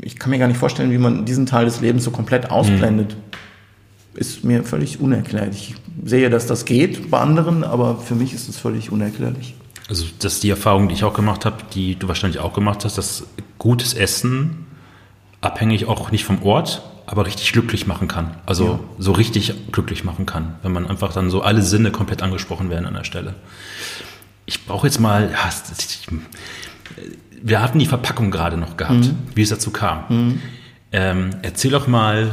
[0.00, 3.16] ich kann mir gar nicht vorstellen, wie man diesen Teil des Lebens so komplett ausblendet.
[3.16, 4.18] Mhm.
[4.18, 5.74] Ist mir völlig unerklärlich.
[5.74, 9.54] Ich sehe, dass das geht bei anderen, aber für mich ist es völlig unerklärlich.
[9.88, 12.84] Also das ist die Erfahrung, die ich auch gemacht habe, die du wahrscheinlich auch gemacht
[12.84, 13.24] hast, dass
[13.58, 14.66] gutes Essen
[15.40, 18.36] abhängig auch nicht vom Ort, aber richtig glücklich machen kann.
[18.46, 18.80] Also ja.
[18.98, 22.86] so richtig glücklich machen kann, wenn man einfach dann so alle Sinne komplett angesprochen werden
[22.86, 23.34] an der Stelle.
[24.44, 25.50] Ich brauche jetzt mal, ja,
[27.42, 29.18] wir hatten die Verpackung gerade noch gehabt, mhm.
[29.34, 30.04] wie es dazu kam.
[30.08, 30.42] Mhm.
[30.92, 32.30] Ähm, erzähl doch mal,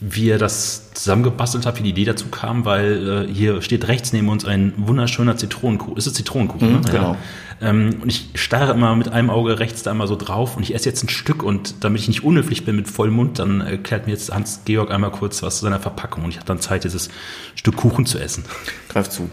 [0.00, 4.12] wie ihr das zusammengebastelt habt, wie die Idee dazu kam, weil äh, hier steht rechts
[4.12, 5.96] neben uns ein wunderschöner Zitronenkuchen.
[5.96, 6.68] Ist es Zitronenkuchen?
[6.68, 6.90] Mhm, ne?
[6.90, 7.12] Genau.
[7.12, 7.18] Ja.
[7.60, 10.74] Ähm, und ich starre immer mit einem Auge rechts da mal so drauf und ich
[10.74, 14.06] esse jetzt ein Stück und damit ich nicht unhöflich bin mit vollem Mund, dann erklärt
[14.06, 17.10] mir jetzt Hans-Georg einmal kurz was zu seiner Verpackung und ich habe dann Zeit, dieses
[17.54, 18.44] Stück Kuchen zu essen.
[18.88, 19.28] Greif zu.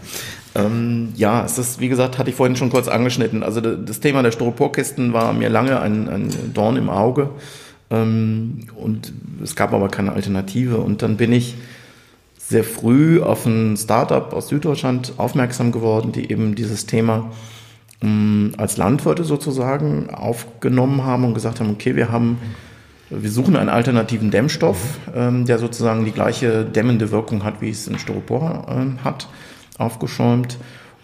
[0.58, 3.42] Ähm, ja, es ist, wie gesagt, hatte ich vorhin schon kurz angeschnitten.
[3.42, 7.30] Also das Thema der Styroporkisten war mir lange ein, ein Dorn im Auge.
[7.90, 9.12] Ähm, und
[9.42, 10.78] es gab aber keine Alternative.
[10.78, 11.54] Und dann bin ich
[12.38, 17.30] sehr früh auf ein Startup aus Süddeutschland aufmerksam geworden, die eben dieses Thema
[18.02, 22.38] ähm, als Landwirte sozusagen aufgenommen haben und gesagt haben, okay, wir haben
[23.10, 27.88] wir suchen einen alternativen Dämmstoff, ähm, der sozusagen die gleiche dämmende Wirkung hat, wie es
[27.88, 29.28] ein Styropor äh, hat
[29.78, 30.58] aufgeschäumt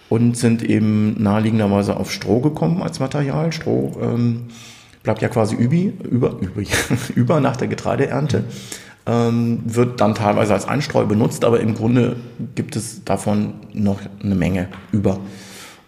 [0.09, 3.53] und sind eben naheliegenderweise auf Stroh gekommen als Material.
[3.53, 4.49] Stroh ähm,
[5.03, 6.63] bleibt ja quasi übi, über, über,
[7.15, 8.45] über nach der Getreideernte,
[9.07, 12.17] ähm, wird dann teilweise als Einstreu benutzt, aber im Grunde
[12.55, 15.21] gibt es davon noch eine Menge über.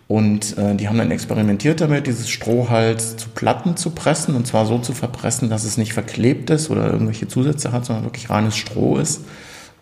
[0.09, 4.47] Und äh, die haben dann experimentiert damit, dieses Stroh halt zu Platten zu pressen und
[4.47, 8.31] zwar so zu verpressen, dass es nicht verklebt ist oder irgendwelche Zusätze hat, sondern wirklich
[8.31, 9.23] reines Stroh ist.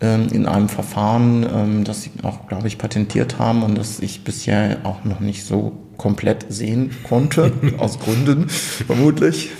[0.01, 4.25] Ähm, in einem Verfahren, ähm, das sie auch, glaube ich, patentiert haben und das ich
[4.25, 9.51] bisher auch noch nicht so komplett sehen konnte, aus Gründen vermutlich.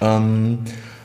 [0.00, 0.58] Ähm,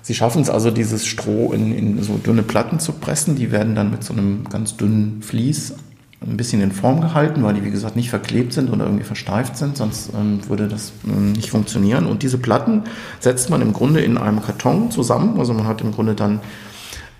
[0.04, 3.36] sie schaffen es also, dieses Stroh in, in so dünne Platten zu pressen.
[3.36, 5.74] Die werden dann mit so einem ganz dünnen Vlies
[6.22, 9.58] ein bisschen in Form gehalten, weil die, wie gesagt, nicht verklebt sind oder irgendwie versteift
[9.58, 12.06] sind, sonst ähm, würde das ähm, nicht funktionieren.
[12.06, 12.84] Und diese Platten
[13.20, 15.40] setzt man im Grunde in einem Karton zusammen.
[15.40, 16.42] Also man hat im Grunde dann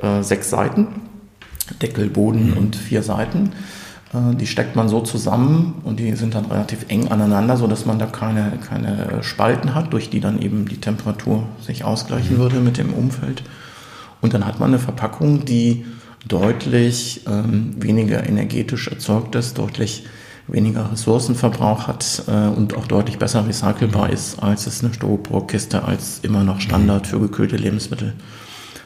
[0.02, 0.88] äh, sechs Seiten,
[1.82, 2.58] Deckel, Boden mhm.
[2.58, 3.52] und vier Seiten.
[4.14, 8.00] Äh, die steckt man so zusammen und die sind dann relativ eng aneinander, sodass man
[8.00, 12.40] da keine, keine Spalten hat, durch die dann eben die Temperatur sich ausgleichen mhm.
[12.40, 13.44] würde mit dem Umfeld.
[14.22, 15.86] Und dann hat man eine Verpackung, die
[16.28, 20.04] deutlich ähm, weniger energetisch erzeugt ist, deutlich
[20.48, 24.14] weniger Ressourcenverbrauch hat äh, und auch deutlich besser recycelbar mhm.
[24.14, 28.14] ist, als es eine Styroporkiste als immer noch Standard für gekühlte Lebensmittel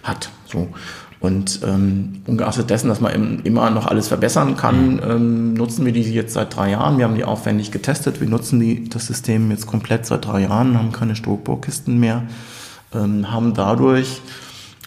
[0.04, 0.30] hat.
[0.46, 0.68] So.
[1.24, 6.02] Und ähm, ungeachtet dessen, dass man immer noch alles verbessern kann, ähm, nutzen wir die
[6.02, 6.98] jetzt seit drei Jahren.
[6.98, 8.20] Wir haben die aufwendig getestet.
[8.20, 12.24] Wir nutzen die, das System jetzt komplett seit drei Jahren, haben keine Styroporkisten mehr,
[12.94, 14.20] ähm, haben dadurch,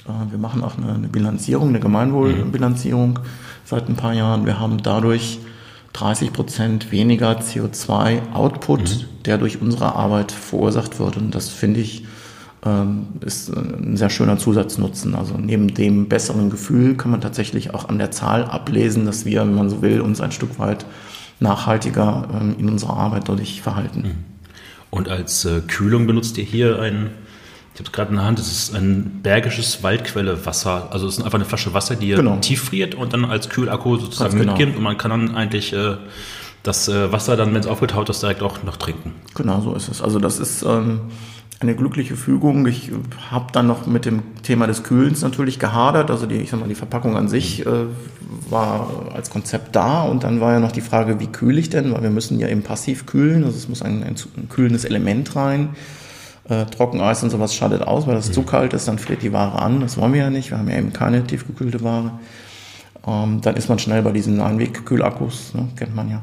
[0.07, 3.19] äh, wir machen auch eine, eine Bilanzierung, eine Gemeinwohlbilanzierung
[3.65, 4.45] seit ein paar Jahren.
[4.45, 5.39] Wir haben dadurch
[5.95, 9.05] 30 Prozent weniger CO2-Output, mhm.
[9.25, 11.17] der durch unsere Arbeit verursacht wird.
[11.17, 12.05] Und das finde ich
[13.21, 15.15] ist ein sehr schöner Zusatznutzen.
[15.15, 19.43] Also neben dem besseren Gefühl kann man tatsächlich auch an der Zahl ablesen, dass wir,
[19.43, 20.85] wenn man so will, uns ein Stück weit
[21.41, 24.01] nachhaltiger ähm, in unserer Arbeit dadurch verhalten.
[24.01, 24.15] Mhm.
[24.91, 27.11] Und als äh, Kühlung benutzt ihr hier ein,
[27.75, 30.89] ich habe es gerade in der Hand, das ist ein bergisches Waldquellewasser.
[30.91, 32.39] Also es ist einfach eine Flasche Wasser, die ihr genau.
[32.39, 34.53] tief friert und dann als Kühlakku sozusagen genau.
[34.53, 35.97] mitgibt und man kann dann eigentlich äh,
[36.63, 39.13] das äh, Wasser dann, wenn es aufgetaut ist, direkt auch noch trinken.
[39.35, 40.01] Genau so ist es.
[40.01, 41.01] Also das ist ähm,
[41.61, 42.67] eine glückliche Fügung.
[42.67, 42.91] Ich
[43.31, 46.11] habe dann noch mit dem Thema des Kühlens natürlich gehadert.
[46.11, 47.87] Also die, ich sag mal, die Verpackung an sich äh,
[48.51, 51.93] war als Konzept da und dann war ja noch die Frage, wie kühle ich denn?
[51.95, 53.45] Weil wir müssen ja eben passiv kühlen.
[53.45, 55.71] Also es muss ein, ein, ein kühlendes Element rein.
[56.49, 59.61] Äh, Trockeneis und sowas schadet aus, weil das zu kalt ist, dann friert die Ware
[59.61, 59.81] an.
[59.81, 60.51] Das wollen wir ja nicht.
[60.51, 62.13] Wir haben ja eben keine tiefgekühlte Ware.
[63.07, 66.23] Ähm, dann ist man schnell bei diesen Einwegkühlakkus, ne, kennt man ja.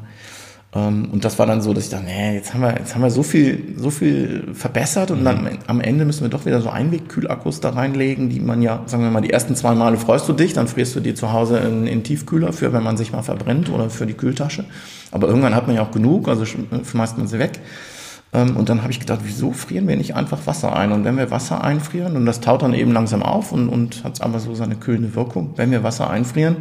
[0.74, 3.02] Ähm, und das war dann so, dass ich dachte, nee, jetzt haben wir, jetzt haben
[3.02, 5.58] wir so viel, so viel verbessert und dann mhm.
[5.66, 9.10] am Ende müssen wir doch wieder so Einwegkühlakkus da reinlegen, die man ja, sagen wir
[9.10, 11.86] mal, die ersten zwei Male freust du dich, dann frierst du dir zu Hause in,
[11.86, 14.64] in Tiefkühler für, wenn man sich mal verbrennt oder für die Kühltasche.
[15.12, 17.60] Aber irgendwann hat man ja auch genug, also schmeißt man sie weg.
[18.32, 20.90] Ähm, und dann habe ich gedacht, wieso frieren wir nicht einfach Wasser ein?
[20.90, 24.20] Und wenn wir Wasser einfrieren, und das taut dann eben langsam auf und, und hat
[24.22, 26.56] aber so seine kühlende Wirkung, wenn wir Wasser einfrieren,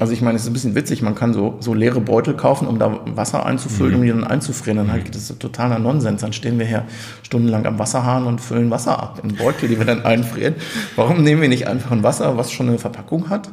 [0.00, 2.68] also ich meine, es ist ein bisschen witzig, man kann so, so leere Beutel kaufen,
[2.68, 3.98] um da Wasser einzufüllen, mhm.
[3.98, 4.76] um die dann einzufrieren.
[4.76, 6.20] Dann halt, das ist totaler Nonsens.
[6.20, 6.84] Dann stehen wir hier
[7.22, 10.56] stundenlang am Wasserhahn und füllen Wasser ab in Beutel, die wir dann einfrieren.
[10.94, 13.48] Warum nehmen wir nicht einfach ein Wasser, was schon eine Verpackung hat?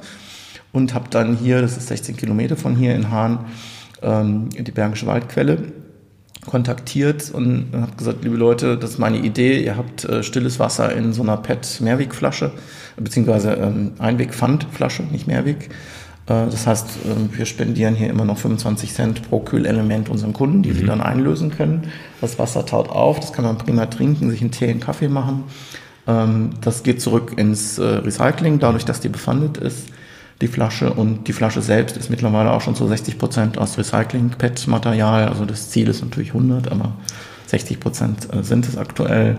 [0.73, 3.45] Und habe dann hier, das ist 16 Kilometer von hier in Hahn,
[4.01, 5.71] ähm, die Bergische Waldquelle
[6.45, 9.63] kontaktiert und habe gesagt, liebe Leute, das ist meine Idee.
[9.63, 12.51] Ihr habt äh, stilles Wasser in so einer PET-Mehrwegflasche,
[12.97, 15.69] beziehungsweise ähm, Einweg-Pfandflasche, nicht Mehrweg.
[16.27, 20.63] Äh, das heißt, äh, wir spendieren hier immer noch 25 Cent pro Kühlelement unseren Kunden,
[20.63, 20.75] die mhm.
[20.75, 21.91] sie dann einlösen können.
[22.21, 25.45] Das Wasser taut auf, das kann man prima trinken, sich einen Tee, einen Kaffee machen.
[26.07, 29.87] Ähm, das geht zurück ins äh, Recycling, dadurch, dass die befandet ist
[30.43, 35.29] die Flasche und die Flasche selbst ist mittlerweile auch schon zu 60 Prozent aus Recycling-PET-Material.
[35.29, 36.97] Also das Ziel ist natürlich 100, aber
[37.47, 39.37] 60 Prozent äh, sind es aktuell.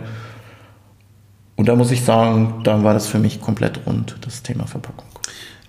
[1.57, 5.05] Und da muss ich sagen, da war das für mich komplett rund, das Thema Verpackung.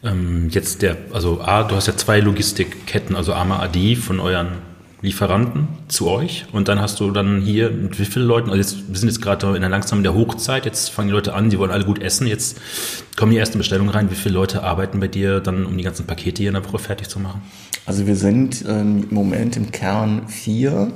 [0.03, 4.53] Ähm, jetzt der, also A, du hast ja zwei Logistikketten, also Arma AD von euren
[5.05, 8.89] Lieferanten zu euch und dann hast du dann hier mit wie vielen Leuten, also jetzt,
[8.89, 11.57] wir sind jetzt gerade in der langsam der Hochzeit, jetzt fangen die Leute an, die
[11.59, 12.57] wollen alle gut essen, jetzt
[13.15, 16.05] kommen die ersten Bestellungen rein, wie viele Leute arbeiten bei dir dann, um die ganzen
[16.05, 17.41] Pakete hier in der Woche fertig zu machen?
[17.85, 20.91] Also wir sind ähm, im Moment im Kern vier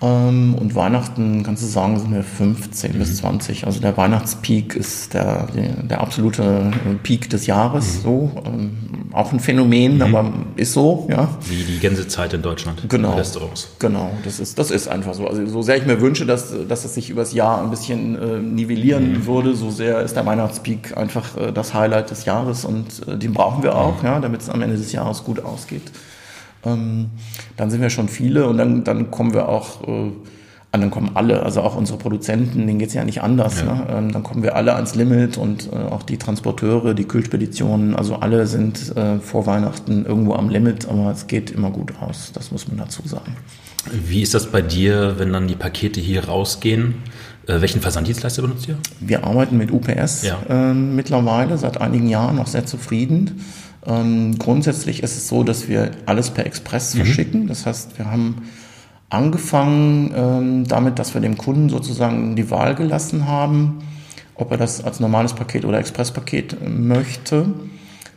[0.00, 2.98] ähm, und Weihnachten, kannst du sagen, sind wir 15 mhm.
[2.98, 3.66] bis 20.
[3.66, 5.48] Also der Weihnachtspeak ist der,
[5.82, 6.70] der, absolute
[7.02, 8.02] Peak des Jahres, mhm.
[8.02, 8.32] so.
[8.46, 8.70] Ähm,
[9.12, 10.02] auch ein Phänomen, mhm.
[10.02, 11.28] aber ist so, ja.
[11.48, 12.82] Wie die Gänsezeit in Deutschland.
[12.88, 13.14] Genau.
[13.14, 13.70] Restaurants.
[13.78, 15.26] Genau, das ist, das ist einfach so.
[15.26, 18.38] Also so sehr ich mir wünsche, dass, dass es sich übers Jahr ein bisschen äh,
[18.38, 19.26] nivellieren mhm.
[19.26, 23.32] würde, so sehr ist der Weihnachtspeak einfach äh, das Highlight des Jahres und äh, den
[23.32, 24.06] brauchen wir auch, mhm.
[24.06, 25.90] ja, damit es am Ende des Jahres gut ausgeht.
[26.64, 27.10] Ähm,
[27.56, 30.10] dann sind wir schon viele und dann, dann kommen wir auch, äh,
[30.72, 33.60] dann kommen alle, also auch unsere Produzenten, denen geht es ja nicht anders.
[33.60, 33.74] Ja.
[33.74, 33.86] Ne?
[33.90, 38.16] Ähm, dann kommen wir alle ans Limit und äh, auch die Transporteure, die Kühlspeditionen, also
[38.16, 42.50] alle sind äh, vor Weihnachten irgendwo am Limit, aber es geht immer gut raus, das
[42.52, 43.36] muss man dazu sagen.
[43.90, 46.96] Wie ist das bei dir, wenn dann die Pakete hier rausgehen?
[47.46, 48.76] Äh, welchen Versanddienstleister benutzt ihr?
[49.00, 50.38] Wir arbeiten mit UPS ja.
[50.48, 53.44] äh, mittlerweile, seit einigen Jahren noch sehr zufrieden.
[53.88, 56.98] Ähm, grundsätzlich ist es so, dass wir alles per Express mhm.
[56.98, 57.46] verschicken.
[57.46, 58.42] Das heißt, wir haben
[59.08, 63.78] angefangen ähm, damit, dass wir dem Kunden sozusagen die Wahl gelassen haben,
[64.34, 67.46] ob er das als normales Paket oder Expresspaket möchte.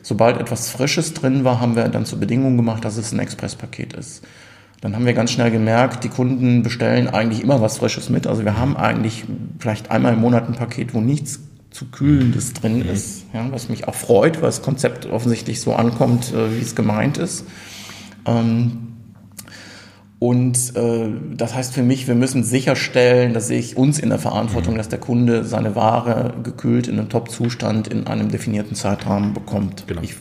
[0.04, 3.94] Sobald etwas Frisches drin war, haben wir dann zur Bedingung gemacht, dass es ein Expresspaket
[3.94, 4.24] ist.
[4.82, 8.26] Dann haben wir ganz schnell gemerkt, die Kunden bestellen eigentlich immer was Frisches mit.
[8.26, 9.26] Also wir haben eigentlich
[9.60, 11.40] vielleicht einmal im Monat ein Paket, wo nichts
[11.72, 12.90] zu Kühlendes drin mhm.
[12.90, 16.76] ist, ja, was mich auch freut, weil das Konzept offensichtlich so ankommt, äh, wie es
[16.76, 17.46] gemeint ist.
[18.26, 18.90] Ähm,
[20.20, 24.76] und äh, das heißt für mich, wir müssen sicherstellen, dass ich uns in der Verantwortung,
[24.76, 24.78] mhm.
[24.78, 29.86] dass der Kunde seine Ware gekühlt in einem Top-Zustand in einem definierten Zeitrahmen bekommt.
[29.88, 30.02] Genau.
[30.02, 30.16] Ich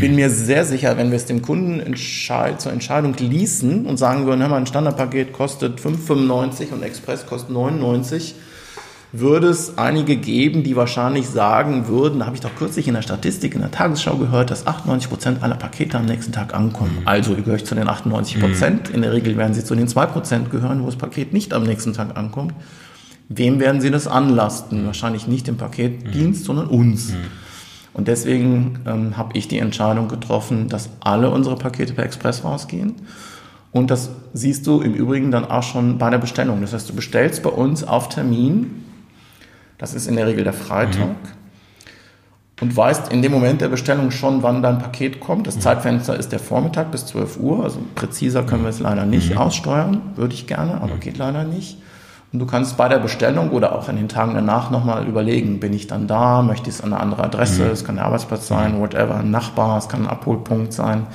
[0.00, 4.24] bin mir sehr sicher, wenn wir es dem Kunden entscheid zur Entscheidung ließen und sagen
[4.24, 8.36] würden, hör mal, ein Standardpaket kostet 5,95 und Express kostet 99,
[9.12, 13.02] würde es einige geben, die wahrscheinlich sagen würden, da habe ich doch kürzlich in der
[13.02, 16.98] Statistik in der Tagesschau gehört, dass 98 Prozent aller Pakete am nächsten Tag ankommen.
[17.00, 17.08] Mhm.
[17.08, 18.88] Also gehöre ich zu den 98 Prozent.
[18.88, 18.96] Mhm.
[18.96, 21.62] In der Regel werden sie zu den 2 Prozent gehören, wo das Paket nicht am
[21.62, 22.54] nächsten Tag ankommt.
[23.28, 24.86] Wem werden sie das anlasten?
[24.86, 26.44] Wahrscheinlich nicht dem Paketdienst, mhm.
[26.44, 27.12] sondern uns.
[27.12, 27.16] Mhm.
[27.94, 32.94] Und deswegen ähm, habe ich die Entscheidung getroffen, dass alle unsere Pakete per Express rausgehen.
[33.72, 36.60] Und das siehst du im Übrigen dann auch schon bei der Bestellung.
[36.60, 38.85] Das heißt, du bestellst bei uns auf Termin
[39.78, 41.08] das ist in der Regel der Freitag.
[41.08, 41.36] Mhm.
[42.60, 45.46] Und weißt in dem Moment der Bestellung schon, wann dein Paket kommt.
[45.46, 45.60] Das mhm.
[45.60, 47.64] Zeitfenster ist der Vormittag bis 12 Uhr.
[47.64, 49.38] Also präziser können wir es leider nicht mhm.
[49.38, 50.00] aussteuern.
[50.16, 51.00] Würde ich gerne, aber mhm.
[51.00, 51.78] geht leider nicht.
[52.32, 55.72] Und du kannst bei der Bestellung oder auch in den Tagen danach nochmal überlegen, bin
[55.72, 57.70] ich dann da, möchte ich es an eine andere Adresse, mhm.
[57.70, 58.80] es kann der Arbeitsplatz sein, mhm.
[58.80, 61.06] whatever, ein Nachbar, es kann ein Abholpunkt sein.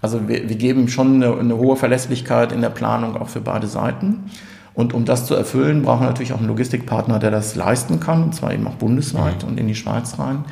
[0.00, 3.66] Also wir, wir geben schon eine, eine hohe Verlässlichkeit in der Planung auch für beide
[3.66, 4.30] Seiten.
[4.74, 8.24] Und um das zu erfüllen, brauchen wir natürlich auch einen Logistikpartner, der das leisten kann,
[8.24, 9.50] und zwar eben auch bundesweit mhm.
[9.50, 10.44] und in die Schweiz rein.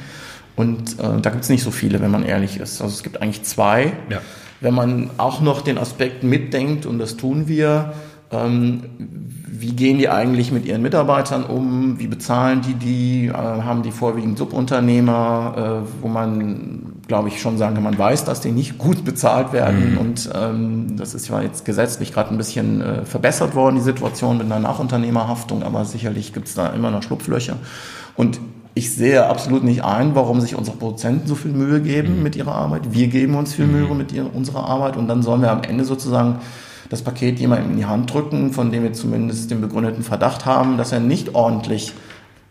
[0.54, 2.80] Und äh, da gibt es nicht so viele, wenn man ehrlich ist.
[2.80, 3.92] Also es gibt eigentlich zwei.
[4.10, 4.20] Ja.
[4.60, 7.94] Wenn man auch noch den Aspekt mitdenkt, und das tun wir,
[9.62, 12.00] wie gehen die eigentlich mit ihren Mitarbeitern um?
[12.00, 13.26] Wie bezahlen die die?
[13.28, 18.24] Äh, haben die vorwiegend Subunternehmer, äh, wo man, glaube ich, schon sagen kann, man weiß,
[18.24, 19.92] dass die nicht gut bezahlt werden.
[19.92, 19.98] Mhm.
[19.98, 24.38] Und ähm, das ist ja jetzt gesetzlich gerade ein bisschen äh, verbessert worden, die Situation
[24.38, 27.56] mit einer Nachunternehmerhaftung, aber sicherlich gibt es da immer noch Schlupflöcher.
[28.16, 28.40] Und
[28.74, 32.22] ich sehe absolut nicht ein, warum sich unsere Produzenten so viel Mühe geben mhm.
[32.22, 32.92] mit ihrer Arbeit.
[32.92, 33.72] Wir geben uns viel mhm.
[33.72, 36.38] Mühe mit ihrer, unserer Arbeit und dann sollen wir am Ende sozusagen
[36.92, 40.76] das Paket jemandem in die Hand drücken, von dem wir zumindest den begründeten Verdacht haben,
[40.76, 41.94] dass er nicht ordentlich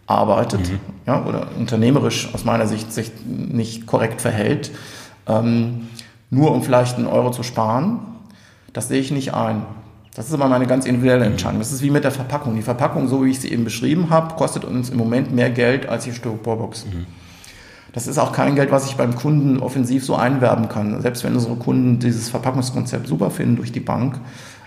[0.07, 0.79] arbeitet mhm.
[1.05, 4.71] ja, oder unternehmerisch aus meiner Sicht sich nicht korrekt verhält,
[5.27, 5.89] ähm,
[6.31, 7.99] nur um vielleicht einen Euro zu sparen,
[8.73, 9.61] das sehe ich nicht ein.
[10.15, 11.59] Das ist immer meine ganz individuelle Entscheidung.
[11.59, 12.55] Das ist wie mit der Verpackung.
[12.55, 15.87] Die Verpackung, so wie ich sie eben beschrieben habe, kostet uns im Moment mehr Geld
[15.87, 16.87] als die Styroporbox.
[16.87, 17.05] Mhm.
[17.93, 21.01] Das ist auch kein Geld, was ich beim Kunden offensiv so einwerben kann.
[21.01, 24.19] Selbst wenn unsere Kunden dieses Verpackungskonzept super finden durch die Bank,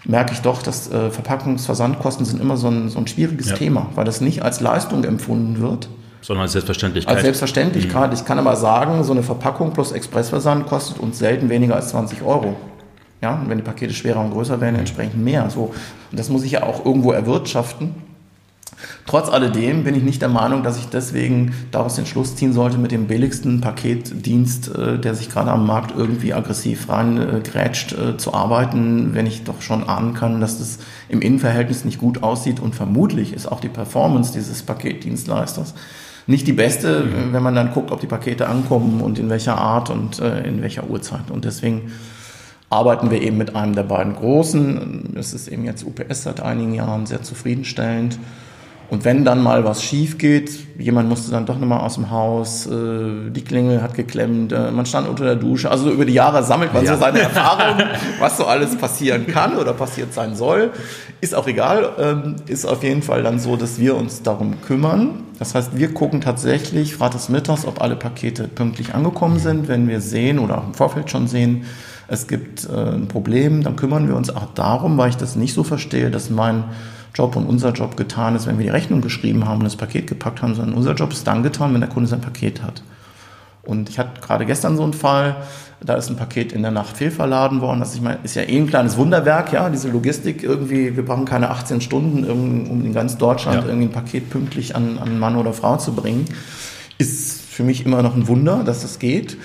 [0.05, 3.57] merke ich doch, dass äh, Verpackungsversandkosten sind immer so ein, so ein schwieriges ja.
[3.57, 5.89] Thema, weil das nicht als Leistung empfunden wird.
[6.21, 7.15] Sondern als Selbstverständlichkeit.
[7.15, 8.11] Als Selbstverständlichkeit.
[8.11, 8.15] Mhm.
[8.15, 12.23] Ich kann aber sagen, so eine Verpackung plus Expressversand kostet uns selten weniger als 20
[12.23, 12.57] Euro.
[13.23, 15.49] Ja, und wenn die Pakete schwerer und größer werden, entsprechend mehr.
[15.49, 15.73] So.
[16.11, 17.95] Und das muss ich ja auch irgendwo erwirtschaften.
[19.07, 22.79] Trotz alledem bin ich nicht der Meinung, dass ich deswegen daraus den Schluss ziehen sollte,
[22.79, 28.35] mit dem billigsten Paketdienst, äh, der sich gerade am Markt irgendwie aggressiv reingrätscht, äh, zu
[28.35, 30.79] arbeiten, wenn ich doch schon ahnen kann, dass das
[31.09, 35.75] im Innenverhältnis nicht gut aussieht und vermutlich ist auch die Performance dieses Paketdienstleisters
[36.27, 37.33] nicht die beste, mhm.
[37.33, 40.63] wenn man dann guckt, ob die Pakete ankommen und in welcher Art und äh, in
[40.63, 41.31] welcher Uhrzeit.
[41.31, 41.93] Und deswegen
[42.71, 45.13] arbeiten wir eben mit einem der beiden großen.
[45.15, 48.19] Das ist eben jetzt UPS seit einigen Jahren sehr zufriedenstellend.
[48.91, 52.67] Und wenn dann mal was schief geht, jemand musste dann doch nochmal aus dem Haus,
[52.67, 55.71] äh, die Klingel hat geklemmt, äh, man stand unter der Dusche.
[55.71, 56.95] Also über die Jahre sammelt man ja.
[56.95, 57.87] so seine Erfahrungen,
[58.21, 60.71] was so alles passieren kann oder passiert sein soll.
[61.21, 65.25] Ist auch egal, ähm, ist auf jeden Fall dann so, dass wir uns darum kümmern.
[65.39, 69.67] Das heißt, wir gucken tatsächlich freitags mittags, ob alle Pakete pünktlich angekommen sind.
[69.67, 71.65] Wenn wir sehen oder auch im Vorfeld schon sehen,
[72.07, 75.55] es gibt äh, ein Problem, dann kümmern wir uns auch darum, weil ich das nicht
[75.55, 76.65] so verstehe, dass mein
[77.15, 80.07] Job und unser Job getan ist, wenn wir die Rechnung geschrieben haben und das Paket
[80.07, 82.83] gepackt haben, sondern unser Job ist dann getan, wenn der Kunde sein Paket hat.
[83.63, 85.37] Und ich hatte gerade gestern so einen Fall,
[85.81, 87.81] da ist ein Paket in der Nacht fehlverladen worden.
[87.81, 91.81] Das ist ja eh ein kleines Wunderwerk, ja, diese Logistik irgendwie, wir brauchen keine 18
[91.81, 93.69] Stunden, um in ganz Deutschland ja.
[93.69, 96.27] irgendwie ein Paket pünktlich an, an Mann oder Frau zu bringen.
[96.99, 99.39] Ist für mich immer noch ein Wunder, dass das geht.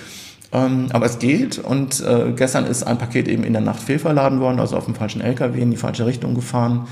[0.52, 4.40] Ähm, aber es geht und äh, gestern ist ein Paket eben in der Nacht fehlverladen
[4.40, 6.88] worden, also auf dem falschen LKW in die falsche Richtung gefahren.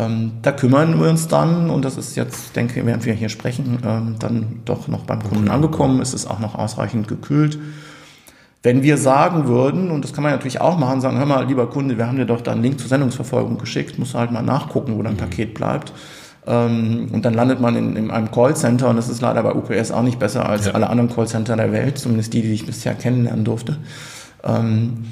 [0.00, 3.28] Ähm, da kümmern wir uns dann und das ist jetzt, denke ich, während wir hier
[3.28, 6.00] sprechen, ähm, dann doch noch beim Kunden angekommen.
[6.00, 7.58] Es ist auch noch ausreichend gekühlt.
[8.62, 11.68] Wenn wir sagen würden, und das kann man natürlich auch machen, sagen, hör mal, lieber
[11.68, 14.42] Kunde, wir haben dir doch da einen Link zur Sendungsverfolgung geschickt, musst du halt mal
[14.42, 15.18] nachgucken, wo dein mhm.
[15.18, 15.92] Paket bleibt.
[16.46, 19.90] Ähm, und dann landet man in, in einem Callcenter und das ist leider bei UPS
[19.90, 20.72] auch nicht besser als ja.
[20.72, 23.78] alle anderen Callcenter der Welt, zumindest die, die ich bisher kennenlernen durfte.
[24.44, 25.04] Ähm,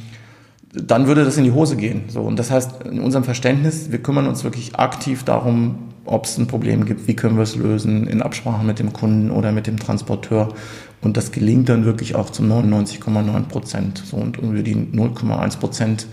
[0.73, 2.05] dann würde das in die Hose gehen.
[2.09, 6.39] So, und das heißt, in unserem Verständnis, wir kümmern uns wirklich aktiv darum, ob es
[6.39, 9.67] ein Problem gibt, wie können wir es lösen, in Absprache mit dem Kunden oder mit
[9.67, 10.55] dem Transporteur.
[11.01, 14.03] Und das gelingt dann wirklich auch zu 99,9 Prozent.
[14.05, 16.07] So, und über die 0,1 Prozent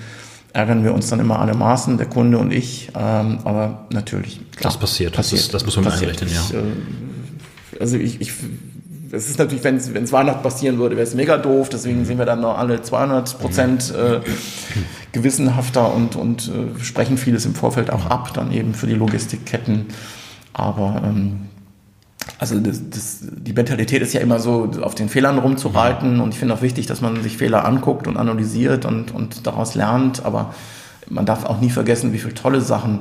[0.54, 2.90] ärgern wir uns dann immer alle Maßen, der Kunde und ich.
[2.96, 4.40] Ähm, aber natürlich.
[4.52, 5.40] Klar, das passiert, passiert.
[5.40, 6.42] Das, ist, das muss man einrechnen, ja.
[6.50, 8.32] Ich, äh, also ich, ich
[9.16, 11.70] es ist natürlich, wenn es Weihnachten passieren würde, wäre es mega doof.
[11.70, 14.20] Deswegen sind wir dann noch alle 200 Prozent äh,
[15.12, 19.88] gewissenhafter und, und äh, sprechen vieles im Vorfeld auch ab, dann eben für die Logistikketten.
[20.54, 21.48] Aber ähm,
[22.38, 26.20] also das, das, die Mentalität ist ja immer so, auf den Fehlern rumzureiten.
[26.20, 29.76] Und ich finde auch wichtig, dass man sich Fehler anguckt und analysiert und, und daraus
[29.76, 30.26] lernt.
[30.26, 30.54] Aber
[31.10, 33.00] man darf auch nie vergessen, wie viele tolle Sachen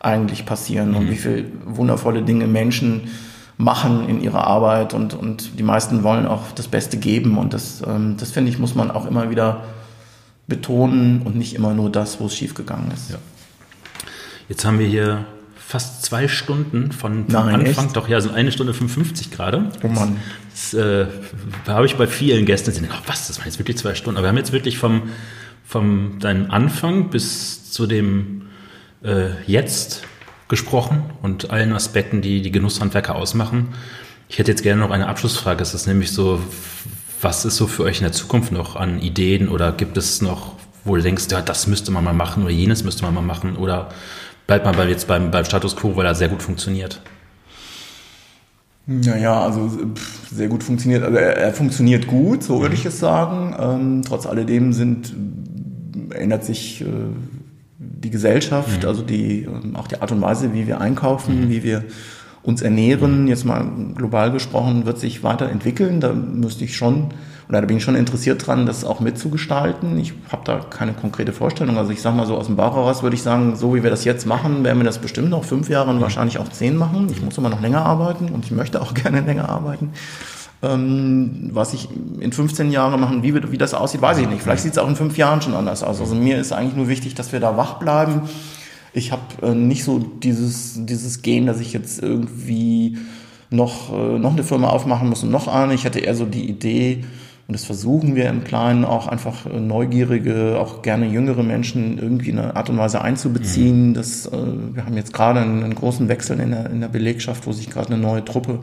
[0.00, 0.96] eigentlich passieren mhm.
[0.96, 3.08] und wie viele wundervolle Dinge Menschen
[3.56, 4.94] machen in ihrer Arbeit.
[4.94, 7.38] Und, und die meisten wollen auch das Beste geben.
[7.38, 9.64] Und das, ähm, das finde ich, muss man auch immer wieder
[10.46, 13.10] betonen und nicht immer nur das, wo es schiefgegangen ist.
[13.10, 13.16] Ja.
[14.48, 15.24] Jetzt haben wir hier
[15.56, 17.96] fast zwei Stunden von, von Nein, Anfang, echt?
[17.96, 19.70] doch ja, so eine Stunde 55 gerade.
[19.82, 20.18] Oh Mann.
[20.50, 21.06] Das äh,
[21.66, 24.18] habe ich bei vielen Gästen gesehen, oh, was, das waren jetzt wirklich zwei Stunden.
[24.18, 25.04] Aber wir haben jetzt wirklich vom,
[25.64, 28.42] vom deinem Anfang bis zu dem
[29.02, 30.02] äh, Jetzt
[30.48, 33.68] gesprochen und allen Aspekten, die die Genusshandwerker ausmachen.
[34.28, 35.62] Ich hätte jetzt gerne noch eine Abschlussfrage.
[35.62, 36.40] Es ist nämlich so,
[37.20, 40.54] was ist so für euch in der Zukunft noch an Ideen oder gibt es noch,
[40.84, 43.56] wo du denkst, ja, das müsste man mal machen oder jenes müsste man mal machen
[43.56, 43.88] oder
[44.46, 47.00] bleibt man jetzt beim, beim Status quo, weil er sehr gut funktioniert?
[48.86, 49.70] Naja, also
[50.30, 51.02] sehr gut funktioniert.
[51.02, 52.80] Also er, er funktioniert gut, so würde mhm.
[52.80, 53.56] ich es sagen.
[53.58, 55.14] Ähm, trotz alledem sind,
[56.10, 56.86] ändert sich äh,
[58.04, 58.88] die Gesellschaft, mhm.
[58.88, 61.50] also die, ähm, auch die Art und Weise, wie wir einkaufen, mhm.
[61.50, 61.84] wie wir
[62.42, 63.64] uns ernähren, jetzt mal
[63.94, 66.00] global gesprochen, wird sich weiterentwickeln.
[66.00, 67.08] Da müsste ich schon,
[67.48, 69.98] oder da bin ich schon interessiert dran, das auch mitzugestalten.
[69.98, 71.78] Ich habe da keine konkrete Vorstellung.
[71.78, 73.88] Also ich sage mal so aus dem Bauch heraus würde ich sagen, so wie wir
[73.88, 77.08] das jetzt machen, werden wir das bestimmt noch fünf Jahre und wahrscheinlich auch zehn machen.
[77.10, 79.92] Ich muss immer noch länger arbeiten und ich möchte auch gerne länger arbeiten.
[80.64, 81.88] Ähm, was ich
[82.18, 84.42] in 15 Jahren machen, wie, wie das aussieht, weiß ich nicht.
[84.42, 86.00] Vielleicht sieht es auch in fünf Jahren schon anders aus.
[86.00, 88.22] Also mir ist eigentlich nur wichtig, dass wir da wach bleiben
[88.94, 92.96] ich habe äh, nicht so dieses, dieses Gen, dass ich jetzt irgendwie
[93.50, 95.74] noch, äh, noch eine Firma aufmachen muss und noch eine.
[95.74, 97.04] Ich hatte eher so die Idee,
[97.46, 102.30] und das versuchen wir im Kleinen auch einfach äh, neugierige, auch gerne jüngere Menschen irgendwie
[102.30, 103.90] in einer Art und Weise einzubeziehen.
[103.90, 103.94] Mhm.
[103.94, 104.30] Das, äh,
[104.72, 107.68] wir haben jetzt gerade einen, einen, großen Wechsel in der, in der Belegschaft, wo sich
[107.68, 108.60] gerade eine neue Truppe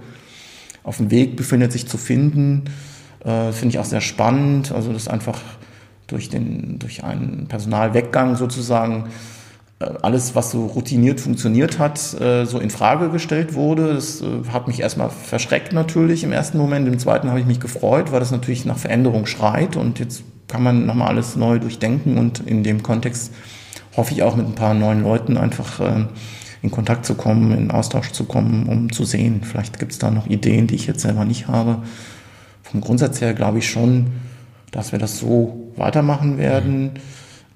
[0.84, 2.66] auf dem Weg befindet, sich zu finden.
[3.24, 4.72] Äh, Finde ich auch sehr spannend.
[4.72, 5.40] Also das einfach
[6.08, 9.06] durch, den, durch einen Personalweggang sozusagen
[9.80, 13.94] äh, alles, was so routiniert funktioniert hat, äh, so in Frage gestellt wurde.
[13.94, 16.88] Das äh, hat mich erstmal verschreckt natürlich im ersten Moment.
[16.88, 20.64] Im zweiten habe ich mich gefreut, weil das natürlich nach Veränderung schreit und jetzt kann
[20.64, 23.32] man nochmal alles neu durchdenken und in dem Kontext
[23.96, 25.80] hoffe ich auch mit ein paar neuen Leuten einfach
[26.62, 29.42] in Kontakt zu kommen, in Austausch zu kommen, um zu sehen.
[29.44, 31.84] Vielleicht gibt es da noch Ideen, die ich jetzt selber nicht habe.
[32.64, 34.08] Vom Grundsatz her glaube ich schon,
[34.72, 36.92] dass wir das so weitermachen werden.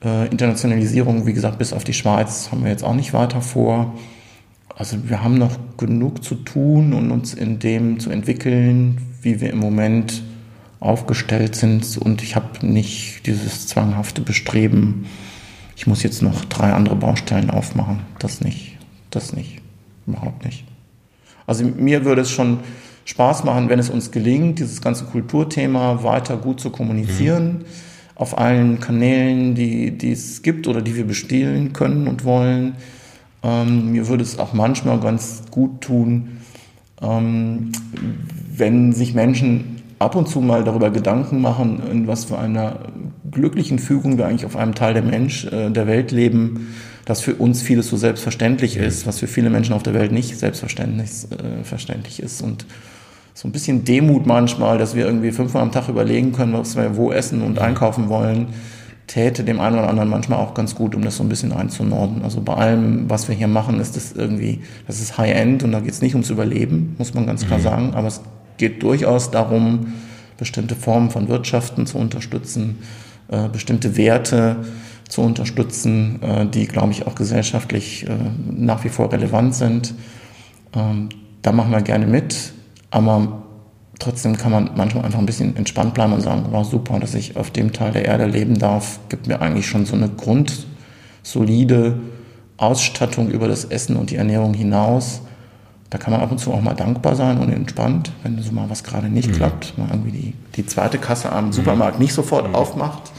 [0.03, 3.93] Äh, Internationalisierung, wie gesagt, bis auf die Schweiz haben wir jetzt auch nicht weiter vor.
[4.75, 9.51] Also wir haben noch genug zu tun und uns in dem zu entwickeln, wie wir
[9.51, 10.23] im Moment
[10.79, 11.97] aufgestellt sind.
[11.97, 15.05] Und ich habe nicht dieses zwanghafte Bestreben,
[15.77, 18.01] ich muss jetzt noch drei andere Baustellen aufmachen.
[18.19, 18.74] Das nicht.
[19.15, 19.61] Das nicht.
[20.05, 20.65] Überhaupt nicht.
[21.47, 22.59] Also mir würde es schon
[23.05, 27.59] Spaß machen, wenn es uns gelingt, dieses ganze Kulturthema weiter gut zu kommunizieren.
[27.59, 27.65] Mhm
[28.15, 32.75] auf allen Kanälen, die, die es gibt oder die wir bestehlen können und wollen.
[33.43, 36.37] Ähm, mir würde es auch manchmal ganz gut tun,
[37.01, 37.73] ähm,
[38.55, 42.79] wenn sich Menschen ab und zu mal darüber Gedanken machen, in was für einer
[43.29, 46.73] glücklichen Fügung wir eigentlich auf einem Teil der Mensch, äh, der Welt leben,
[47.05, 50.37] dass für uns vieles so selbstverständlich ist, was für viele Menschen auf der Welt nicht
[50.37, 52.41] selbstverständlich äh, verständlich ist.
[52.41, 52.65] Und
[53.35, 56.97] so ein bisschen Demut manchmal, dass wir irgendwie fünfmal am Tag überlegen können, was wir
[56.97, 58.47] wo essen und einkaufen wollen,
[59.07, 62.23] täte dem einen oder anderen manchmal auch ganz gut, um das so ein bisschen einzunorden.
[62.23, 65.79] Also bei allem, was wir hier machen, ist das irgendwie, das ist High-End und da
[65.79, 67.63] geht es nicht ums Überleben, muss man ganz klar mhm.
[67.63, 68.21] sagen, aber es
[68.57, 69.93] geht durchaus darum,
[70.37, 72.79] bestimmte Formen von Wirtschaften zu unterstützen,
[73.29, 74.57] äh, bestimmte Werte
[75.09, 78.15] zu unterstützen, äh, die, glaube ich, auch gesellschaftlich äh,
[78.49, 79.93] nach wie vor relevant sind.
[80.73, 81.09] Ähm,
[81.41, 82.53] da machen wir gerne mit.
[82.91, 83.43] Aber
[83.99, 87.37] trotzdem kann man manchmal einfach ein bisschen entspannt bleiben und sagen, wow, super, dass ich
[87.37, 91.99] auf dem Teil der Erde leben darf, gibt mir eigentlich schon so eine grundsolide
[92.57, 95.21] Ausstattung über das Essen und die Ernährung hinaus.
[95.89, 98.69] Da kann man ab und zu auch mal dankbar sein und entspannt, wenn so mal
[98.69, 99.33] was gerade nicht mhm.
[99.33, 102.55] klappt, mal irgendwie die, die zweite Kasse am Supermarkt nicht sofort mhm.
[102.55, 103.11] aufmacht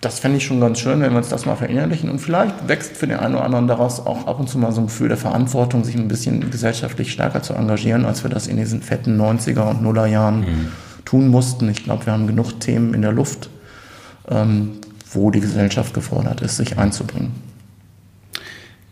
[0.00, 2.08] das fände ich schon ganz schön, wenn wir uns das mal verinnerlichen.
[2.08, 4.80] Und vielleicht wächst für den einen oder anderen daraus auch ab und zu mal so
[4.80, 8.56] ein Gefühl der Verantwortung, sich ein bisschen gesellschaftlich stärker zu engagieren, als wir das in
[8.56, 10.72] diesen fetten 90er und Nuller Jahren mhm.
[11.04, 11.68] tun mussten.
[11.68, 13.50] Ich glaube, wir haben genug Themen in der Luft,
[14.28, 14.78] ähm,
[15.10, 17.32] wo die Gesellschaft gefordert ist, sich einzubringen.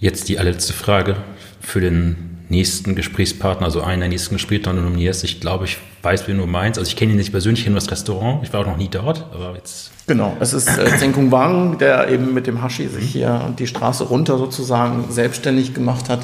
[0.00, 1.16] Jetzt die allerletzte Frage
[1.60, 5.24] für den nächsten Gesprächspartner, also einen der nächsten Gesprächspartner nominierst.
[5.24, 6.78] Ich glaube, ich weiß, wie du meinst.
[6.78, 8.42] Also ich kenne ihn nicht persönlich, ich kenne das Restaurant.
[8.42, 9.90] Ich war auch noch nie dort, aber jetzt.
[10.06, 14.04] Genau, es ist äh, Zeng Wang, der eben mit dem Hashi sich hier die Straße
[14.04, 16.20] runter sozusagen selbstständig gemacht hat.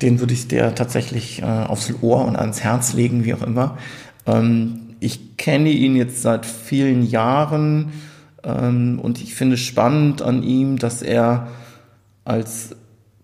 [0.00, 3.76] den würde ich dir tatsächlich äh, aufs Ohr und ans Herz legen, wie auch immer.
[4.26, 7.92] Ähm, ich kenne ihn jetzt seit vielen Jahren
[8.44, 11.48] ähm, und ich finde spannend an ihm, dass er
[12.24, 12.76] als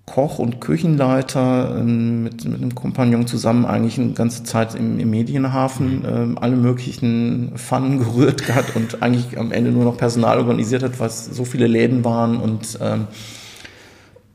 [0.06, 5.08] Koch und Küchenleiter ähm, mit, mit einem Kompagnon zusammen eigentlich eine ganze Zeit im, im
[5.10, 6.04] Medienhafen mhm.
[6.06, 11.00] ähm, alle möglichen Pfannen gerührt hat und eigentlich am Ende nur noch Personal organisiert hat,
[11.00, 13.06] was so viele Läden waren und ähm,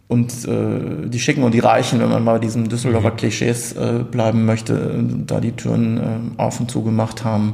[0.07, 3.17] und äh, die Schicken und die Reichen, wenn man mal bei diesen Düsseldorfer mhm.
[3.17, 7.53] Klischees äh, bleiben möchte, da die Türen äh, auf und zu gemacht haben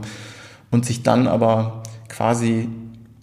[0.71, 2.69] und sich dann aber quasi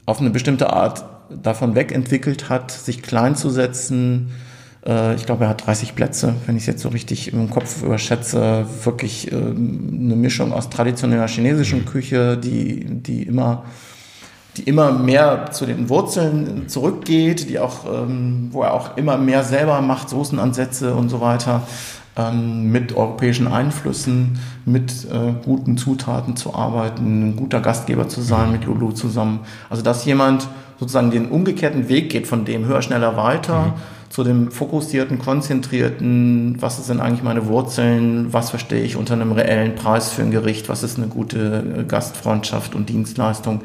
[0.05, 4.32] auf eine bestimmte Art davon wegentwickelt hat, sich klein zu setzen.
[4.86, 7.82] Äh, ich glaube, er hat 30 Plätze, wenn ich es jetzt so richtig im Kopf
[7.82, 8.66] überschätze.
[8.84, 11.86] Wirklich äh, eine Mischung aus traditioneller chinesischen mhm.
[11.86, 13.64] Küche, die, die immer
[14.56, 19.44] die immer mehr zu den Wurzeln zurückgeht, die auch, ähm, wo er auch immer mehr
[19.44, 21.62] selber macht, Soßenansätze und so weiter,
[22.16, 28.52] ähm, mit europäischen Einflüssen, mit äh, guten Zutaten zu arbeiten, ein guter Gastgeber zu sein
[28.52, 29.40] mit Lulu zusammen.
[29.70, 30.48] Also dass jemand
[30.78, 33.72] sozusagen den umgekehrten Weg geht von dem höher, schneller, weiter mhm.
[34.12, 39.74] Zu dem fokussierten, konzentrierten, was sind eigentlich meine Wurzeln, was verstehe ich unter einem reellen
[39.74, 43.62] Preis für ein Gericht, was ist eine gute äh, Gastfreundschaft und Dienstleistung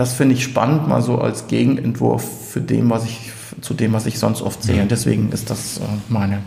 [0.00, 4.06] das finde ich spannend, mal so als Gegenentwurf für dem, was ich, zu dem, was
[4.06, 4.80] ich sonst oft sehe.
[4.80, 6.42] Und deswegen ist das äh, meine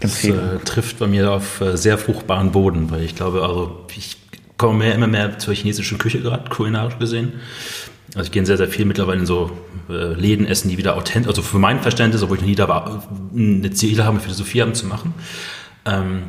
[0.00, 0.40] Empfehlung.
[0.52, 4.18] Das äh, trifft bei mir auf äh, sehr fruchtbaren Boden, weil ich glaube, also ich
[4.58, 7.32] komme mehr, immer mehr zur chinesischen Küche gerade, kulinarisch gesehen.
[8.14, 9.50] Also ich gehe sehr, sehr viel mittlerweile in so
[9.88, 12.68] äh, Läden essen, die wieder authentisch, also für mein Verständnis, obwohl ich noch nie da
[12.68, 15.14] war, eine Ziele habe, Philosophie haben zu machen.
[15.84, 16.24] Ähm,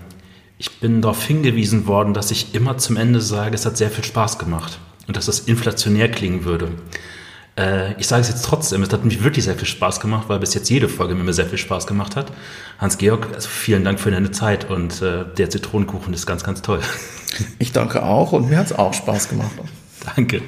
[0.58, 4.04] ich bin darauf hingewiesen worden, dass ich immer zum Ende sage, es hat sehr viel
[4.04, 6.70] Spaß gemacht und dass das inflationär klingen würde.
[7.58, 10.40] Äh, ich sage es jetzt trotzdem, es hat mich wirklich sehr viel Spaß gemacht, weil
[10.40, 12.32] bis jetzt jede Folge mir sehr viel Spaß gemacht hat.
[12.78, 16.82] Hans-Georg, also vielen Dank für deine Zeit und äh, der Zitronenkuchen ist ganz, ganz toll.
[17.60, 19.52] Ich danke auch und mir hat es auch Spaß gemacht.
[20.16, 20.42] Danke.